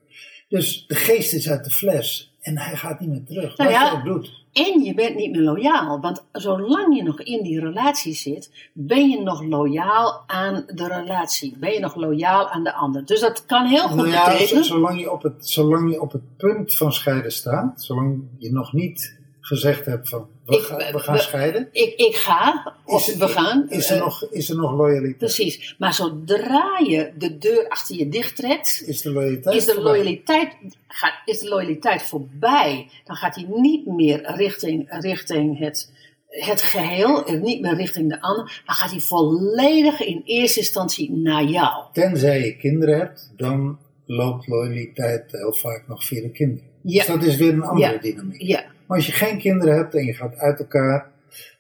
Dus 0.48 0.85
de 0.87 0.94
geest 0.94 1.33
is 1.33 1.50
uit 1.50 1.64
de 1.64 1.70
fles 1.70 2.37
en 2.40 2.59
hij 2.59 2.76
gaat 2.76 3.00
niet 3.00 3.09
meer 3.09 3.24
terug. 3.24 3.57
Nou 3.57 3.70
wat 3.70 3.79
ja, 3.81 3.90
je 3.90 3.98
ook 3.98 4.05
doet. 4.05 4.44
En 4.57 4.83
je 4.85 4.95
bent 4.95 5.14
niet 5.16 5.31
meer 5.31 5.40
loyaal. 5.40 6.01
Want 6.01 6.25
zolang 6.33 6.97
je 6.97 7.03
nog 7.03 7.21
in 7.21 7.42
die 7.42 7.61
relatie 7.61 8.14
zit, 8.14 8.69
ben 8.73 9.09
je 9.11 9.23
nog 9.23 9.42
loyaal 9.42 10.23
aan 10.27 10.64
de 10.75 10.87
relatie. 10.88 11.57
Ben 11.59 11.73
je 11.73 11.81
nog 11.81 11.95
loyaal 11.95 12.49
aan 12.49 12.64
de 12.64 12.73
ander. 12.75 13.05
Dus 13.05 13.21
dat 13.21 13.47
kan 13.47 13.66
heel 13.66 13.88
goed 13.88 13.97
Nou 13.97 14.09
ja, 14.09 14.25
betekenen. 14.31 14.64
z- 14.64 14.69
zolang, 14.69 15.01
je 15.01 15.12
op 15.12 15.23
het, 15.23 15.49
zolang 15.49 15.90
je 15.92 16.01
op 16.01 16.12
het 16.12 16.37
punt 16.37 16.75
van 16.75 16.92
scheiden 16.92 17.33
staat, 17.33 17.83
zolang 17.83 18.23
je 18.38 18.53
nog 18.53 18.73
niet 18.73 19.15
gezegd 19.46 19.85
hebt 19.87 20.09
van 20.09 20.28
we, 20.46 20.56
Ik- 20.56 20.62
gaan, 20.62 20.78
we 20.92 20.98
gaan 20.98 21.14
we- 21.14 21.20
scheiden, 21.20 21.68
Ik, 21.72 21.94
ik 21.94 22.14
ga, 22.16 22.74
of 22.85 23.09
is, 23.09 23.16
we 23.16 23.28
gaan. 23.28 23.66
is, 23.70 23.90
er 23.90 23.96
eh, 23.96 24.02
nog, 24.02 24.26
is 24.30 24.50
er 24.50 24.56
nog 24.56 24.72
loyaliteit? 24.72 25.16
Precies. 25.18 25.74
Maar 25.78 25.94
zodra 25.94 26.78
je 26.87 27.12
de 27.18 27.38
deur 27.38 27.68
achter 27.68 27.96
je 27.96 28.09
dicht 28.09 28.37
trekt, 28.37 28.82
Is 28.87 29.02
de 29.02 29.11
loyaliteit 29.12 29.56
is 29.56 29.64
de 29.64 29.72
voorbij? 29.72 29.92
loyaliteit, 29.92 30.56
gaat, 30.88 31.14
is 31.24 31.38
de 31.38 31.48
loyaliteit 31.48 32.02
voorbij. 32.02 32.88
Dan 33.04 33.16
gaat 33.16 33.35
hij 33.35 33.46
niet 33.48 33.87
meer 33.87 34.32
richting, 34.37 34.87
richting 34.88 35.59
het, 35.59 35.92
het 36.28 36.62
geheel, 36.62 37.24
niet 37.40 37.61
meer 37.61 37.74
richting 37.74 38.09
de 38.09 38.20
ander. 38.22 38.62
Dan 38.66 38.74
gaat 38.74 38.90
hij 38.90 39.00
volledig 39.00 40.00
in 40.00 40.22
eerste 40.24 40.59
instantie 40.61 41.12
naar 41.12 41.44
jou. 41.44 41.85
Tenzij 41.92 42.40
je 42.44 42.56
kinderen 42.56 42.98
hebt, 42.98 43.32
dan 43.37 43.78
loopt 44.06 44.46
loyaliteit 44.46 45.32
heel 45.32 45.52
vaak 45.54 45.85
nog 45.88 46.04
via 46.04 46.22
de 46.22 46.30
kinderen. 46.30 46.74
Ja. 46.87 47.05
Dus 47.05 47.07
dat 47.14 47.22
is 47.22 47.37
weer 47.37 47.53
een 47.53 47.62
andere 47.62 47.92
Ja. 47.92 47.99
dynamiek. 48.01 48.40
Ja, 48.42 48.64
Maar 48.87 48.96
als 48.96 49.07
je 49.07 49.12
geen 49.12 49.38
kinderen 49.38 49.75
hebt 49.75 49.94
en 49.94 50.05
je 50.05 50.12
gaat 50.14 50.37
uit 50.37 50.59
elkaar, 50.59 51.11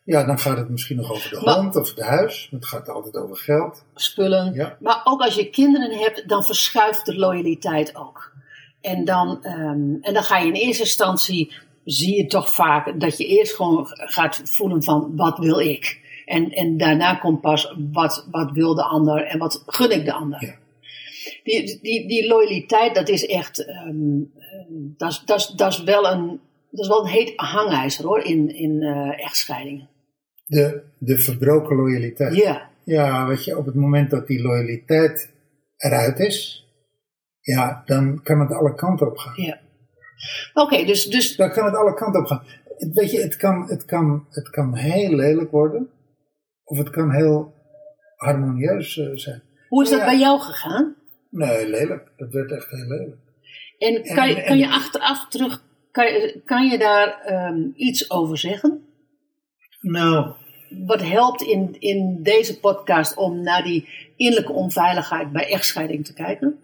ja, 0.04 0.24
dan 0.24 0.38
gaat 0.38 0.56
het 0.56 0.68
misschien 0.68 0.96
nog 0.96 1.10
over 1.10 1.30
de 1.30 1.40
Maar- 1.44 1.54
hond 1.54 1.76
of 1.76 1.88
het 1.94 2.00
huis. 2.00 2.48
Het 2.50 2.66
gaat 2.66 2.88
altijd 2.88 3.16
over 3.16 3.36
geld. 3.36 3.84
spullen. 3.94 4.54
Ja. 4.54 4.76
Maar 4.80 5.00
ook 5.04 5.20
als 5.22 5.34
je 5.34 5.50
kinderen 5.50 5.98
hebt, 5.98 6.28
dan 6.28 6.44
verschuift 6.44 7.06
de 7.06 7.16
loyaliteit 7.16 7.96
ook. 7.96 8.32
En 8.80 9.04
dan, 9.04 9.44
ehm, 9.44 9.94
en 10.00 10.12
dan 10.14 10.22
ga 10.22 10.38
je 10.38 10.46
in 10.46 10.52
eerste 10.54 10.82
instantie, 10.82 11.52
zie 11.84 12.16
je 12.16 12.26
toch 12.26 12.50
vaak 12.54 13.00
dat 13.00 13.18
je 13.18 13.26
eerst 13.26 13.54
gewoon 13.54 13.86
gaat 13.88 14.40
voelen 14.44 14.82
van 14.82 15.12
wat 15.16 15.38
wil 15.38 15.58
ik. 15.58 16.00
En, 16.24 16.50
en 16.50 16.76
daarna 16.76 17.14
komt 17.14 17.40
pas 17.40 17.74
wat, 17.92 18.26
wat 18.30 18.50
wil 18.52 18.74
de 18.74 18.82
ander 18.84 19.24
en 19.24 19.38
wat 19.38 19.62
gun 19.66 19.90
ik 19.90 20.04
de 20.04 20.12
ander. 20.12 20.44
Ja. 20.44 20.54
Die, 21.42 21.78
die, 21.82 22.08
die 22.08 22.26
loyaliteit, 22.28 22.94
dat 22.94 23.08
is 23.08 23.26
echt, 23.26 23.64
ehm, 23.66 24.18
dat, 24.96 25.10
is, 25.10 25.46
dat, 25.56 25.72
is, 25.72 25.82
wel 25.82 26.10
een, 26.10 26.40
dat 26.70 26.80
is 26.80 26.88
wel 26.88 27.00
een 27.00 27.10
heet 27.10 27.32
hangijzer 27.36 28.04
hoor, 28.04 28.20
in, 28.20 28.54
in 28.54 28.82
eh, 28.82 29.24
echtscheidingen. 29.24 29.88
De, 30.46 30.82
de 30.98 31.18
verbroken 31.18 31.76
loyaliteit. 31.76 32.34
Ja, 32.36 32.70
Ja, 32.84 33.26
weet 33.26 33.44
je, 33.44 33.58
op 33.58 33.66
het 33.66 33.74
moment 33.74 34.10
dat 34.10 34.26
die 34.26 34.42
loyaliteit 34.42 35.30
eruit 35.76 36.18
is, 36.18 36.66
ja, 37.40 37.82
dan 37.84 38.22
kan 38.22 38.40
het 38.40 38.52
alle 38.52 38.74
kanten 38.74 39.06
op 39.06 39.16
gaan. 39.16 39.32
ja. 39.44 39.58
Oké, 40.54 40.84
dus, 40.84 41.04
dus 41.04 41.36
Dan 41.36 41.50
kan 41.50 41.64
het 41.64 41.74
alle 41.74 41.94
kanten 41.94 42.20
op 42.20 42.26
gaan. 42.26 42.42
Weet 42.92 43.10
je, 43.10 43.20
het 43.20 43.36
kan, 43.36 43.68
het 43.68 43.84
kan, 43.84 44.26
het 44.30 44.50
kan 44.50 44.74
heel 44.76 45.10
lelijk 45.14 45.50
worden, 45.50 45.90
of 46.64 46.78
het 46.78 46.90
kan 46.90 47.10
heel 47.12 47.54
harmonieus 48.16 48.98
eh, 48.98 49.10
zijn. 49.14 49.42
hoe 49.68 49.82
is 49.82 49.90
dat 49.90 49.98
Ja. 49.98 50.04
bij 50.04 50.18
jou 50.18 50.40
gegaan? 50.40 50.94
Nee, 51.30 51.68
lelijk. 51.68 52.12
Dat 52.16 52.32
werd 52.32 52.52
echt 52.52 52.70
heel 52.70 52.86
lelijk. 52.86 53.16
En 53.78 54.02
kan 54.14 54.28
je, 54.28 54.42
kan 54.42 54.58
je 54.58 54.68
achteraf 54.68 55.28
terug, 55.28 55.62
kan 55.90 56.06
je, 56.06 56.42
kan 56.44 56.66
je 56.66 56.78
daar 56.78 57.20
ehm, 57.20 57.60
iets 57.74 58.10
over 58.10 58.38
zeggen? 58.38 58.80
Nou, 59.80 60.34
Wat 60.86 61.02
helpt 61.02 61.42
in, 61.42 61.76
in 61.80 62.22
deze 62.22 62.60
podcast 62.60 63.16
om 63.16 63.42
naar 63.42 63.62
die 63.62 63.88
innerlijke 64.16 64.52
onveiligheid 64.52 65.32
bij 65.32 65.50
echtscheiding 65.50 66.04
te 66.04 66.14
kijken? 66.14 66.58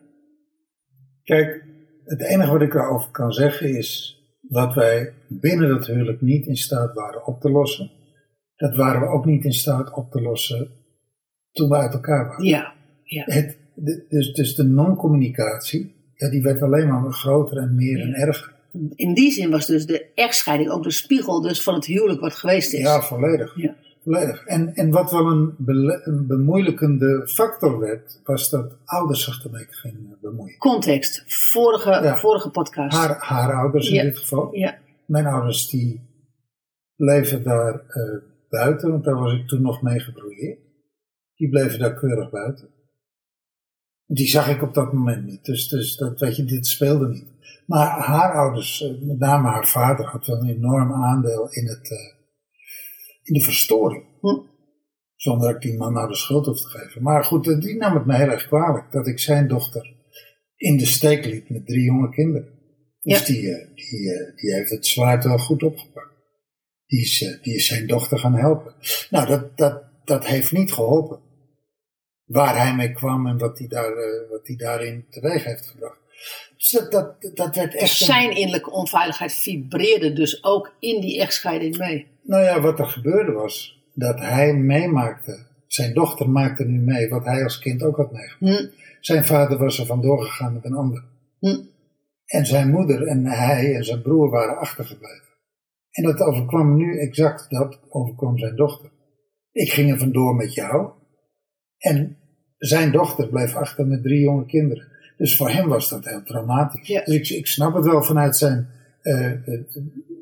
kijk, 1.22 1.64
het 2.04 2.20
enige 2.22 2.52
wat 2.52 2.62
ik 2.62 2.72
daarover 2.72 3.10
kan 3.10 3.32
zeggen 3.32 3.76
is 3.76 4.20
wat 4.48 4.74
wij 4.74 5.12
binnen 5.28 5.68
dat 5.68 5.86
huwelijk 5.86 6.20
niet 6.20 6.46
in 6.46 6.56
staat 6.56 6.94
waren 6.94 7.26
op 7.26 7.40
te 7.40 7.50
lossen. 7.50 7.90
Dat 8.56 8.76
waren 8.76 9.00
we 9.00 9.06
ook 9.06 9.24
niet 9.24 9.44
in 9.44 9.52
staat 9.52 9.92
op 9.92 10.10
te 10.10 10.20
lossen 10.22 10.70
toen 11.52 11.68
we 11.68 11.76
uit 11.76 11.92
elkaar 11.92 12.26
waren. 12.28 12.44
Ja, 12.44 12.72
ja, 13.04 13.22
Het, 13.26 13.58
de- 13.74 14.06
dus, 14.08 14.32
dus 14.32 14.54
de 14.54 14.64
non-communicatie, 14.64 15.94
ja, 16.22 16.30
die 16.30 16.42
werd 16.42 16.62
alleen 16.62 16.88
maar 16.88 17.12
groter 17.12 17.56
en 17.58 17.74
meer 17.74 18.00
en 18.00 18.14
erger. 18.14 18.52
In 18.94 19.14
die 19.14 19.30
zin 19.32 19.50
was 19.50 19.66
dus 19.66 19.86
de 19.86 20.12
echtscheiding 20.14 20.70
ook 20.70 20.82
de 20.82 20.90
spiegel 20.90 21.40
dus 21.40 21.62
van 21.62 21.74
het 21.74 21.84
huwelijk 21.86 22.20
wat 22.20 22.34
geweest 22.34 22.72
is. 22.72 22.80
Ja, 22.80 23.00
volledig. 23.02 23.56
Ja. 23.56 23.74
volledig. 24.02 24.44
En, 24.44 24.74
en 24.74 24.90
wat 24.90 25.10
wel 25.10 25.26
een, 25.26 25.54
bemoeilijkende 26.26 27.22
factor 27.28 27.78
werd, 27.78 28.20
was 28.24 28.50
dat 28.50 28.76
ouders 28.84 29.24
zich 29.24 29.44
ermee 29.44 29.66
gingen 29.70 30.18
bemoeien. 30.20 30.58
Context, 30.58 31.24
vorige, 31.26 31.90
Ja. 31.90 32.16
vorige 32.16 32.50
podcast. 32.50 32.96
Haar, 32.96 33.16
haar 33.18 33.52
ouders 33.54 33.90
in 33.90 34.04
dit 34.04 34.18
geval. 34.18 34.54
Ja, 34.56 34.78
Mijn 35.06 35.26
ouders 35.26 35.68
die 35.68 36.00
bleven 36.96 37.42
daar 37.42 37.74
eh, 37.88 38.02
buiten, 38.48 38.90
want 38.90 39.04
daar 39.04 39.18
was 39.18 39.32
ik 39.32 39.48
toen 39.48 39.62
nog 39.62 39.82
mee 39.82 40.00
gebrouilleerd. 40.00 40.58
Die 41.36 41.48
bleven 41.48 41.78
daar 41.78 41.94
keurig 41.94 42.30
buiten. 42.30 42.68
Die 44.14 44.26
zag 44.28 44.48
ik 44.48 44.62
op 44.62 44.74
dat 44.74 44.92
moment 44.92 45.24
niet, 45.26 45.44
dus, 45.44 45.68
dus 45.68 45.96
dat, 45.96 46.20
weet 46.20 46.36
je, 46.36 46.44
dit 46.44 46.66
speelde 46.66 47.08
niet. 47.08 47.26
Maar 47.66 47.86
haar 47.88 48.32
ouders, 48.32 48.82
eh, 48.82 48.90
met 49.00 49.18
name 49.18 49.48
haar 49.48 49.66
vader, 49.66 50.04
had 50.06 50.26
wel 50.26 50.40
een 50.40 50.48
enorm 50.48 50.92
aandeel 50.92 51.50
in, 51.50 51.66
het, 51.66 51.90
eh, 51.90 52.14
in 53.22 53.34
de 53.34 53.40
verstoring. 53.40 54.04
Hm. 54.20 54.40
Zonder 55.16 55.46
dat 55.46 55.56
ik 55.56 55.70
die 55.70 55.78
man 55.78 55.92
nou 55.92 56.08
de 56.08 56.16
schuld 56.16 56.46
hoef 56.46 56.60
te 56.60 56.68
geven. 56.68 57.02
Maar 57.02 57.24
goed, 57.24 57.48
eh, 57.48 57.60
die 57.60 57.76
nam 57.76 57.94
het 57.94 58.06
me 58.06 58.16
heel 58.16 58.28
erg 58.28 58.46
kwalijk 58.46 58.92
dat 58.92 59.06
ik 59.06 59.18
zijn 59.18 59.48
dochter 59.48 59.94
in 60.56 60.76
de 60.76 60.86
steek 60.86 61.24
liet 61.24 61.50
met 61.50 61.66
drie 61.66 61.84
jonge 61.84 62.10
kinderen. 62.10 62.48
Dus 63.00 63.18
Ja. 63.18 63.24
die, 63.24 63.42
die, 63.74 64.32
die 64.36 64.54
heeft 64.54 64.70
het 64.70 64.86
zwaard 64.86 65.24
wel 65.24 65.38
goed 65.38 65.62
opgepakt. 65.62 66.14
Die 66.86 67.00
is, 67.00 67.38
die 67.42 67.54
is 67.54 67.66
zijn 67.66 67.86
dochter 67.86 68.18
gaan 68.18 68.34
helpen. 68.34 68.74
Nou, 69.10 69.26
dat, 69.26 69.56
dat, 69.56 69.82
dat 70.04 70.26
heeft 70.26 70.52
niet 70.52 70.72
geholpen. 70.72 71.20
Waar 72.24 72.58
hij 72.58 72.74
mee 72.74 72.92
kwam 72.92 73.26
en 73.26 73.38
wat 73.38 73.58
hij, 73.58 73.68
daar, 73.68 73.92
eh, 73.92 74.30
wat 74.30 74.46
hij 74.46 74.56
daarin 74.56 75.06
teweeg 75.10 75.44
heeft 75.44 75.66
gebracht. 75.66 75.98
Dus 76.56 76.70
dat, 76.70 76.90
dat, 76.92 77.30
dat 77.34 77.54
werd 77.56 77.74
echt. 77.74 78.00
een- 78.00 78.06
zijn 78.06 78.30
innerlijke 78.36 78.70
onveiligheid 78.70 79.32
vibreerde 79.32 80.12
dus 80.12 80.44
ook 80.44 80.74
in 80.78 81.00
die 81.00 81.20
echtscheiding 81.20 81.78
mee. 81.78 82.06
Nou 82.22 82.42
ja, 82.42 82.60
wat 82.60 82.78
er 82.78 82.86
gebeurde 82.86 83.32
was 83.32 83.82
dat 83.94 84.18
hij 84.18 84.54
meemaakte. 84.54 85.46
Zijn 85.66 85.94
dochter 85.94 86.30
maakte 86.30 86.64
nu 86.64 86.80
mee 86.80 87.08
wat 87.08 87.24
hij 87.24 87.42
als 87.44 87.58
kind 87.58 87.82
ook 87.82 87.96
had 87.96 88.12
meegemaakt. 88.12 88.58
Hm, 88.58 88.68
Zijn 89.00 89.24
vader 89.24 89.58
was 89.58 89.78
er 89.78 89.86
vandoor 89.86 90.22
gegaan 90.24 90.52
met 90.52 90.64
een 90.64 90.74
ander. 90.74 91.04
hm, 91.38 91.60
En 92.26 92.46
zijn 92.46 92.70
moeder 92.70 93.06
en 93.06 93.26
hij 93.26 93.74
en 93.74 93.84
zijn 93.84 94.02
broer 94.02 94.30
waren 94.30 94.56
achtergebleven. 94.58 95.26
En 95.90 96.02
dat 96.04 96.20
overkwam 96.20 96.76
nu 96.76 96.98
exact, 96.98 97.50
dat 97.50 97.80
overkwam 97.88 98.38
zijn 98.38 98.56
dochter. 98.56 98.90
Ik 99.52 99.72
ging 99.72 99.90
er 99.92 99.98
vandoor 99.98 100.34
met 100.34 100.54
jou. 100.54 100.90
En 101.82 102.16
zijn 102.58 102.92
dochter 102.92 103.28
bleef 103.28 103.54
achter 103.54 103.86
met 103.86 104.02
drie 104.02 104.20
jonge 104.20 104.46
kinderen. 104.46 104.86
Dus 105.16 105.36
voor 105.36 105.50
hem 105.50 105.68
was 105.68 105.88
dat 105.88 106.04
heel 106.04 106.22
traumatisch. 106.22 106.88
Ja. 106.88 107.04
Dus 107.04 107.14
ik, 107.14 107.28
ik 107.28 107.46
snap 107.46 107.74
het 107.74 107.84
wel 107.84 108.02
vanuit 108.02 108.36
zijn 108.36 108.68
eh, 109.02 109.30
eh, 109.30 109.60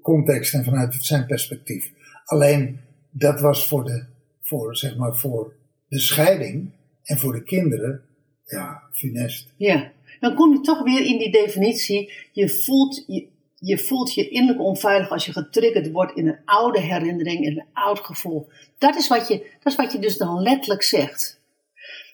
context 0.03 0.55
en 0.55 0.65
vanuit 0.65 0.95
zijn 1.01 1.27
perspectief. 1.27 1.93
Alleen 2.25 2.81
dat 3.11 3.41
was 3.41 3.69
voor 3.69 3.85
de, 3.85 4.05
voor, 4.41 4.77
zeg 4.77 4.97
maar, 4.97 5.17
voor 5.17 5.55
de 5.89 5.99
scheiding 5.99 6.71
en 7.03 7.19
voor 7.19 7.33
de 7.33 7.43
kinderen, 7.43 8.03
ja, 8.45 8.83
funest. 8.93 9.53
Ja, 9.57 9.93
dan 10.21 10.35
kom 10.35 10.53
je 10.53 10.61
toch 10.61 10.83
weer 10.83 11.05
in 11.05 11.19
die 11.19 11.33
definitie. 11.33 12.13
Je 12.33 12.49
voelt 12.49 13.05
je, 13.07 13.27
je 13.55 13.79
voelt 13.79 14.15
je 14.15 14.29
innerlijk 14.29 14.61
onveilig 14.61 15.11
als 15.11 15.27
je 15.27 15.33
getriggerd 15.33 15.91
wordt 15.91 16.17
in 16.17 16.29
een 16.29 16.39
oude 16.45 16.81
herinnering, 16.81 17.45
in 17.45 17.59
een 17.59 17.67
oud 17.73 17.99
gevoel. 17.99 18.49
Dat 18.79 18.97
is 18.97 19.09
wat 19.09 19.29
je, 19.29 19.39
dat 19.39 19.73
is 19.73 19.77
wat 19.77 19.93
je 19.93 19.99
dus 19.99 20.17
dan 20.17 20.43
letterlijk 20.43 20.83
zegt. 20.83 21.39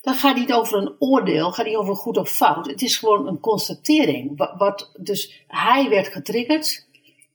Dan 0.06 0.14
gaat 0.14 0.36
niet 0.36 0.52
over 0.52 0.78
een 0.78 0.94
oordeel, 0.98 1.52
gaat 1.52 1.66
niet 1.66 1.76
over 1.76 1.94
goed 1.94 2.16
of 2.16 2.30
fout. 2.30 2.66
Het 2.66 2.82
is 2.82 2.96
gewoon 2.96 3.26
een 3.26 3.40
constatering. 3.40 4.48
Wat, 4.58 4.92
dus 5.00 5.44
hij 5.46 5.88
werd 5.88 6.08
getriggerd 6.08 6.86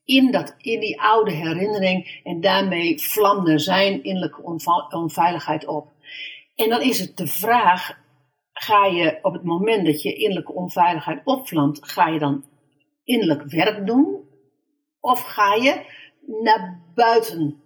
in, 0.04 0.32
dat, 0.32 0.56
in 0.58 0.80
die 0.80 1.02
oude 1.02 1.32
herinnering 1.32 2.22
en 2.24 2.42
daarmee 2.42 3.02
vlamde 3.02 3.60
zijn 3.60 4.04
innerlijke 4.04 4.42
onveiligheid 4.90 5.68
op. 5.68 5.92
En 6.56 6.70
dan 6.70 6.82
is 6.82 7.00
het 7.00 7.18
de 7.18 7.28
vraag, 7.28 7.98
ga 8.54 8.86
je 8.86 9.20
op 9.22 9.34
het 9.34 9.44
moment 9.44 9.86
dat 9.86 10.02
je 10.02 10.14
innerlijke 10.14 10.54
onveiligheid 10.54 11.22
opvlamt, 11.24 11.80
ga 11.82 12.08
je 12.08 12.20
dan 12.20 12.46
innerlijk 13.04 13.52
werk 13.52 13.88
doen? 13.88 14.20
Of 15.00 15.22
ga 15.22 15.54
je 15.54 15.86
naar 16.44 16.82
buiten 16.96 17.62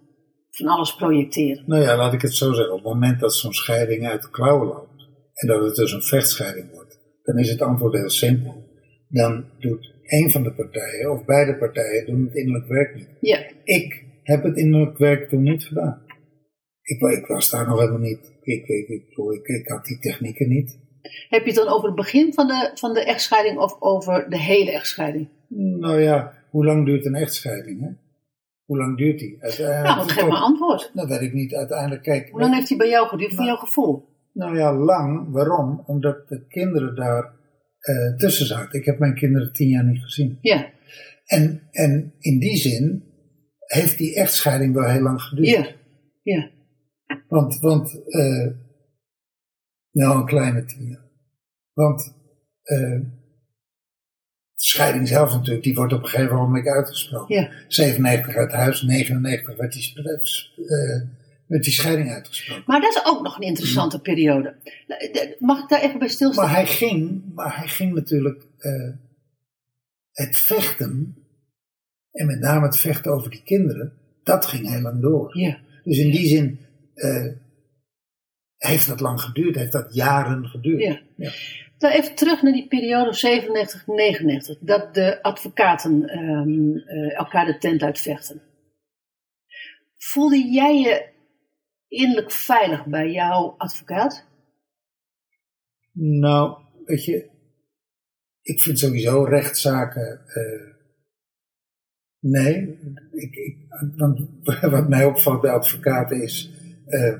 van 0.50 0.66
alles 0.66 0.94
projecteren? 0.94 1.64
Nou 1.66 1.82
ja, 1.82 1.96
laat 1.96 2.12
ik 2.12 2.22
het 2.22 2.34
zo 2.34 2.52
zeggen. 2.52 2.74
Op 2.74 2.84
het 2.84 2.92
moment 2.92 3.20
dat 3.20 3.34
zo'n 3.34 3.52
scheiding 3.52 4.06
uit 4.06 4.22
de 4.22 4.30
klauwen 4.30 4.66
loopt 4.66 4.95
en 5.40 5.46
dat 5.48 5.62
het 5.64 5.74
dus 5.74 5.92
een 5.92 6.02
vechtscheiding 6.02 6.70
wordt, 6.72 6.98
dan 7.22 7.38
is 7.38 7.50
het 7.50 7.60
antwoord 7.62 7.94
heel 7.94 8.10
simpel. 8.10 8.64
Dan 9.08 9.44
doet 9.58 9.94
één 10.02 10.30
van 10.30 10.42
de 10.42 10.52
partijen 10.52 11.10
of 11.12 11.24
beide 11.24 11.56
partijen 11.56 12.06
doen 12.06 12.24
het 12.24 12.34
innerlijk 12.34 12.66
werk 12.68 12.94
niet. 12.94 13.08
Ja, 13.20 13.38
Ik 13.64 14.04
heb 14.22 14.42
het 14.42 14.56
innerlijk 14.56 14.98
werk 14.98 15.28
toen 15.28 15.42
niet 15.42 15.64
gedaan. 15.64 16.02
Ik, 16.82 17.00
ik 17.00 17.26
was 17.26 17.50
daar 17.50 17.66
nog 17.66 17.78
helemaal 17.78 17.98
niet. 18.00 18.32
Ik, 18.42 18.66
ik, 18.68 18.88
ik, 18.88 19.02
ik, 19.32 19.46
ik 19.46 19.68
had 19.68 19.84
die 19.84 19.98
technieken 19.98 20.48
niet. 20.48 20.78
heb 21.28 21.40
je 21.40 21.46
het 21.46 21.54
dan 21.64 21.68
over 21.68 21.86
het 21.86 21.96
begin 21.96 22.34
van 22.34 22.46
de, 22.46 22.70
van 22.74 22.94
de 22.94 23.04
echtscheiding 23.04 23.58
of 23.58 23.76
over 23.80 24.30
de 24.30 24.38
hele 24.40 24.70
echtscheiding? 24.72 25.28
Nou 25.78 26.00
ja, 26.00 26.32
hoe 26.50 26.64
lang 26.64 26.86
duurt 26.86 27.06
een 27.06 27.14
echtscheiding? 27.14 27.80
Hè? 27.80 27.88
Hoe 28.64 28.76
lang 28.78 28.96
duurt 28.96 29.18
die? 29.18 29.36
Uiteindelijk- 29.40 29.96
Nou, 29.96 30.08
geef 30.08 30.26
maar 30.28 30.38
antwoord. 30.40 30.90
Dat 30.94 31.08
weet 31.08 31.20
ik 31.20 31.32
niet. 31.32 31.54
Uiteindelijk, 31.54 32.02
kijk. 32.02 32.28
Hoe 32.30 32.40
lang 32.40 32.54
heeft 32.54 32.68
die 32.68 32.76
bij 32.76 32.88
jou 32.88 33.08
geduurd, 33.08 33.30
voor 33.34 33.44
Nou. 33.44 33.56
jouw 33.56 33.66
gevoel? 33.66 34.14
Nou 34.36 34.56
ja, 34.56 34.74
lang. 34.74 35.30
Waarom? 35.30 35.82
Omdat 35.86 36.28
de 36.28 36.46
kinderen 36.46 36.94
daar 36.94 37.32
eh, 37.78 38.16
tussen 38.16 38.46
zaten. 38.46 38.78
Ik 38.78 38.84
heb 38.84 38.98
mijn 38.98 39.14
kinderen 39.14 39.52
tien 39.52 39.68
jaar 39.68 39.84
niet 39.84 40.02
gezien. 40.02 40.38
Ja, 40.40 40.70
En, 41.24 41.62
en 41.70 42.14
in 42.18 42.38
die 42.38 42.56
zin 42.56 43.04
heeft 43.58 43.98
die 43.98 44.14
echtscheiding 44.14 44.74
wel 44.74 44.88
heel 44.88 45.02
lang 45.02 45.22
geduurd. 45.22 45.48
ja, 45.48 45.74
ja. 46.22 46.50
Want, 47.28 47.60
want 47.60 48.08
eh, 48.08 48.46
nou 49.90 50.18
een 50.18 50.26
kleine 50.26 50.64
tien 50.64 50.88
jaar. 50.88 51.10
Want 51.72 52.14
eh, 52.62 53.00
de 54.54 54.64
scheiding 54.64 55.08
zelf 55.08 55.32
natuurlijk, 55.32 55.64
die 55.64 55.74
wordt 55.74 55.92
op 55.92 56.02
een 56.02 56.08
gegeven 56.08 56.36
moment 56.36 56.66
uitgesproken. 56.66 57.34
Ja. 57.34 57.50
97 57.68 58.34
uit 58.34 58.52
huis, 58.52 58.82
99 58.82 59.56
werd 59.56 59.72
die, 59.72 59.92
werd 61.46 61.64
die 61.64 61.72
scheiding 61.72 62.10
uitgesproken. 62.12 62.64
Maar 62.66 62.80
dat 62.80 62.94
is 62.94 63.04
ook 63.04 63.22
nog 63.22 63.36
een 63.36 63.46
interessante 63.46 64.00
periode. 64.00 64.54
Mag 65.38 65.62
ik 65.62 65.68
daar 65.68 65.80
even 65.80 65.98
bij 65.98 66.08
stilstaan? 66.08 66.44
Maar 66.44 66.54
hij 66.54 66.66
ging, 66.66 67.22
maar 67.34 67.58
hij 67.58 67.68
ging 67.68 67.94
natuurlijk 67.94 68.46
eh, 68.58 68.90
het 70.12 70.38
vechten, 70.38 71.16
en 72.12 72.26
met 72.26 72.40
name 72.40 72.66
het 72.66 72.78
vechten 72.78 73.12
over 73.12 73.30
die 73.30 73.42
kinderen, 73.42 73.92
dat 74.22 74.46
ging 74.46 74.70
heel 74.70 74.80
lang 74.80 75.00
door. 75.00 75.38
Ja, 75.38 75.58
Dus 75.84 75.98
in 75.98 76.10
die 76.10 76.26
zin 76.26 76.58
eh, 76.94 77.26
heeft 78.56 78.86
dat 78.86 79.00
lang 79.00 79.20
geduurd, 79.20 79.56
heeft 79.56 79.72
dat 79.72 79.94
jaren 79.94 80.46
geduurd. 80.46 80.82
ja. 80.82 81.00
Ja. 81.16 81.30
Dan 81.78 81.90
even 81.90 82.14
terug 82.14 82.42
naar 82.42 82.52
die 82.52 82.66
periode 82.68 83.12
97, 83.12 83.86
99. 83.86 84.58
Dat 84.60 84.94
de 84.94 85.22
advocaten 85.22 86.08
ehm, 86.08 86.76
eh, 86.76 87.18
elkaar 87.18 87.46
de 87.46 87.58
tent 87.58 87.82
uitvechten. 87.82 88.42
Voelde 89.96 90.50
jij 90.50 90.80
je 90.80 91.06
innerlijk 91.88 92.30
veilig 92.32 92.86
bij 92.86 93.10
jouw 93.10 93.54
advocaat? 93.58 94.24
Nou, 95.92 96.58
weet 96.84 97.04
je, 97.04 97.30
ik 98.42 98.60
vind 98.60 98.78
sowieso 98.78 99.24
rechtszaken. 99.24 100.20
eh, 100.26 100.74
nee, 102.20 102.78
ik, 103.12 103.34
ik, 103.34 103.56
want 103.96 104.20
wat 104.60 104.88
mij 104.88 105.04
opvalt 105.04 105.40
bij 105.40 105.50
advocaten 105.50 106.22
is. 106.22 106.50
eh, 106.86 107.16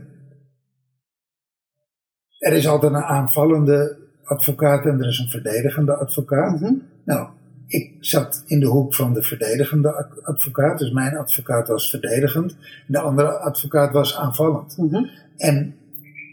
er 2.39 2.53
is 2.53 2.67
altijd 2.67 2.93
een 2.93 3.03
aanvallende 3.03 3.99
advocaat 4.25 4.85
en 4.85 5.01
er 5.01 5.09
is 5.09 5.19
een 5.19 5.29
verdedigende 5.29 5.97
advocaat. 5.97 6.61
Mhm. 6.61 6.75
Nou, 7.05 7.31
ik 7.67 7.93
zat 8.01 8.43
in 8.47 8.61
de 8.61 8.67
hoek 8.67 8.95
van 8.95 9.13
de 9.15 9.23
verdedigende 9.23 9.93
ad- 9.93 10.23
advocaat, 10.25 10.79
dus 10.79 10.91
mijn 10.91 11.17
advocaat 11.17 11.69
was 11.69 11.91
verdedigend. 11.91 12.57
De 12.87 12.99
andere 12.99 13.39
advocaat 13.39 13.93
was 13.93 14.17
aanvallend. 14.17 14.77
Mhm. 14.77 15.05
En 15.37 15.75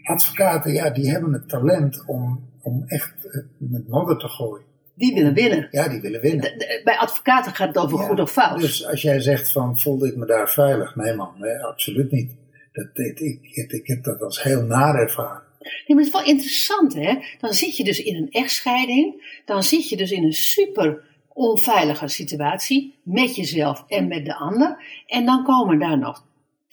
advocaten, 0.02 0.72
ja, 0.72 0.90
die 0.90 1.10
hebben 1.10 1.32
het 1.32 1.48
talent 1.48 2.02
om, 2.06 2.48
om 2.62 2.84
echt 2.86 3.12
eh, 3.26 3.40
met 3.58 3.88
modder 3.88 4.18
te 4.18 4.28
gooien. 4.28 4.64
Die 4.94 5.14
willen 5.14 5.34
winnen. 5.34 5.68
Ja, 5.70 5.88
die 5.88 6.00
willen 6.00 6.20
winnen. 6.20 6.40
De- 6.42 6.56
de- 6.56 6.80
bij 6.84 6.96
advocaten 6.98 7.52
gaat 7.54 7.68
het 7.68 7.78
over 7.78 7.98
Ja, 7.98 8.04
goed 8.04 8.20
of 8.20 8.32
fout. 8.32 8.60
Dus 8.60 8.86
als 8.86 9.02
jij 9.02 9.20
zegt 9.20 9.52
van, 9.52 9.78
voelde 9.78 10.06
ik 10.08 10.16
me 10.16 10.26
daar 10.26 10.50
veilig? 10.50 10.96
Nee 10.96 11.14
man, 11.14 11.30
nee, 11.38 11.58
absoluut 11.64 12.10
niet. 12.10 12.30
Dat, 12.72 12.86
ik, 12.92 13.20
ik, 13.20 13.38
ik, 13.42 13.72
ik 13.72 13.86
heb 13.86 14.04
dat 14.04 14.22
als 14.22 14.42
heel 14.42 14.62
naar 14.62 14.94
ervaren. 14.94 15.42
Nee, 15.58 15.96
maar 15.96 15.96
het 16.04 16.06
is 16.06 16.12
wel 16.12 16.24
interessant, 16.34 16.94
hè? 16.94 17.14
Dan 17.40 17.52
zit 17.52 17.76
je 17.76 17.84
dus 17.84 18.02
in 18.02 18.16
een 18.16 18.30
echtscheiding. 18.30 19.22
Dan 19.44 19.62
zit 19.62 19.88
je 19.88 19.96
dus 19.96 20.10
in 20.10 20.24
een 20.24 20.32
super 20.32 21.02
onveilige 21.34 22.08
situatie. 22.08 22.94
Met 23.02 23.36
jezelf 23.36 23.84
en 23.88 24.08
met 24.08 24.24
de 24.24 24.34
ander. 24.34 25.02
En 25.06 25.26
dan 25.26 25.44
komen 25.44 25.78
daar 25.78 25.98
nog 25.98 26.24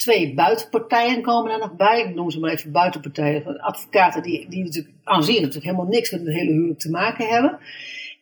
twee 0.01 0.33
buitenpartijen 0.33 1.21
komen 1.21 1.49
daar 1.49 1.59
nog 1.59 1.75
bij. 1.75 2.01
Ik 2.01 2.15
noem 2.15 2.31
ze 2.31 2.39
maar 2.39 2.51
even 2.51 2.71
buitenpartijen. 2.71 3.59
Advocaten 3.59 4.21
die, 4.23 4.49
die 4.49 4.63
natuurlijk 4.63 4.95
aan 5.03 5.23
zich 5.23 5.35
natuurlijk 5.35 5.65
helemaal 5.65 5.85
niks 5.85 6.11
met 6.11 6.21
het 6.25 6.33
hele 6.33 6.51
huwelijk 6.51 6.79
te 6.79 6.89
maken 6.89 7.27
hebben. 7.27 7.59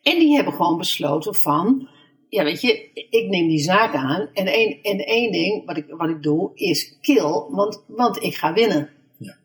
En 0.02 0.18
die 0.18 0.34
hebben 0.34 0.52
gewoon 0.52 0.78
besloten 0.78 1.34
van... 1.34 1.88
ja, 2.28 2.44
weet 2.44 2.60
je, 2.60 2.90
ik 3.10 3.28
neem 3.28 3.48
die 3.48 3.58
zaak 3.58 3.94
aan. 3.94 4.28
En 4.34 4.46
één, 4.46 4.78
en 4.82 4.98
één 4.98 5.32
ding 5.32 5.66
wat 5.66 5.76
ik, 5.76 5.84
wat 5.88 6.08
ik 6.08 6.22
doe 6.22 6.50
is 6.54 6.98
kill, 7.00 7.44
want, 7.48 7.84
want 7.86 8.22
ik 8.22 8.34
ga 8.34 8.52
winnen. 8.52 8.90
Ja. 9.18 9.36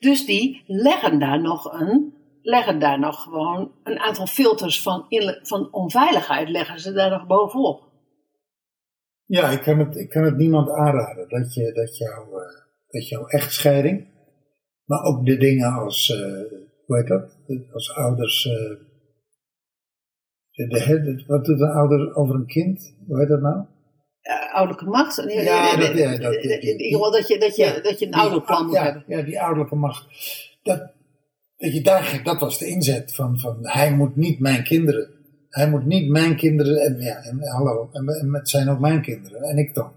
Dus 0.00 0.24
die 0.24 0.62
leggen 0.66 1.18
daar 1.18 1.40
nog 1.40 1.72
een, 1.72 2.14
leggen 2.42 2.78
daar 2.78 2.98
nog 2.98 3.22
gewoon 3.22 3.72
een 3.82 3.98
aantal 3.98 4.26
filters 4.26 4.82
van, 4.82 5.06
van 5.42 5.72
onveiligheid, 5.72 6.48
leggen 6.48 6.80
ze 6.80 6.92
daar 6.92 7.10
nog 7.10 7.26
bovenop. 7.26 7.90
Ja, 9.24 9.50
ik 9.50 9.60
kan 9.62 9.78
het, 9.78 9.96
ik 9.96 10.08
kan 10.10 10.22
het 10.24 10.36
niemand 10.36 10.70
aanraden 10.70 11.28
dat, 11.28 11.54
je, 11.54 11.72
dat, 11.72 11.96
jouw, 11.96 12.38
eh, 12.40 12.60
dat 12.88 13.08
jouw 13.08 13.26
echtscheiding, 13.26 14.08
maar 14.84 15.02
ook 15.02 15.26
de 15.26 15.36
dingen 15.36 15.72
als, 15.72 16.10
eh, 16.10 16.42
hoe 16.86 16.96
heet 16.96 17.06
dat, 17.06 17.38
als 17.72 17.94
ouders, 17.94 18.46
eh, 18.46 18.76
de, 20.68 21.24
wat 21.26 21.44
doet 21.44 21.60
een 21.60 21.70
ouder 21.70 22.14
over 22.14 22.34
een 22.34 22.46
kind, 22.46 22.96
hoe 23.06 23.18
heet 23.18 23.28
dat 23.28 23.40
nou? 23.40 23.64
Ouderlijke 24.52 24.84
macht. 24.90 25.16
Ja, 25.16 25.76
dat- 25.76 25.96
ja, 25.96 26.16
dat- 26.18 26.34
geval 26.42 27.10
dat 27.10 27.28
je, 27.28 27.38
dat 27.38 27.56
je, 27.56 27.64
Ja, 27.64 27.80
dat 27.80 27.98
je 27.98 28.06
een 28.06 28.14
ouderplan 28.14 28.64
moet 28.66 28.74
ja, 28.74 28.82
hebben. 28.82 29.04
Ja, 29.06 29.22
die 29.22 29.40
ouderlijke 29.40 29.74
macht. 29.74 30.06
Dat, 30.62 30.91
dat, 31.62 31.72
je 31.72 31.82
daar, 31.82 32.20
dat 32.22 32.40
was 32.40 32.58
de 32.58 32.66
inzet 32.66 33.14
van, 33.14 33.38
van 33.38 33.56
hij 33.60 33.92
moet 33.94 34.16
niet 34.16 34.38
mijn 34.38 34.64
kinderen. 34.64 35.10
Hij 35.48 35.70
moet 35.70 35.86
niet 35.86 36.08
mijn 36.08 36.36
kinderen, 36.36 36.76
en 36.76 37.00
ja, 37.00 37.22
en, 37.22 37.38
hallo, 37.48 37.90
en, 37.92 38.08
en 38.08 38.34
het 38.34 38.48
zijn 38.48 38.68
ook 38.68 38.78
mijn 38.78 39.02
kinderen, 39.02 39.42
en 39.42 39.56
ik 39.56 39.74
dan. 39.74 39.92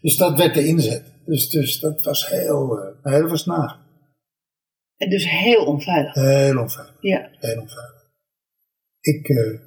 Dus 0.00 0.16
dat 0.16 0.38
werd 0.38 0.54
de 0.54 0.66
inzet. 0.66 1.02
Dus, 1.26 1.48
dus 1.48 1.80
dat 1.80 2.04
was 2.04 2.28
heel, 2.28 2.94
dat 3.02 3.30
was 3.30 3.46
na. 3.46 3.80
En 4.96 5.10
dus 5.10 5.30
heel 5.30 5.64
onveilig. 5.64 6.14
Heel 6.14 6.58
onveilig, 6.58 6.96
Ja. 7.00 7.28
heel 7.38 7.60
onveilig. 7.60 8.04
Ik, 9.00 9.28
eh, 9.28 9.60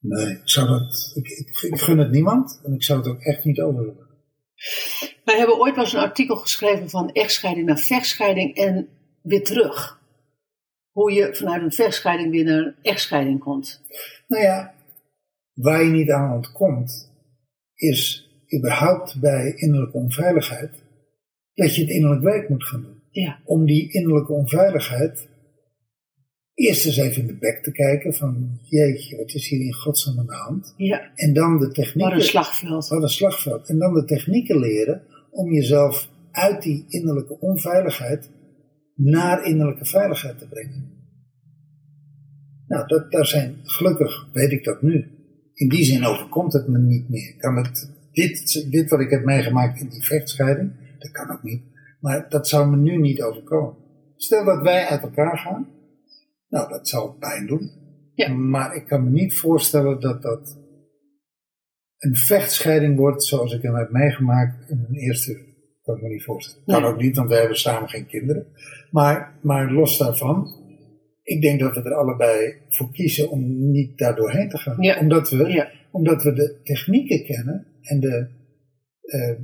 nee, 0.00 0.26
ik 0.26 0.40
zou 0.48 0.68
dat, 0.68 1.12
ik, 1.14 1.28
ik, 1.28 1.70
ik 1.72 1.80
gun 1.80 1.98
het 1.98 2.10
niemand, 2.10 2.60
en 2.64 2.72
ik 2.72 2.82
zou 2.82 2.98
het 2.98 3.08
ook 3.08 3.20
echt 3.20 3.44
niet 3.44 3.60
over 3.60 3.80
willen. 3.80 4.06
Wij 5.24 5.36
hebben 5.38 5.58
ooit 5.58 5.74
wel 5.74 5.84
eens 5.84 5.92
een 5.92 6.00
artikel 6.00 6.36
geschreven 6.36 6.90
van 6.90 7.12
echtscheiding 7.12 7.66
naar 7.66 7.78
vechtscheiding 7.78 8.56
en 8.56 8.88
weer 9.22 9.44
terug. 9.44 10.04
Hoe 10.96 11.12
je 11.12 11.34
vanuit 11.34 11.62
een 11.62 11.72
vechtscheiding 11.72 12.30
weer 12.30 12.44
naar 12.44 12.58
een 12.58 12.74
echtscheiding 12.82 13.40
komt. 13.40 13.82
Nou 14.28 14.42
ja, 14.42 14.74
waar 15.52 15.84
je 15.84 15.90
niet 15.90 16.10
aan 16.10 16.32
ontkomt, 16.32 17.12
is 17.74 18.30
überhaupt 18.56 19.20
bij 19.20 19.52
innerlijke 19.56 19.96
onveiligheid 19.96 20.70
dat 21.54 21.74
je 21.74 21.80
het 21.80 21.90
innerlijk 21.90 22.22
werk 22.22 22.48
moet 22.48 22.64
gaan 22.64 22.82
doen. 22.82 23.02
Ja. 23.10 23.38
Om 23.44 23.66
die 23.66 23.92
innerlijke 23.92 24.32
onveiligheid 24.32 25.28
eerst 26.54 26.86
eens 26.86 26.96
even 26.96 27.20
in 27.20 27.26
de 27.26 27.38
bek 27.38 27.62
te 27.62 27.72
kijken 27.72 28.14
van 28.14 28.58
jeetje, 28.62 29.16
wat 29.16 29.34
is 29.34 29.48
hier 29.48 29.60
in 29.60 29.74
godsnaam 29.74 30.18
aan 30.18 30.26
de 30.26 30.34
hand? 30.34 30.74
Ja. 30.76 31.10
En 31.14 31.32
dan 31.32 31.58
de 31.58 31.68
technieken... 31.68 32.12
Wat 32.12 32.20
een 32.20 32.28
slagveld. 32.28 32.88
Wat 32.88 33.02
een 33.02 33.08
slagveld. 33.08 33.68
En 33.68 33.78
dan 33.78 33.94
de 33.94 34.04
technieken 34.04 34.58
leren 34.58 35.02
om 35.30 35.52
jezelf 35.52 36.08
uit 36.30 36.62
die 36.62 36.84
innerlijke 36.88 37.40
onveiligheid 37.40 38.30
naar 38.96 39.44
innerlijke 39.44 39.84
veiligheid 39.84 40.38
te 40.38 40.48
brengen. 40.48 40.94
Nou, 42.66 42.86
dat, 42.86 43.10
daar 43.10 43.26
zijn, 43.26 43.60
gelukkig 43.62 44.28
weet 44.32 44.52
ik 44.52 44.64
dat 44.64 44.82
nu. 44.82 45.10
In 45.54 45.68
die 45.68 45.84
zin 45.84 46.04
overkomt 46.04 46.52
het 46.52 46.68
me 46.68 46.78
niet 46.78 47.08
meer. 47.08 47.36
Kan 47.36 47.56
het, 47.56 47.90
dit, 48.12 48.66
dit 48.70 48.90
wat 48.90 49.00
ik 49.00 49.10
heb 49.10 49.24
meegemaakt 49.24 49.80
in 49.80 49.88
die 49.88 50.04
vechtscheiding, 50.04 50.72
dat 50.98 51.10
kan 51.10 51.30
ook 51.30 51.42
niet. 51.42 51.62
Maar 52.00 52.28
dat 52.28 52.48
zou 52.48 52.70
me 52.70 52.76
nu 52.76 52.96
niet 52.96 53.22
overkomen. 53.22 53.76
Stel 54.16 54.44
dat 54.44 54.62
wij 54.62 54.86
uit 54.86 55.02
elkaar 55.02 55.38
gaan, 55.38 55.68
nou, 56.48 56.68
dat 56.68 56.88
zal 56.88 57.12
pijn 57.12 57.46
doen. 57.46 57.70
Ja. 58.14 58.32
Maar 58.32 58.74
ik 58.74 58.86
kan 58.86 59.04
me 59.04 59.10
niet 59.10 59.38
voorstellen 59.38 60.00
dat 60.00 60.22
dat 60.22 60.58
een 61.98 62.16
vechtscheiding 62.16 62.96
wordt 62.96 63.24
zoals 63.24 63.52
ik 63.52 63.62
hem 63.62 63.74
heb 63.74 63.90
meegemaakt 63.90 64.70
in 64.70 64.80
mijn 64.80 64.94
eerste. 64.94 65.54
Kan 65.86 65.96
ik 65.96 66.02
me 66.02 66.08
niet 66.08 66.24
voorstellen. 66.24 66.64
Kan 66.66 66.82
Nee. 66.82 66.90
ook 66.90 67.00
niet, 67.00 67.16
want 67.16 67.28
we 67.28 67.34
hebben 67.36 67.58
samen 67.58 67.88
geen 67.88 68.06
kinderen. 68.06 68.46
Maar, 68.90 69.38
maar 69.42 69.72
los 69.72 69.98
daarvan, 69.98 70.48
ik 71.22 71.42
denk 71.42 71.60
dat 71.60 71.74
we 71.74 71.82
er 71.82 71.94
allebei 71.94 72.54
voor 72.68 72.92
kiezen 72.92 73.30
om 73.30 73.70
niet 73.70 73.98
daar 73.98 74.14
doorheen 74.16 74.48
te 74.48 74.58
gaan. 74.58 74.76
Ja. 74.82 74.98
Omdat, 74.98 75.30
we, 75.30 75.48
Ja. 75.48 75.70
omdat 75.90 76.22
we 76.22 76.32
de 76.32 76.60
technieken 76.62 77.24
kennen 77.24 77.66
en 77.82 78.00
de, 78.00 78.28
eh, 79.02 79.34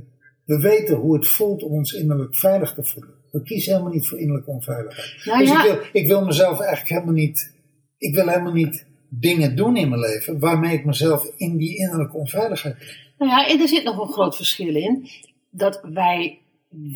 we 0.45 0.59
weten 0.59 0.95
hoe 0.95 1.13
het 1.15 1.27
voelt 1.27 1.63
om 1.63 1.71
ons 1.71 1.93
innerlijk 1.93 2.35
veilig 2.35 2.73
te 2.73 2.83
voelen. 2.83 3.13
We 3.31 3.41
kiezen 3.43 3.71
helemaal 3.71 3.93
niet 3.93 4.07
voor 4.07 4.19
innerlijke 4.19 4.51
onveiligheid. 4.51 5.21
Nou 5.25 5.39
dus 5.39 5.49
ja. 5.49 5.63
ik, 5.65 5.71
wil, 5.71 6.01
ik 6.01 6.07
wil 6.07 6.25
mezelf 6.25 6.59
eigenlijk 6.59 6.89
helemaal 6.89 7.13
niet, 7.13 7.53
ik 7.97 8.15
wil 8.15 8.27
helemaal 8.27 8.53
niet 8.53 8.85
dingen 9.09 9.55
doen 9.55 9.77
in 9.77 9.89
mijn 9.89 10.01
leven 10.01 10.39
waarmee 10.39 10.73
ik 10.73 10.85
mezelf 10.85 11.33
in 11.37 11.57
die 11.57 11.77
innerlijke 11.77 12.17
onveiligheid. 12.17 12.75
Nou 13.17 13.31
ja, 13.31 13.47
en 13.47 13.59
er 13.61 13.67
zit 13.67 13.83
nog 13.83 13.99
een 14.07 14.13
groot 14.13 14.35
verschil 14.35 14.75
in. 14.75 15.07
Dat 15.55 15.79
wij 15.81 16.39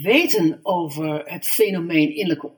weten 0.02 0.60
over 0.62 1.22
het 1.26 1.46
fenomeen 1.46 2.16
innerlijke 2.16 2.52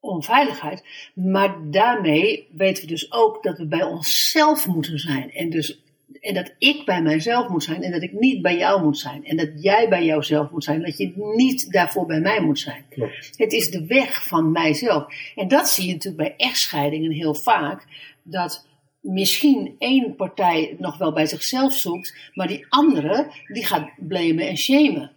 onveiligheid. 0.00 0.84
Maar 1.14 1.70
daarmee 1.70 2.48
weten 2.52 2.82
we 2.82 2.88
dus 2.88 3.12
ook 3.12 3.42
dat 3.42 3.58
we 3.58 3.66
bij 3.66 3.82
onszelf 3.82 4.66
moeten 4.66 4.98
zijn. 4.98 5.32
En, 5.32 5.50
dus, 5.50 5.82
en 6.20 6.34
dat 6.34 6.54
ik 6.58 6.84
bij 6.84 7.02
mijzelf 7.02 7.48
moet 7.48 7.64
zijn 7.64 7.82
en 7.82 7.92
dat 7.92 8.02
ik 8.02 8.12
niet 8.12 8.42
bij 8.42 8.56
jou 8.56 8.82
moet 8.82 8.98
zijn. 8.98 9.24
En 9.24 9.36
dat 9.36 9.50
jij 9.56 9.88
bij 9.88 10.04
jouzelf 10.04 10.50
moet 10.50 10.64
zijn. 10.64 10.82
Dat 10.82 10.98
je 10.98 11.12
niet 11.36 11.72
daarvoor 11.72 12.06
bij 12.06 12.20
mij 12.20 12.40
moet 12.40 12.58
zijn. 12.58 12.84
Klopt. 12.88 13.32
Het 13.36 13.52
is 13.52 13.70
de 13.70 13.86
weg 13.86 14.24
van 14.26 14.52
mijzelf. 14.52 15.06
En 15.34 15.48
dat 15.48 15.68
zie 15.68 15.86
je 15.86 15.92
natuurlijk 15.92 16.22
bij 16.28 16.46
echtscheidingen 16.46 17.12
heel 17.12 17.34
vaak. 17.34 17.86
Dat 18.22 18.66
misschien 19.00 19.74
één 19.78 20.16
partij 20.16 20.68
het 20.70 20.78
nog 20.78 20.98
wel 20.98 21.12
bij 21.12 21.26
zichzelf 21.26 21.74
zoekt, 21.74 22.30
maar 22.34 22.46
die 22.46 22.66
andere 22.68 23.32
die 23.46 23.66
gaat 23.66 23.90
blamen 23.98 24.48
en 24.48 24.56
shamen. 24.56 25.10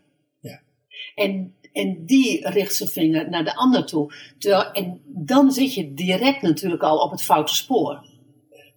En, 1.16 1.56
en 1.74 2.06
die 2.06 2.50
richt 2.50 2.76
zijn 2.76 2.90
vinger 2.90 3.30
naar 3.30 3.44
de 3.44 3.56
ander 3.56 3.86
toe. 3.86 4.14
Terwijl, 4.38 4.72
en 4.72 5.02
dan 5.06 5.52
zit 5.52 5.74
je 5.74 5.94
direct 5.94 6.42
natuurlijk 6.42 6.82
al 6.82 6.98
op 6.98 7.12
het 7.12 7.22
foute 7.24 7.56
spoor. 7.56 8.14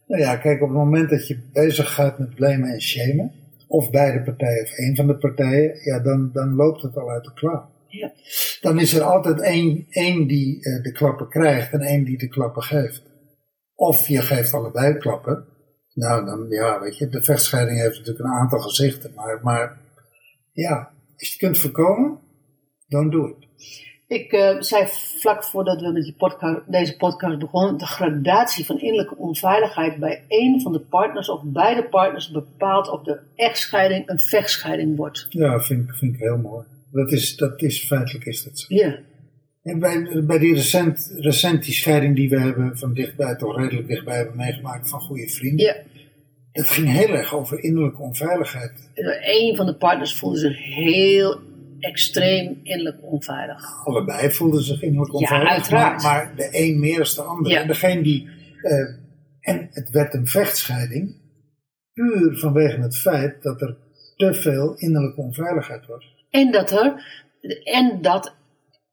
Nou 0.07 0.23
ja, 0.23 0.37
kijk, 0.37 0.63
op 0.63 0.69
het 0.69 0.79
moment 0.79 1.11
dat 1.11 1.27
je 1.27 1.41
bezig 1.53 1.95
gaat 1.95 2.19
met 2.19 2.35
blamen 2.35 2.69
en 2.69 2.81
shamen, 2.81 3.33
of 3.67 3.91
beide 3.91 4.23
partijen 4.23 4.63
of 4.63 4.71
één 4.71 4.97
van 4.97 5.07
de 5.07 5.17
partijen, 5.17 5.81
ja, 5.85 6.01
dan, 6.01 6.31
dan 6.33 6.55
loopt 6.55 6.83
het 6.83 6.97
al 6.97 7.11
uit 7.11 7.25
de 7.25 7.33
klauw. 7.33 7.69
Ja. 7.89 8.13
Dan 8.61 8.79
is 8.79 8.95
er 8.95 9.03
altijd 9.03 9.41
één, 9.41 9.87
één 9.89 10.27
die 10.27 10.65
eh, 10.65 10.83
de 10.83 10.93
klappen 10.93 11.29
krijgt 11.29 11.73
en 11.73 11.81
één 11.81 12.05
die 12.05 12.19
de 12.19 12.29
klappen 12.29 12.63
geeft. 12.63 13.03
Of 13.75 14.09
je 14.09 14.21
geeft 14.21 14.55
allebei 14.55 14.97
klappen. 14.97 15.45
Nou, 15.95 16.25
dan 16.25 16.47
ja, 16.49 16.81
weet 16.81 16.99
je, 16.99 17.09
de 17.09 17.23
vechtscheiding 17.23 17.79
heeft 17.81 17.99
natuurlijk 17.99 18.25
een 18.25 18.41
aantal 18.41 18.59
gezichten, 18.59 19.13
maar, 19.15 19.41
maar 19.43 19.79
ja, 20.53 20.77
als 21.19 21.29
je 21.29 21.31
het 21.31 21.39
kunt 21.39 21.59
voorkomen, 21.59 22.19
don't 22.89 23.13
do 23.13 23.27
it. 23.27 23.47
Ik 24.07 24.33
eh, 24.33 24.61
zei 24.61 24.85
vlak 25.21 25.45
voordat 25.45 25.81
we 25.81 25.93
met 25.93 26.03
die 26.05 26.15
podcast, 26.19 26.61
deze 26.67 26.97
podcast 26.97 27.39
begonnen, 27.39 27.79
de 27.79 27.87
gradatie 27.87 28.65
van 28.65 28.81
innerlijke 28.81 29.17
onveiligheid 29.17 29.99
bij 29.99 30.23
één 30.29 30.61
van 30.61 30.73
de 30.73 30.81
partners 30.81 31.29
of 31.29 31.41
beide 31.45 31.85
partners 31.85 32.31
bepaalt 32.31 32.91
of 32.91 33.03
de 33.03 33.19
echtscheiding 33.35 34.09
een 34.09 34.19
vechtscheiding 34.19 34.97
wordt. 34.97 35.27
Ja, 35.29 35.61
vind, 35.61 35.89
ik- 35.89 35.95
vind 35.95 36.15
ik 36.15 36.21
heel 36.21 36.39
mooi. 36.39 36.65
Dat 36.93 37.13
is, 37.13 37.37
dat 37.37 37.63
is 37.63 37.87
feitelijk 37.87 38.25
is 38.25 38.45
dat 38.45 38.59
zo. 38.59 38.75
Ja, 38.75 38.99
En 39.63 39.79
bij, 39.79 40.23
bij 40.27 40.39
die 40.39 40.55
recent, 40.55 41.13
recent 41.19 41.65
die 41.65 41.75
scheiding 41.75 42.17
die 42.17 42.29
we 42.29 42.41
hebben 42.41 42.79
van 42.79 42.93
dichtbij, 42.95 43.37
toch 43.37 43.57
redelijk 43.57 43.89
dichtbij 43.89 44.17
hebben 44.17 44.37
meegemaakt 44.37 44.89
van 44.89 45.01
goede 45.01 45.29
vrienden. 45.29 45.67
ja. 45.67 45.77
Dat 46.53 46.69
ging 46.69 46.89
heel 46.89 47.09
erg 47.15 47.35
over 47.35 47.63
innerlijke 47.63 48.03
onveiligheid. 48.03 48.73
Een 49.25 49.57
van 49.57 49.67
de 49.67 49.75
partners 49.75 50.15
voelde 50.15 50.39
zich 50.39 50.65
heel 50.65 51.41
extreem 51.81 52.61
innerlijk 52.63 52.99
onveilig. 53.03 53.87
Allebei 53.87 54.31
voelden 54.31 54.63
zich 54.63 54.83
innerlijk 54.83 55.13
Ja, 55.13 55.19
onveilig. 55.19 55.49
uiteraard. 55.51 56.03
Maar, 56.03 56.25
maar 56.25 56.37
de 56.37 56.49
een 56.53 56.81
meer 56.81 57.13
dan 57.17 57.25
de 57.25 57.31
ander. 57.31 57.53
Ja. 57.53 57.61
En 57.61 57.67
degene 57.67 58.03
die. 58.03 58.29
eh, 58.63 58.95
en 59.41 59.69
het 59.71 59.91
werd 59.91 60.15
een 60.15 60.27
vechtscheiding. 60.27 61.17
Puur 61.93 62.39
vanwege 62.39 62.81
het 62.81 62.97
feit 62.97 63.43
dat 63.43 63.61
er 63.61 63.77
te 64.17 64.35
veel 64.35 64.75
innerlijke 64.75 65.21
onveiligheid 65.21 65.87
was. 65.87 66.15
En 66.31 66.51
dat 66.53 66.71
er, 66.71 67.05
en 67.65 67.99
dat, 68.03 68.35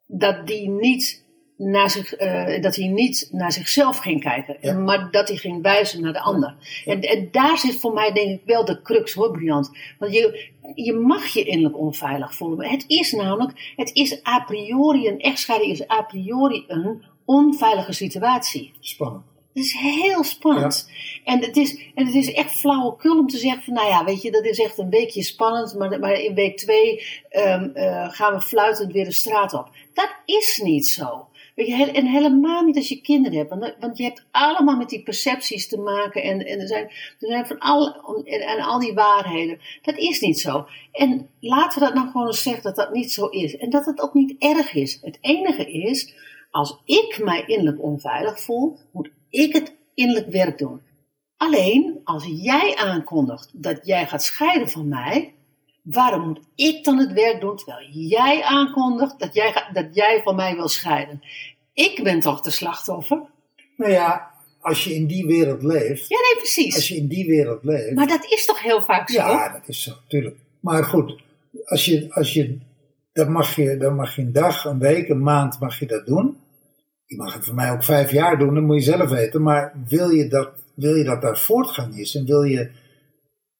dat 0.07 0.47
die 0.47 0.69
niet 0.69 1.24
naar 1.57 1.89
zich, 1.89 2.13
eh, 2.13 2.61
dat 2.61 2.75
hij 2.75 2.87
niet 2.87 3.29
naar 3.31 3.51
zichzelf 3.51 3.97
ging 3.97 4.21
kijken, 4.21 4.57
Ja. 4.61 4.73
maar 4.73 5.11
dat 5.11 5.27
hij 5.27 5.37
ging 5.37 5.61
wijzen 5.61 6.01
naar 6.01 6.13
de 6.13 6.19
ander. 6.21 6.55
En, 6.85 7.01
en 7.01 7.27
daar 7.31 7.57
zit 7.57 7.75
voor 7.79 7.93
mij 7.93 8.11
denk 8.11 8.29
ik 8.29 8.41
wel 8.45 8.65
de 8.65 8.81
crux 8.81 9.13
hoor, 9.13 9.31
Briant. 9.31 9.71
Want 9.99 10.13
je, 10.13 10.49
je 10.75 10.93
mag 10.93 11.27
je 11.27 11.43
innerlijk 11.43 11.77
onveilig 11.77 12.35
voelen. 12.35 12.57
Maar 12.57 12.69
het 12.69 12.83
is 12.87 13.11
namelijk, 13.11 13.73
het 13.75 13.93
is 13.93 14.25
a 14.27 14.39
priori, 14.39 15.07
een 15.07 15.19
echtscheiding 15.19 15.71
is 15.71 15.89
a 15.89 16.01
priori 16.01 16.63
een 16.67 17.03
onveilige 17.25 17.93
situatie. 17.93 18.73
Spannend. 18.79 19.23
Het 19.53 19.63
is 19.63 19.73
heel 19.73 20.23
spannend. 20.23 20.89
En, 21.23 21.41
het 21.41 21.57
is, 21.57 21.79
en 21.95 22.05
het 22.05 22.15
is 22.15 22.33
echt 22.33 22.51
flauwekul 22.51 23.19
om 23.19 23.27
te 23.27 23.37
zeggen 23.37 23.63
van, 23.63 23.73
nou 23.73 23.87
ja, 23.87 24.03
weet 24.03 24.21
je, 24.21 24.31
dat 24.31 24.45
is 24.45 24.59
echt 24.59 24.77
een 24.77 24.89
weekje 24.89 25.23
spannend, 25.23 25.75
maar, 25.77 25.99
maar 25.99 26.19
in 26.19 26.33
week 26.35 26.57
twee 26.57 27.05
ehm, 27.29 27.69
eh, 27.73 28.09
gaan 28.09 28.33
we 28.33 28.41
fluitend 28.41 28.91
weer 28.91 29.05
de 29.05 29.11
straat 29.11 29.53
op. 29.53 29.69
Dat 29.93 30.15
is 30.25 30.59
niet 30.63 30.87
zo. 30.87 31.27
En 31.55 32.05
helemaal 32.05 32.63
niet 32.63 32.75
als 32.75 32.89
je 32.89 33.01
kinderen 33.01 33.37
hebt. 33.37 33.49
Want, 33.49 33.75
want 33.79 33.97
je 33.97 34.03
hebt 34.03 34.25
allemaal 34.31 34.77
met 34.77 34.89
die 34.89 35.03
percepties 35.03 35.67
te 35.67 35.77
maken. 35.77 36.23
En, 36.23 36.45
en 36.45 36.59
er 36.59 36.67
zijn, 36.67 36.83
er 37.19 37.27
zijn 37.27 37.47
van 37.47 37.59
al, 37.59 37.95
en, 38.23 38.41
en 38.41 38.59
al 38.59 38.79
die 38.79 38.93
waarheden. 38.93 39.59
Dat 39.81 39.97
is 39.97 40.19
niet 40.19 40.39
zo. 40.39 40.65
En 40.91 41.29
laten 41.39 41.79
we 41.79 41.85
dat 41.85 41.95
nou 41.95 42.11
gewoon 42.11 42.27
eens 42.27 42.43
zeggen 42.43 42.63
dat 42.63 42.75
dat 42.75 42.93
niet 42.93 43.11
zo 43.11 43.25
is. 43.25 43.57
En 43.57 43.69
dat 43.69 43.85
het 43.85 44.01
ook 44.01 44.13
niet 44.13 44.35
erg 44.39 44.73
is. 44.73 44.99
Het 45.01 45.17
enige 45.21 45.71
is, 45.71 46.13
als 46.51 46.81
ik 46.85 47.19
mij 47.23 47.43
innerlijk 47.45 47.83
onveilig 47.83 48.41
voel, 48.41 48.77
moet 48.91 49.09
ik 49.29 49.53
het 49.53 49.75
innerlijk 49.93 50.29
werk 50.29 50.57
doen. 50.57 50.81
Alleen 51.37 52.01
als 52.03 52.25
jij 52.29 52.75
aankondigt 52.75 53.49
dat 53.53 53.79
jij 53.83 54.07
gaat 54.07 54.23
scheiden 54.23 54.69
van 54.69 54.87
mij, 54.87 55.34
waarom 55.85 56.27
moet 56.27 56.39
ik 56.55 56.83
dan 56.83 56.97
het 56.97 57.11
werk 57.13 57.41
doen 57.41 57.55
terwijl 57.57 57.87
jij 57.91 58.43
aankondigt 58.43 59.19
dat 59.19 59.33
jij, 59.33 59.69
dat 59.73 59.95
jij 59.95 60.21
van 60.23 60.35
mij 60.35 60.55
wil 60.55 60.67
scheiden? 60.67 61.21
Ik 61.73 62.03
ben 62.03 62.19
toch 62.19 62.41
de 62.41 62.51
slachtoffer? 62.51 63.21
Nou 63.77 63.91
ja, 63.91 64.31
als 64.59 64.83
je 64.83 64.93
in 64.93 65.07
die 65.07 65.25
wereld 65.25 65.63
leeft, 65.63 66.07
Ja, 66.07 66.17
nee, 66.21 66.33
als 66.41 66.53
precies. 66.53 66.87
je 66.87 66.95
in 66.95 67.07
die 67.07 67.25
wereld 67.27 67.63
leeft, 67.63 67.95
Maar 67.95 68.07
dat 68.07 68.25
is 68.31 68.45
toch 68.45 68.61
heel 68.61 68.81
vaak 68.81 69.09
zo? 69.09 69.17
ja, 69.17 69.51
dat 69.51 69.67
is 69.67 69.83
zo, 69.83 69.91
natuurlijk. 70.03 70.35
Maar 70.59 70.83
goed, 70.83 71.21
als 71.65 71.85
je, 71.85 72.05
als 72.09 72.33
je, 72.33 72.57
dan 73.13 73.31
mag 73.31 73.55
je, 73.55 73.77
dan 73.77 73.95
mag 73.95 74.15
je 74.15 74.21
een 74.21 74.31
dag, 74.33 74.65
een 74.65 74.79
week, 74.79 75.09
een 75.09 75.23
maand 75.23 75.59
mag 75.59 75.79
je 75.79 75.85
dat 75.85 76.05
doen. 76.05 76.37
Je 77.05 77.15
mag 77.15 77.33
het 77.33 77.45
voor 77.45 77.55
mij 77.55 77.71
ook 77.71 77.83
vijf 77.83 78.11
jaar 78.11 78.37
doen, 78.39 78.53
dat 78.53 78.63
moet 78.63 78.75
je 78.75 78.91
zelf 78.91 79.09
weten. 79.09 79.41
Maar 79.41 79.73
wil 79.87 80.09
je 80.09 80.27
dat, 80.27 80.49
wil 80.75 80.95
je 80.95 81.03
dat 81.03 81.21
daar 81.21 81.37
voortgang 81.37 81.97
is 81.99 82.15
en 82.15 82.25
wil 82.25 82.43
je, 82.43 82.71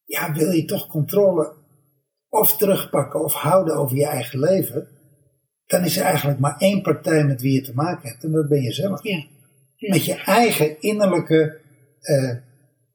ja, 0.04 0.32
wil 0.32 0.50
je 0.50 0.64
toch 0.64 0.86
controle 0.86 1.52
of 2.36 2.56
terugpakken 2.56 3.24
of 3.24 3.34
houden 3.34 3.76
over 3.76 3.96
je 3.96 4.06
eigen 4.06 4.38
leven, 4.38 4.88
dan 5.66 5.84
is 5.84 5.96
er 5.96 6.04
eigenlijk 6.04 6.38
maar 6.38 6.56
één 6.58 6.82
partij 6.82 7.24
met 7.24 7.40
wie 7.40 7.52
je 7.52 7.60
te 7.60 7.74
maken 7.74 8.08
hebt 8.08 8.24
en 8.24 8.32
dat 8.32 8.48
ben 8.48 8.62
je 8.62 8.72
zelf. 8.72 9.02
Ja. 9.02 9.24
Ja. 9.76 9.92
Met 9.92 10.04
je 10.04 10.14
eigen 10.14 10.80
innerlijke 10.80 11.58
eh, 12.00 12.36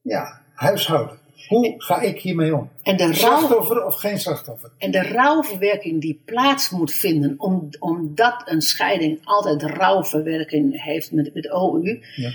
ja, 0.02 0.42
huishouden. 0.54 1.20
Hoe 1.48 1.74
ga 1.78 2.02
ik 2.02 2.20
hiermee 2.20 2.56
om? 2.56 2.70
En 2.84 2.98
de 2.98 3.04
rouw, 3.04 3.14
Slachtoffer 3.14 3.86
of 3.86 3.96
geen 3.96 4.20
slachtoffer? 4.20 4.72
En 4.78 4.92
de 4.92 5.02
rouwverwerking 5.02 6.02
die 6.02 6.22
plaats 6.26 6.70
moet 6.70 6.92
vinden, 6.92 7.34
om, 7.38 7.70
omdat 7.80 8.42
een 8.46 8.62
scheiding 8.62 9.20
altijd 9.24 9.64
rouwverwerking 9.64 10.84
heeft 10.84 11.12
met, 11.12 11.34
met 11.34 11.52
OU, 11.52 12.04
Ja. 12.16 12.32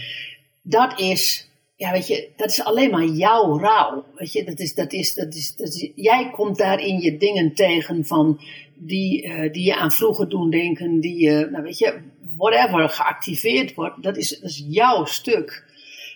dat 0.63 0.99
is, 1.01 1.46
ja, 1.77 1.93
weet 1.93 2.07
je, 2.07 2.33
dat 2.37 2.51
is 2.51 2.65
alleen 2.65 2.91
maar 2.91 3.05
jouw 3.05 3.59
rouw. 3.59 4.05
Weet 4.15 4.33
je, 4.33 4.45
dat 4.45 4.59
is, 4.59 4.75
dat 4.75 4.93
is, 4.93 5.15
dat 5.15 5.35
is, 5.35 5.57
dat 5.57 5.69
is, 5.69 5.91
jij 5.95 6.31
komt 6.31 6.59
daarin 6.59 7.01
je 7.01 7.17
dingen 7.17 7.55
tegen 7.55 8.05
van 8.05 8.41
die, 8.75 9.23
eh, 9.23 9.53
die 9.53 9.65
je 9.65 9.77
aan 9.77 9.93
vroeger 9.93 10.29
doen 10.29 10.51
denken, 10.51 11.01
die 11.01 11.21
je, 11.21 11.49
nou 11.51 11.63
weet 11.63 11.79
je, 11.79 12.01
whatever 12.37 12.89
geactiveerd 12.89 13.75
wordt, 13.75 14.03
dat 14.03 14.17
is, 14.17 14.29
dat 14.29 14.51
is 14.51 14.65
jouw 14.69 15.05
stuk. 15.05 15.65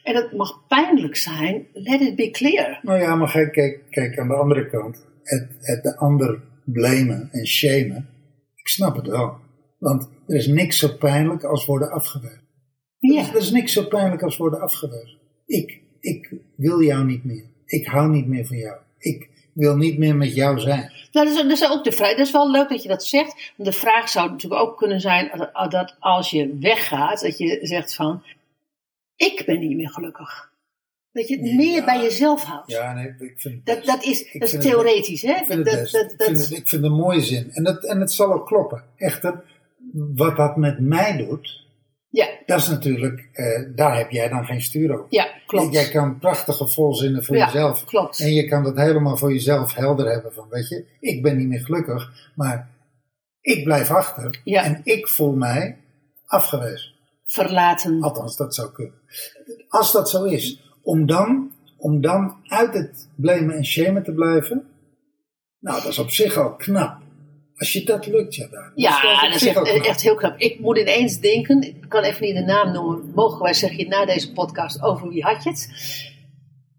En 0.03 0.15
dat 0.15 0.33
mag 0.33 0.67
pijnlijk 0.69 1.17
zijn, 1.17 1.67
let 1.73 2.01
it 2.01 2.17
be 2.17 2.31
clear. 2.31 2.81
Nou 2.83 3.01
ja, 3.01 3.15
maar 3.15 3.31
kijk, 3.31 3.53
kijk, 3.53 3.91
kijk 3.91 4.19
aan 4.19 4.29
de 4.29 4.35
andere 4.35 4.69
kant. 4.69 5.07
Het, 5.23 5.49
het 5.61 5.83
de 5.83 5.97
ander 5.97 6.41
blamen 6.65 7.29
en 7.33 7.47
shamen. 7.47 8.09
Ik 8.55 8.69
snap 8.69 8.97
het 8.97 9.07
wel. 9.07 9.37
Want 9.79 10.09
er 10.27 10.37
is 10.37 10.47
niks 10.47 10.79
zo 10.79 10.89
pijnlijk 10.99 11.45
als 11.45 11.67
worden 11.67 11.91
afgewezen. 11.91 12.41
Ja. 12.99 13.29
Er 13.29 13.37
is 13.37 13.51
niks 13.51 13.73
zo 13.73 13.85
pijnlijk 13.85 14.23
als 14.23 14.37
worden 14.37 14.61
afgewezen. 14.61 15.20
Ik, 15.51 15.81
ik 16.01 16.31
wil 16.55 16.83
jou 16.83 17.05
niet 17.05 17.25
meer. 17.25 17.45
Ik 17.67 17.87
hou 17.87 18.11
niet 18.11 18.27
meer 18.27 18.47
van 18.47 18.57
jou. 18.57 18.77
Ik 18.99 19.29
wil 19.53 19.77
niet 19.77 19.99
meer 19.99 20.17
met 20.17 20.35
jou 20.35 20.59
zijn. 20.61 20.93
Nou, 21.13 21.27
dat, 21.27 21.37
is, 21.37 21.43
dat 21.43 21.51
is 21.51 21.71
ook 21.71 21.85
de 21.85 21.93
vraag. 21.93 22.11
Dat 22.11 22.27
is 22.27 22.33
wel 22.33 22.51
leuk 22.51 22.69
dat 22.69 22.83
je 22.83 22.89
dat 22.89 23.05
zegt. 23.05 23.53
De 23.57 23.73
vraag 23.73 24.09
zou 24.09 24.31
natuurlijk 24.31 24.63
ook 24.63 24.77
kunnen 24.79 25.01
zijn 25.01 25.31
dat- 25.53 25.71
dat 25.71 25.97
als 25.99 26.31
je 26.31 26.57
weggaat, 26.61 27.21
dat 27.21 27.39
je 27.39 27.59
zegt 27.63 27.95
van, 27.95 28.23
ik 29.17 29.43
ben 29.47 29.59
niet 29.61 29.77
meer 29.77 29.91
gelukkig. 29.91 30.49
Dat 31.13 31.29
je 31.29 31.37
het 31.39 31.47
Ja. 31.49 31.55
meer 31.55 31.85
bij 31.85 32.03
jezelf 32.03 32.43
houdt. 32.43 32.71
Ja, 32.71 32.93
nee, 32.95 33.15
ik 33.19 33.35
vind 33.37 33.67
Dat, 33.67 33.85
dat 33.85 34.05
is, 34.05 34.33
dat 34.33 34.53
is 34.53 34.63
theoretisch, 34.63 35.23
hè? 35.23 35.33
Ik 35.33 35.45
vind 35.47 35.65
Dat, 35.65 35.75
dat, 35.75 35.95
ik, 36.11 36.19
dat, 36.19 36.27
vind 36.27 36.39
het, 36.39 36.51
ik 36.51 36.69
vind 36.69 36.83
het 36.83 36.91
een 36.93 36.99
mooie 36.99 37.21
zin. 37.23 37.51
En, 37.53 37.65
dat, 37.65 37.85
en 37.85 38.01
het 38.01 38.13
zal 38.13 38.33
ook 38.33 38.47
kloppen. 38.47 38.85
Echter, 38.97 39.43
wat 39.93 40.37
dat 40.37 40.57
met 40.57 40.81
mij 40.81 41.17
doet, 41.17 41.65
ja, 42.13 42.29
dat 42.47 42.59
is 42.59 42.69
natuurlijk, 42.69 43.29
eh, 43.33 43.63
daar 43.75 43.97
heb 43.97 44.11
jij 44.11 44.29
dan 44.29 44.45
geen 44.45 44.61
stuur 44.63 44.93
over. 44.93 45.07
ja, 45.09 45.29
klopt. 45.47 45.73
Jij 45.73 45.89
kan 45.91 46.19
prachtige 46.19 46.69
volzinnen 46.69 47.25
voor 47.25 47.37
Ja, 47.37 47.45
jezelf. 47.47 47.85
klopt. 47.85 48.21
En 48.21 48.33
je 48.33 48.45
kan 48.49 48.63
dat 48.63 48.77
helemaal 48.77 49.17
voor 49.17 49.33
jezelf 49.33 49.75
helder 49.75 50.11
hebben 50.11 50.33
van, 50.33 50.47
weet 50.51 50.69
je, 50.69 50.85
ik 51.01 51.23
ben 51.23 51.37
niet 51.37 51.49
meer 51.49 51.61
gelukkig, 51.65 52.31
maar 52.35 52.69
ik 53.41 53.65
blijf 53.65 53.91
achter 53.91 54.41
Ja. 54.45 54.65
en 54.65 54.81
ik 54.85 55.09
voel 55.09 55.33
mij 55.33 55.77
afgewezen. 56.27 56.93
Verlaten. 57.25 58.03
Althans, 58.03 58.37
dat 58.37 58.55
zou 58.55 58.73
kunnen. 58.73 58.95
Als 59.69 59.93
dat 59.93 60.11
zo 60.11 60.25
is, 60.25 60.63
om 60.83 61.07
dan, 61.07 61.53
om 61.77 62.01
dan 62.01 62.37
uit 62.47 62.75
het 62.75 63.09
blamen 63.17 63.55
en 63.55 63.65
shamen 63.65 64.03
te 64.03 64.13
blijven, 64.13 64.65
nou, 65.61 65.83
dat 65.83 65.91
is 65.91 65.99
op 65.99 66.11
zich 66.11 66.37
al 66.37 66.55
knap. 66.57 66.99
Als 67.61 67.73
je 67.73 67.85
dat 67.85 68.07
lukt, 68.07 68.35
ja, 68.35 68.47
dan. 68.49 68.73
Ja, 68.75 69.21
dat 69.21 69.35
is 69.35 69.47
echt, 69.47 69.63
knap. 69.63 69.67
echt 69.67 70.03
heel 70.03 70.15
knap. 70.15 70.39
Ik 70.39 70.61
moet 70.61 70.79
ineens 70.79 71.19
denken, 71.21 71.63
ik 71.63 71.89
kan 71.89 72.03
even 72.03 72.27
niet 72.27 72.35
de 72.35 72.45
naam 72.45 72.73
noemen, 72.73 73.13
mogelijk 73.15 73.55
zeg 73.55 73.77
je 73.77 73.89
na 73.89 74.05
deze 74.05 74.33
podcast 74.33 74.83
over 74.83 75.09
wie 75.09 75.23
had 75.23 75.43
je 75.43 75.51
het. 75.51 75.69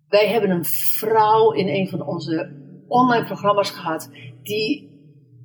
Wij 0.08 0.28
hebben 0.28 0.50
een 0.50 0.66
vrouw 0.66 1.52
in 1.52 1.68
een 1.68 1.90
van 1.90 2.06
onze 2.06 2.52
online 2.88 3.26
programma's 3.26 3.70
gehad, 3.70 4.10
die, 4.44 4.90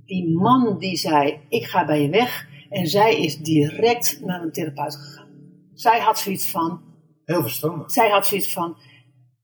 die 0.05 0.39
man 0.39 0.79
die 0.79 0.97
zei, 0.97 1.41
ik 1.49 1.65
ga 1.65 1.85
bij 1.85 2.03
je 2.03 2.11
weg. 2.11 2.47
En 2.71 2.87
zij 2.87 3.17
is 3.17 3.37
direct 3.39 4.21
naar 4.25 4.43
een 4.43 4.53
therapeut 4.53 4.97
gegaan. 4.97 5.29
Zij 5.75 6.01
had 6.01 6.19
zoiets 6.19 6.51
van, 6.51 6.81
Heel 7.25 7.43
verstandig. 7.43 7.91
zij 7.91 8.11
had 8.11 8.27
zoiets 8.27 8.53
van, 8.53 8.77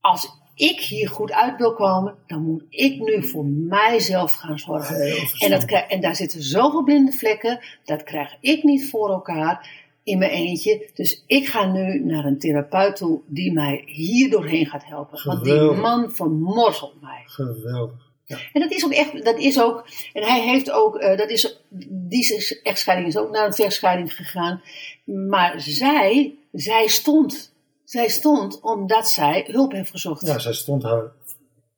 als 0.01 0.29
ik 0.55 0.81
hier 0.81 1.09
goed 1.09 1.33
uit 1.33 1.59
wil 1.59 1.75
komen, 1.75 2.15
dan 2.27 2.43
moet 2.43 2.65
ik 2.69 3.01
nu 3.01 3.29
voor 3.29 3.45
mijzelf 3.47 4.33
gaan 4.33 4.59
zorgen. 4.59 4.97
En, 5.39 5.51
dat 5.51 5.65
krijg, 5.65 5.89
en 5.89 6.01
daar 6.01 6.17
zitten 6.17 6.43
zoveel 6.43 6.83
blinde 6.83 7.13
vlekken, 7.13 7.61
dat 7.85 8.03
krijg 8.03 8.37
ik 8.41 8.63
niet 8.63 8.91
voor 8.91 9.11
elkaar 9.11 9.81
in 10.03 10.19
mijn 10.19 10.31
eentje. 10.31 10.91
Dus 10.95 11.25
ik 11.27 11.47
ga 11.47 11.73
nu 11.73 12.05
naar 12.05 12.25
een 12.25 12.39
therapeut 12.39 12.97
toe 12.97 13.21
die 13.27 13.53
mij 13.53 13.83
hier 13.87 14.31
doorheen 14.31 14.67
gaat 14.67 14.85
helpen. 14.85 15.21
Want 15.25 15.45
die 15.45 15.61
man 15.61 16.13
vermorzelt 16.13 17.01
mij. 17.01 17.23
Geweldig. 17.25 18.11
Ja. 18.25 18.39
En 18.53 18.61
dat 18.61 18.73
is 18.73 18.85
ook 18.85 18.93
echt, 18.93 19.25
dat 19.25 19.39
is 19.39 19.61
ook, 19.61 19.87
en 20.13 20.23
hij 20.23 20.41
heeft 20.41 20.71
ook, 20.71 20.97
eh, 20.97 21.19
dat 21.19 21.31
is, 21.31 21.61
die 21.89 22.61
echtscheiding 22.63 23.09
is 23.09 23.17
ook 23.17 23.31
naar 23.31 23.47
een 23.47 23.53
vechtscheiding 23.53 24.15
gegaan. 24.15 24.63
Maar 25.05 25.61
zij, 25.61 26.35
zij 26.53 26.87
stond, 26.87 27.52
zij 27.93 28.09
stond 28.09 28.61
omdat 28.61 29.09
zij 29.09 29.45
hulp 29.51 29.73
heeft 29.73 29.91
gezocht. 29.91 30.27
ja, 30.27 30.39
zij 30.39 30.53
stond 30.53 30.83
haar 30.83 31.13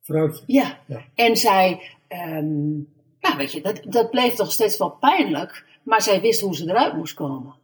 vrouwtje. 0.01 0.43
Ja. 0.47 0.79
Ja. 0.87 1.01
En 1.15 1.37
zij, 1.37 1.81
ehm, 2.07 2.73
nou 3.19 3.37
weet 3.37 3.51
je, 3.51 3.61
dat, 3.61 3.81
dat 3.83 4.09
bleef 4.09 4.33
toch 4.33 4.51
steeds 4.51 4.77
wel 4.77 4.91
pijnlijk, 4.91 5.65
maar 5.83 6.01
zij 6.01 6.21
wist 6.21 6.41
hoe 6.41 6.55
ze 6.55 6.69
eruit 6.69 6.95
moest 6.95 7.13
komen. 7.13 7.55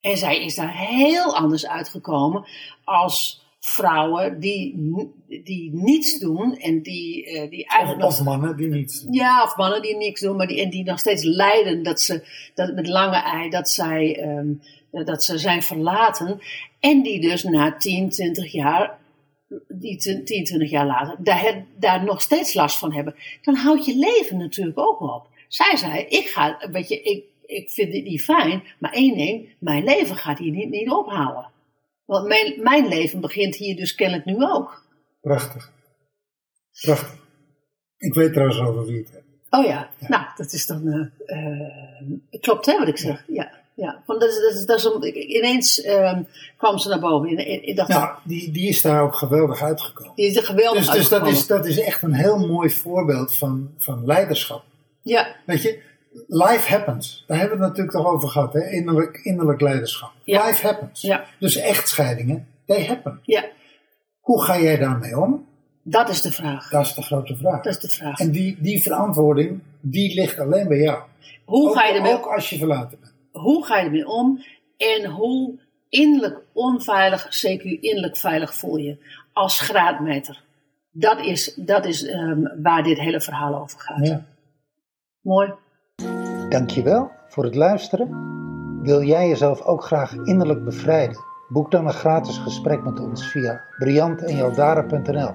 En 0.00 0.16
zij 0.16 0.44
is 0.44 0.54
daar 0.54 0.76
heel 0.76 1.36
anders 1.36 1.66
uitgekomen 1.66 2.46
als 2.84 3.42
vrouwen 3.60 4.40
die, 4.40 4.74
die 5.44 5.70
niets 5.74 6.18
doen 6.18 6.56
en 6.56 6.82
die, 6.82 7.26
eh, 7.26 7.50
die 7.50 7.64
Of, 7.64 7.70
eigenlijk 7.70 8.02
nog 8.02 8.18
of 8.18 8.24
mannen 8.24 8.56
die 8.56 8.68
niet. 8.68 9.06
ja, 9.10 9.42
of 9.42 9.56
mannen 9.56 9.82
die 9.82 9.96
niks 9.96 10.20
doen, 10.20 10.36
maar 10.36 10.46
die, 10.46 10.60
en 10.60 10.70
die 10.70 10.84
nog 10.84 10.98
steeds 10.98 11.22
lijden 11.22 11.82
dat 11.82 12.00
ze, 12.00 12.26
dat 12.54 12.74
met 12.74 12.88
lange 12.88 13.16
ei, 13.16 13.50
dat 13.50 13.68
zij, 13.68 14.16
ehm, 14.20 14.52
dat 15.04 15.24
ze 15.24 15.38
zijn 15.38 15.62
verlaten. 15.62 16.40
En 16.90 17.02
die 17.02 17.20
dus 17.20 17.42
na 17.42 17.76
10, 17.76 18.08
20 18.08 18.52
jaar, 18.52 18.98
die 19.68 19.96
10, 19.96 20.24
20 20.24 20.70
jaar 20.70 20.86
later, 20.86 21.16
daar, 21.18 21.64
daar 21.78 22.04
nog 22.04 22.20
steeds 22.20 22.54
last 22.54 22.78
van 22.78 22.92
hebben. 22.92 23.14
Dan 23.42 23.54
houdt 23.54 23.84
je 23.84 23.96
leven 23.96 24.36
natuurlijk 24.36 24.78
ook 24.78 25.00
op. 25.00 25.28
Zij 25.48 25.76
zei, 25.76 26.04
ik 26.04 26.26
ga, 26.26 26.68
weet 26.70 26.88
je, 26.88 27.02
ik, 27.02 27.24
ik 27.46 27.70
vind 27.70 27.92
dit 27.92 28.04
niet 28.04 28.22
fijn, 28.22 28.62
maar 28.78 28.92
één 28.92 29.16
ding, 29.16 29.54
mijn 29.58 29.84
leven 29.84 30.16
gaat 30.16 30.38
hier 30.38 30.50
niet, 30.50 30.70
niet 30.70 30.90
ophouden. 30.90 31.50
Want 32.04 32.26
mijn, 32.28 32.54
mijn 32.62 32.88
leven 32.88 33.20
begint 33.20 33.56
hier 33.56 33.76
dus 33.76 33.94
kennelijk 33.94 34.26
nu 34.26 34.44
ook. 34.44 34.86
Prachtig. 35.20 35.72
Prachtig. 36.80 37.22
Ik 37.96 38.14
weet 38.14 38.32
trouwens 38.32 38.60
over 38.60 38.84
wie 38.86 38.98
het 38.98 39.10
hebt. 39.10 39.24
Oh 39.50 39.64
ja, 39.64 39.90
nou, 40.08 40.24
dat 40.36 40.52
is 40.52 40.66
dan. 40.66 41.10
eh, 41.26 41.38
eh, 41.38 42.40
klopt, 42.40 42.66
hè, 42.66 42.78
wat 42.78 42.88
ik 42.88 42.98
zeg? 42.98 43.24
Ja, 43.26 43.34
ja. 43.34 43.62
Van, 43.76 44.18
dat 44.18 44.28
is, 44.28 44.40
dat 44.40 44.54
is, 44.54 44.64
dat 44.66 44.78
is 44.78 44.84
een- 44.84 45.36
ineens 45.36 45.80
ehm, 45.82 46.22
kwam 46.56 46.78
ze 46.78 46.88
naar 46.88 47.00
boven. 47.00 47.28
En, 47.28 47.36
en- 47.36 47.68
ik 47.68 47.76
dacht, 47.76 47.88
Nou, 47.88 48.14
die, 48.24 48.50
die 48.50 48.68
is 48.68 48.82
daar 48.82 49.02
ook 49.02 49.14
geweldig 49.16 49.62
uitgekomen. 49.62 50.12
die 50.14 50.26
is 50.26 50.36
er 50.36 50.42
geweldig 50.42 50.84
Dus, 50.86 50.94
dus 50.94 51.08
dat, 51.08 51.26
is, 51.26 51.46
dat 51.46 51.66
is 51.66 51.80
echt 51.80 52.02
een 52.02 52.14
heel 52.14 52.38
mooi 52.46 52.70
voorbeeld 52.70 53.34
van, 53.34 53.70
van 53.78 54.06
leiderschap. 54.06 54.62
Ja, 55.02 55.26
Weet 55.46 55.62
je, 55.62 55.80
life 56.26 56.68
happens. 56.70 57.24
Daar 57.26 57.38
hebben 57.38 57.58
we 57.58 57.64
het 57.64 57.72
natuurlijk 57.76 58.04
toch 58.04 58.12
over 58.14 58.28
gehad, 58.28 58.52
hè? 58.52 58.70
Innerlijk, 58.70 59.16
innerlijk 59.22 59.60
leiderschap. 59.60 60.12
Ja. 60.24 60.46
Life 60.46 60.66
happens. 60.66 61.00
Ja. 61.00 61.24
Dus 61.38 61.56
echtscheidingen, 61.56 62.48
they 62.66 62.86
happen. 62.86 63.20
ja, 63.22 63.44
Hoe 64.20 64.42
ga 64.42 64.58
jij 64.60 64.76
daarmee 64.78 65.18
om? 65.20 65.46
dat 65.82 66.08
is 66.08 66.20
de 66.22 66.32
vraag. 66.32 66.70
Dat 66.70 66.86
is 66.86 66.94
de 66.94 67.02
grote 67.02 67.36
vraag. 67.36 67.62
Dat 67.62 67.72
is 67.72 67.78
de 67.78 67.88
vraag. 67.88 68.18
En 68.18 68.30
die, 68.30 68.56
die 68.60 68.82
verantwoording, 68.82 69.60
die 69.80 70.14
ligt 70.14 70.38
alleen 70.38 70.68
bij 70.68 70.78
jou. 70.78 71.02
Hoe 71.44 71.68
ook, 71.68 71.74
ga, 71.76 71.84
je 71.86 71.94
ermee, 71.94 72.12
ook 72.12 72.26
als 72.26 72.50
je 72.50 72.58
verlaten 72.58 72.98
bent. 73.00 73.13
Hoe 73.34 73.64
ga 73.64 73.78
je 73.78 73.84
ermee 73.84 74.08
om? 74.08 74.42
En 74.76 75.10
hoe 75.10 75.58
innerlijk 75.88 76.40
onveilig, 76.52 77.24
CQ 77.24 77.62
innerlijk 77.80 78.16
veilig 78.16 78.54
voel 78.54 78.76
je 78.76 78.96
als 79.32 79.60
graadmeter. 79.60 80.42
Dat 80.90 81.20
is, 81.20 81.54
dat 81.56 81.84
is 81.84 82.06
ehm, 82.06 82.62
waar 82.62 82.82
dit 82.82 82.98
hele 82.98 83.20
verhaal 83.20 83.54
over 83.54 83.80
gaat. 83.80 84.06
Ja. 84.06 84.24
Mooi. 85.20 85.52
Dankjewel 86.48 87.10
voor 87.28 87.44
het 87.44 87.54
luisteren. 87.54 88.32
Wil 88.82 89.02
jij 89.02 89.28
jezelf 89.28 89.62
ook 89.62 89.84
graag 89.84 90.12
innerlijk 90.12 90.64
bevrijden? 90.64 91.18
Boek 91.48 91.70
dan 91.70 91.86
een 91.86 91.92
gratis 91.92 92.38
gesprek 92.38 92.84
met 92.84 93.00
ons 93.00 93.26
via 93.30 93.60
briantenjaldara.nl 93.78 95.34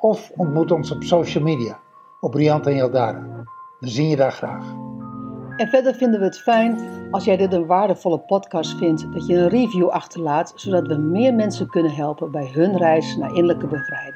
of 0.00 0.30
ontmoet 0.36 0.70
ons 0.70 0.90
op 0.90 1.02
social 1.02 1.44
media 1.44 1.78
op 2.20 2.30
Briant 2.30 2.66
en 2.66 2.76
Jaldara. 2.76 3.44
We 3.80 3.88
zien 3.88 4.08
je 4.08 4.16
daar 4.16 4.32
graag. 4.32 4.64
En 5.56 5.68
verder 5.68 5.94
vinden 5.94 6.20
we 6.20 6.26
het 6.26 6.38
fijn 6.38 6.78
als 7.10 7.24
jij 7.24 7.36
dit 7.36 7.52
een 7.52 7.66
waardevolle 7.66 8.18
podcast 8.18 8.76
vindt, 8.76 9.12
dat 9.12 9.26
je 9.26 9.34
een 9.34 9.48
review 9.48 9.88
achterlaat, 9.88 10.52
zodat 10.56 10.86
we 10.86 10.96
meer 10.96 11.34
mensen 11.34 11.68
kunnen 11.68 11.94
helpen 11.94 12.30
bij 12.30 12.50
hun 12.52 12.76
reis 12.76 13.16
naar 13.16 13.28
innerlijke 13.28 13.66
bevrijding. 13.66 14.15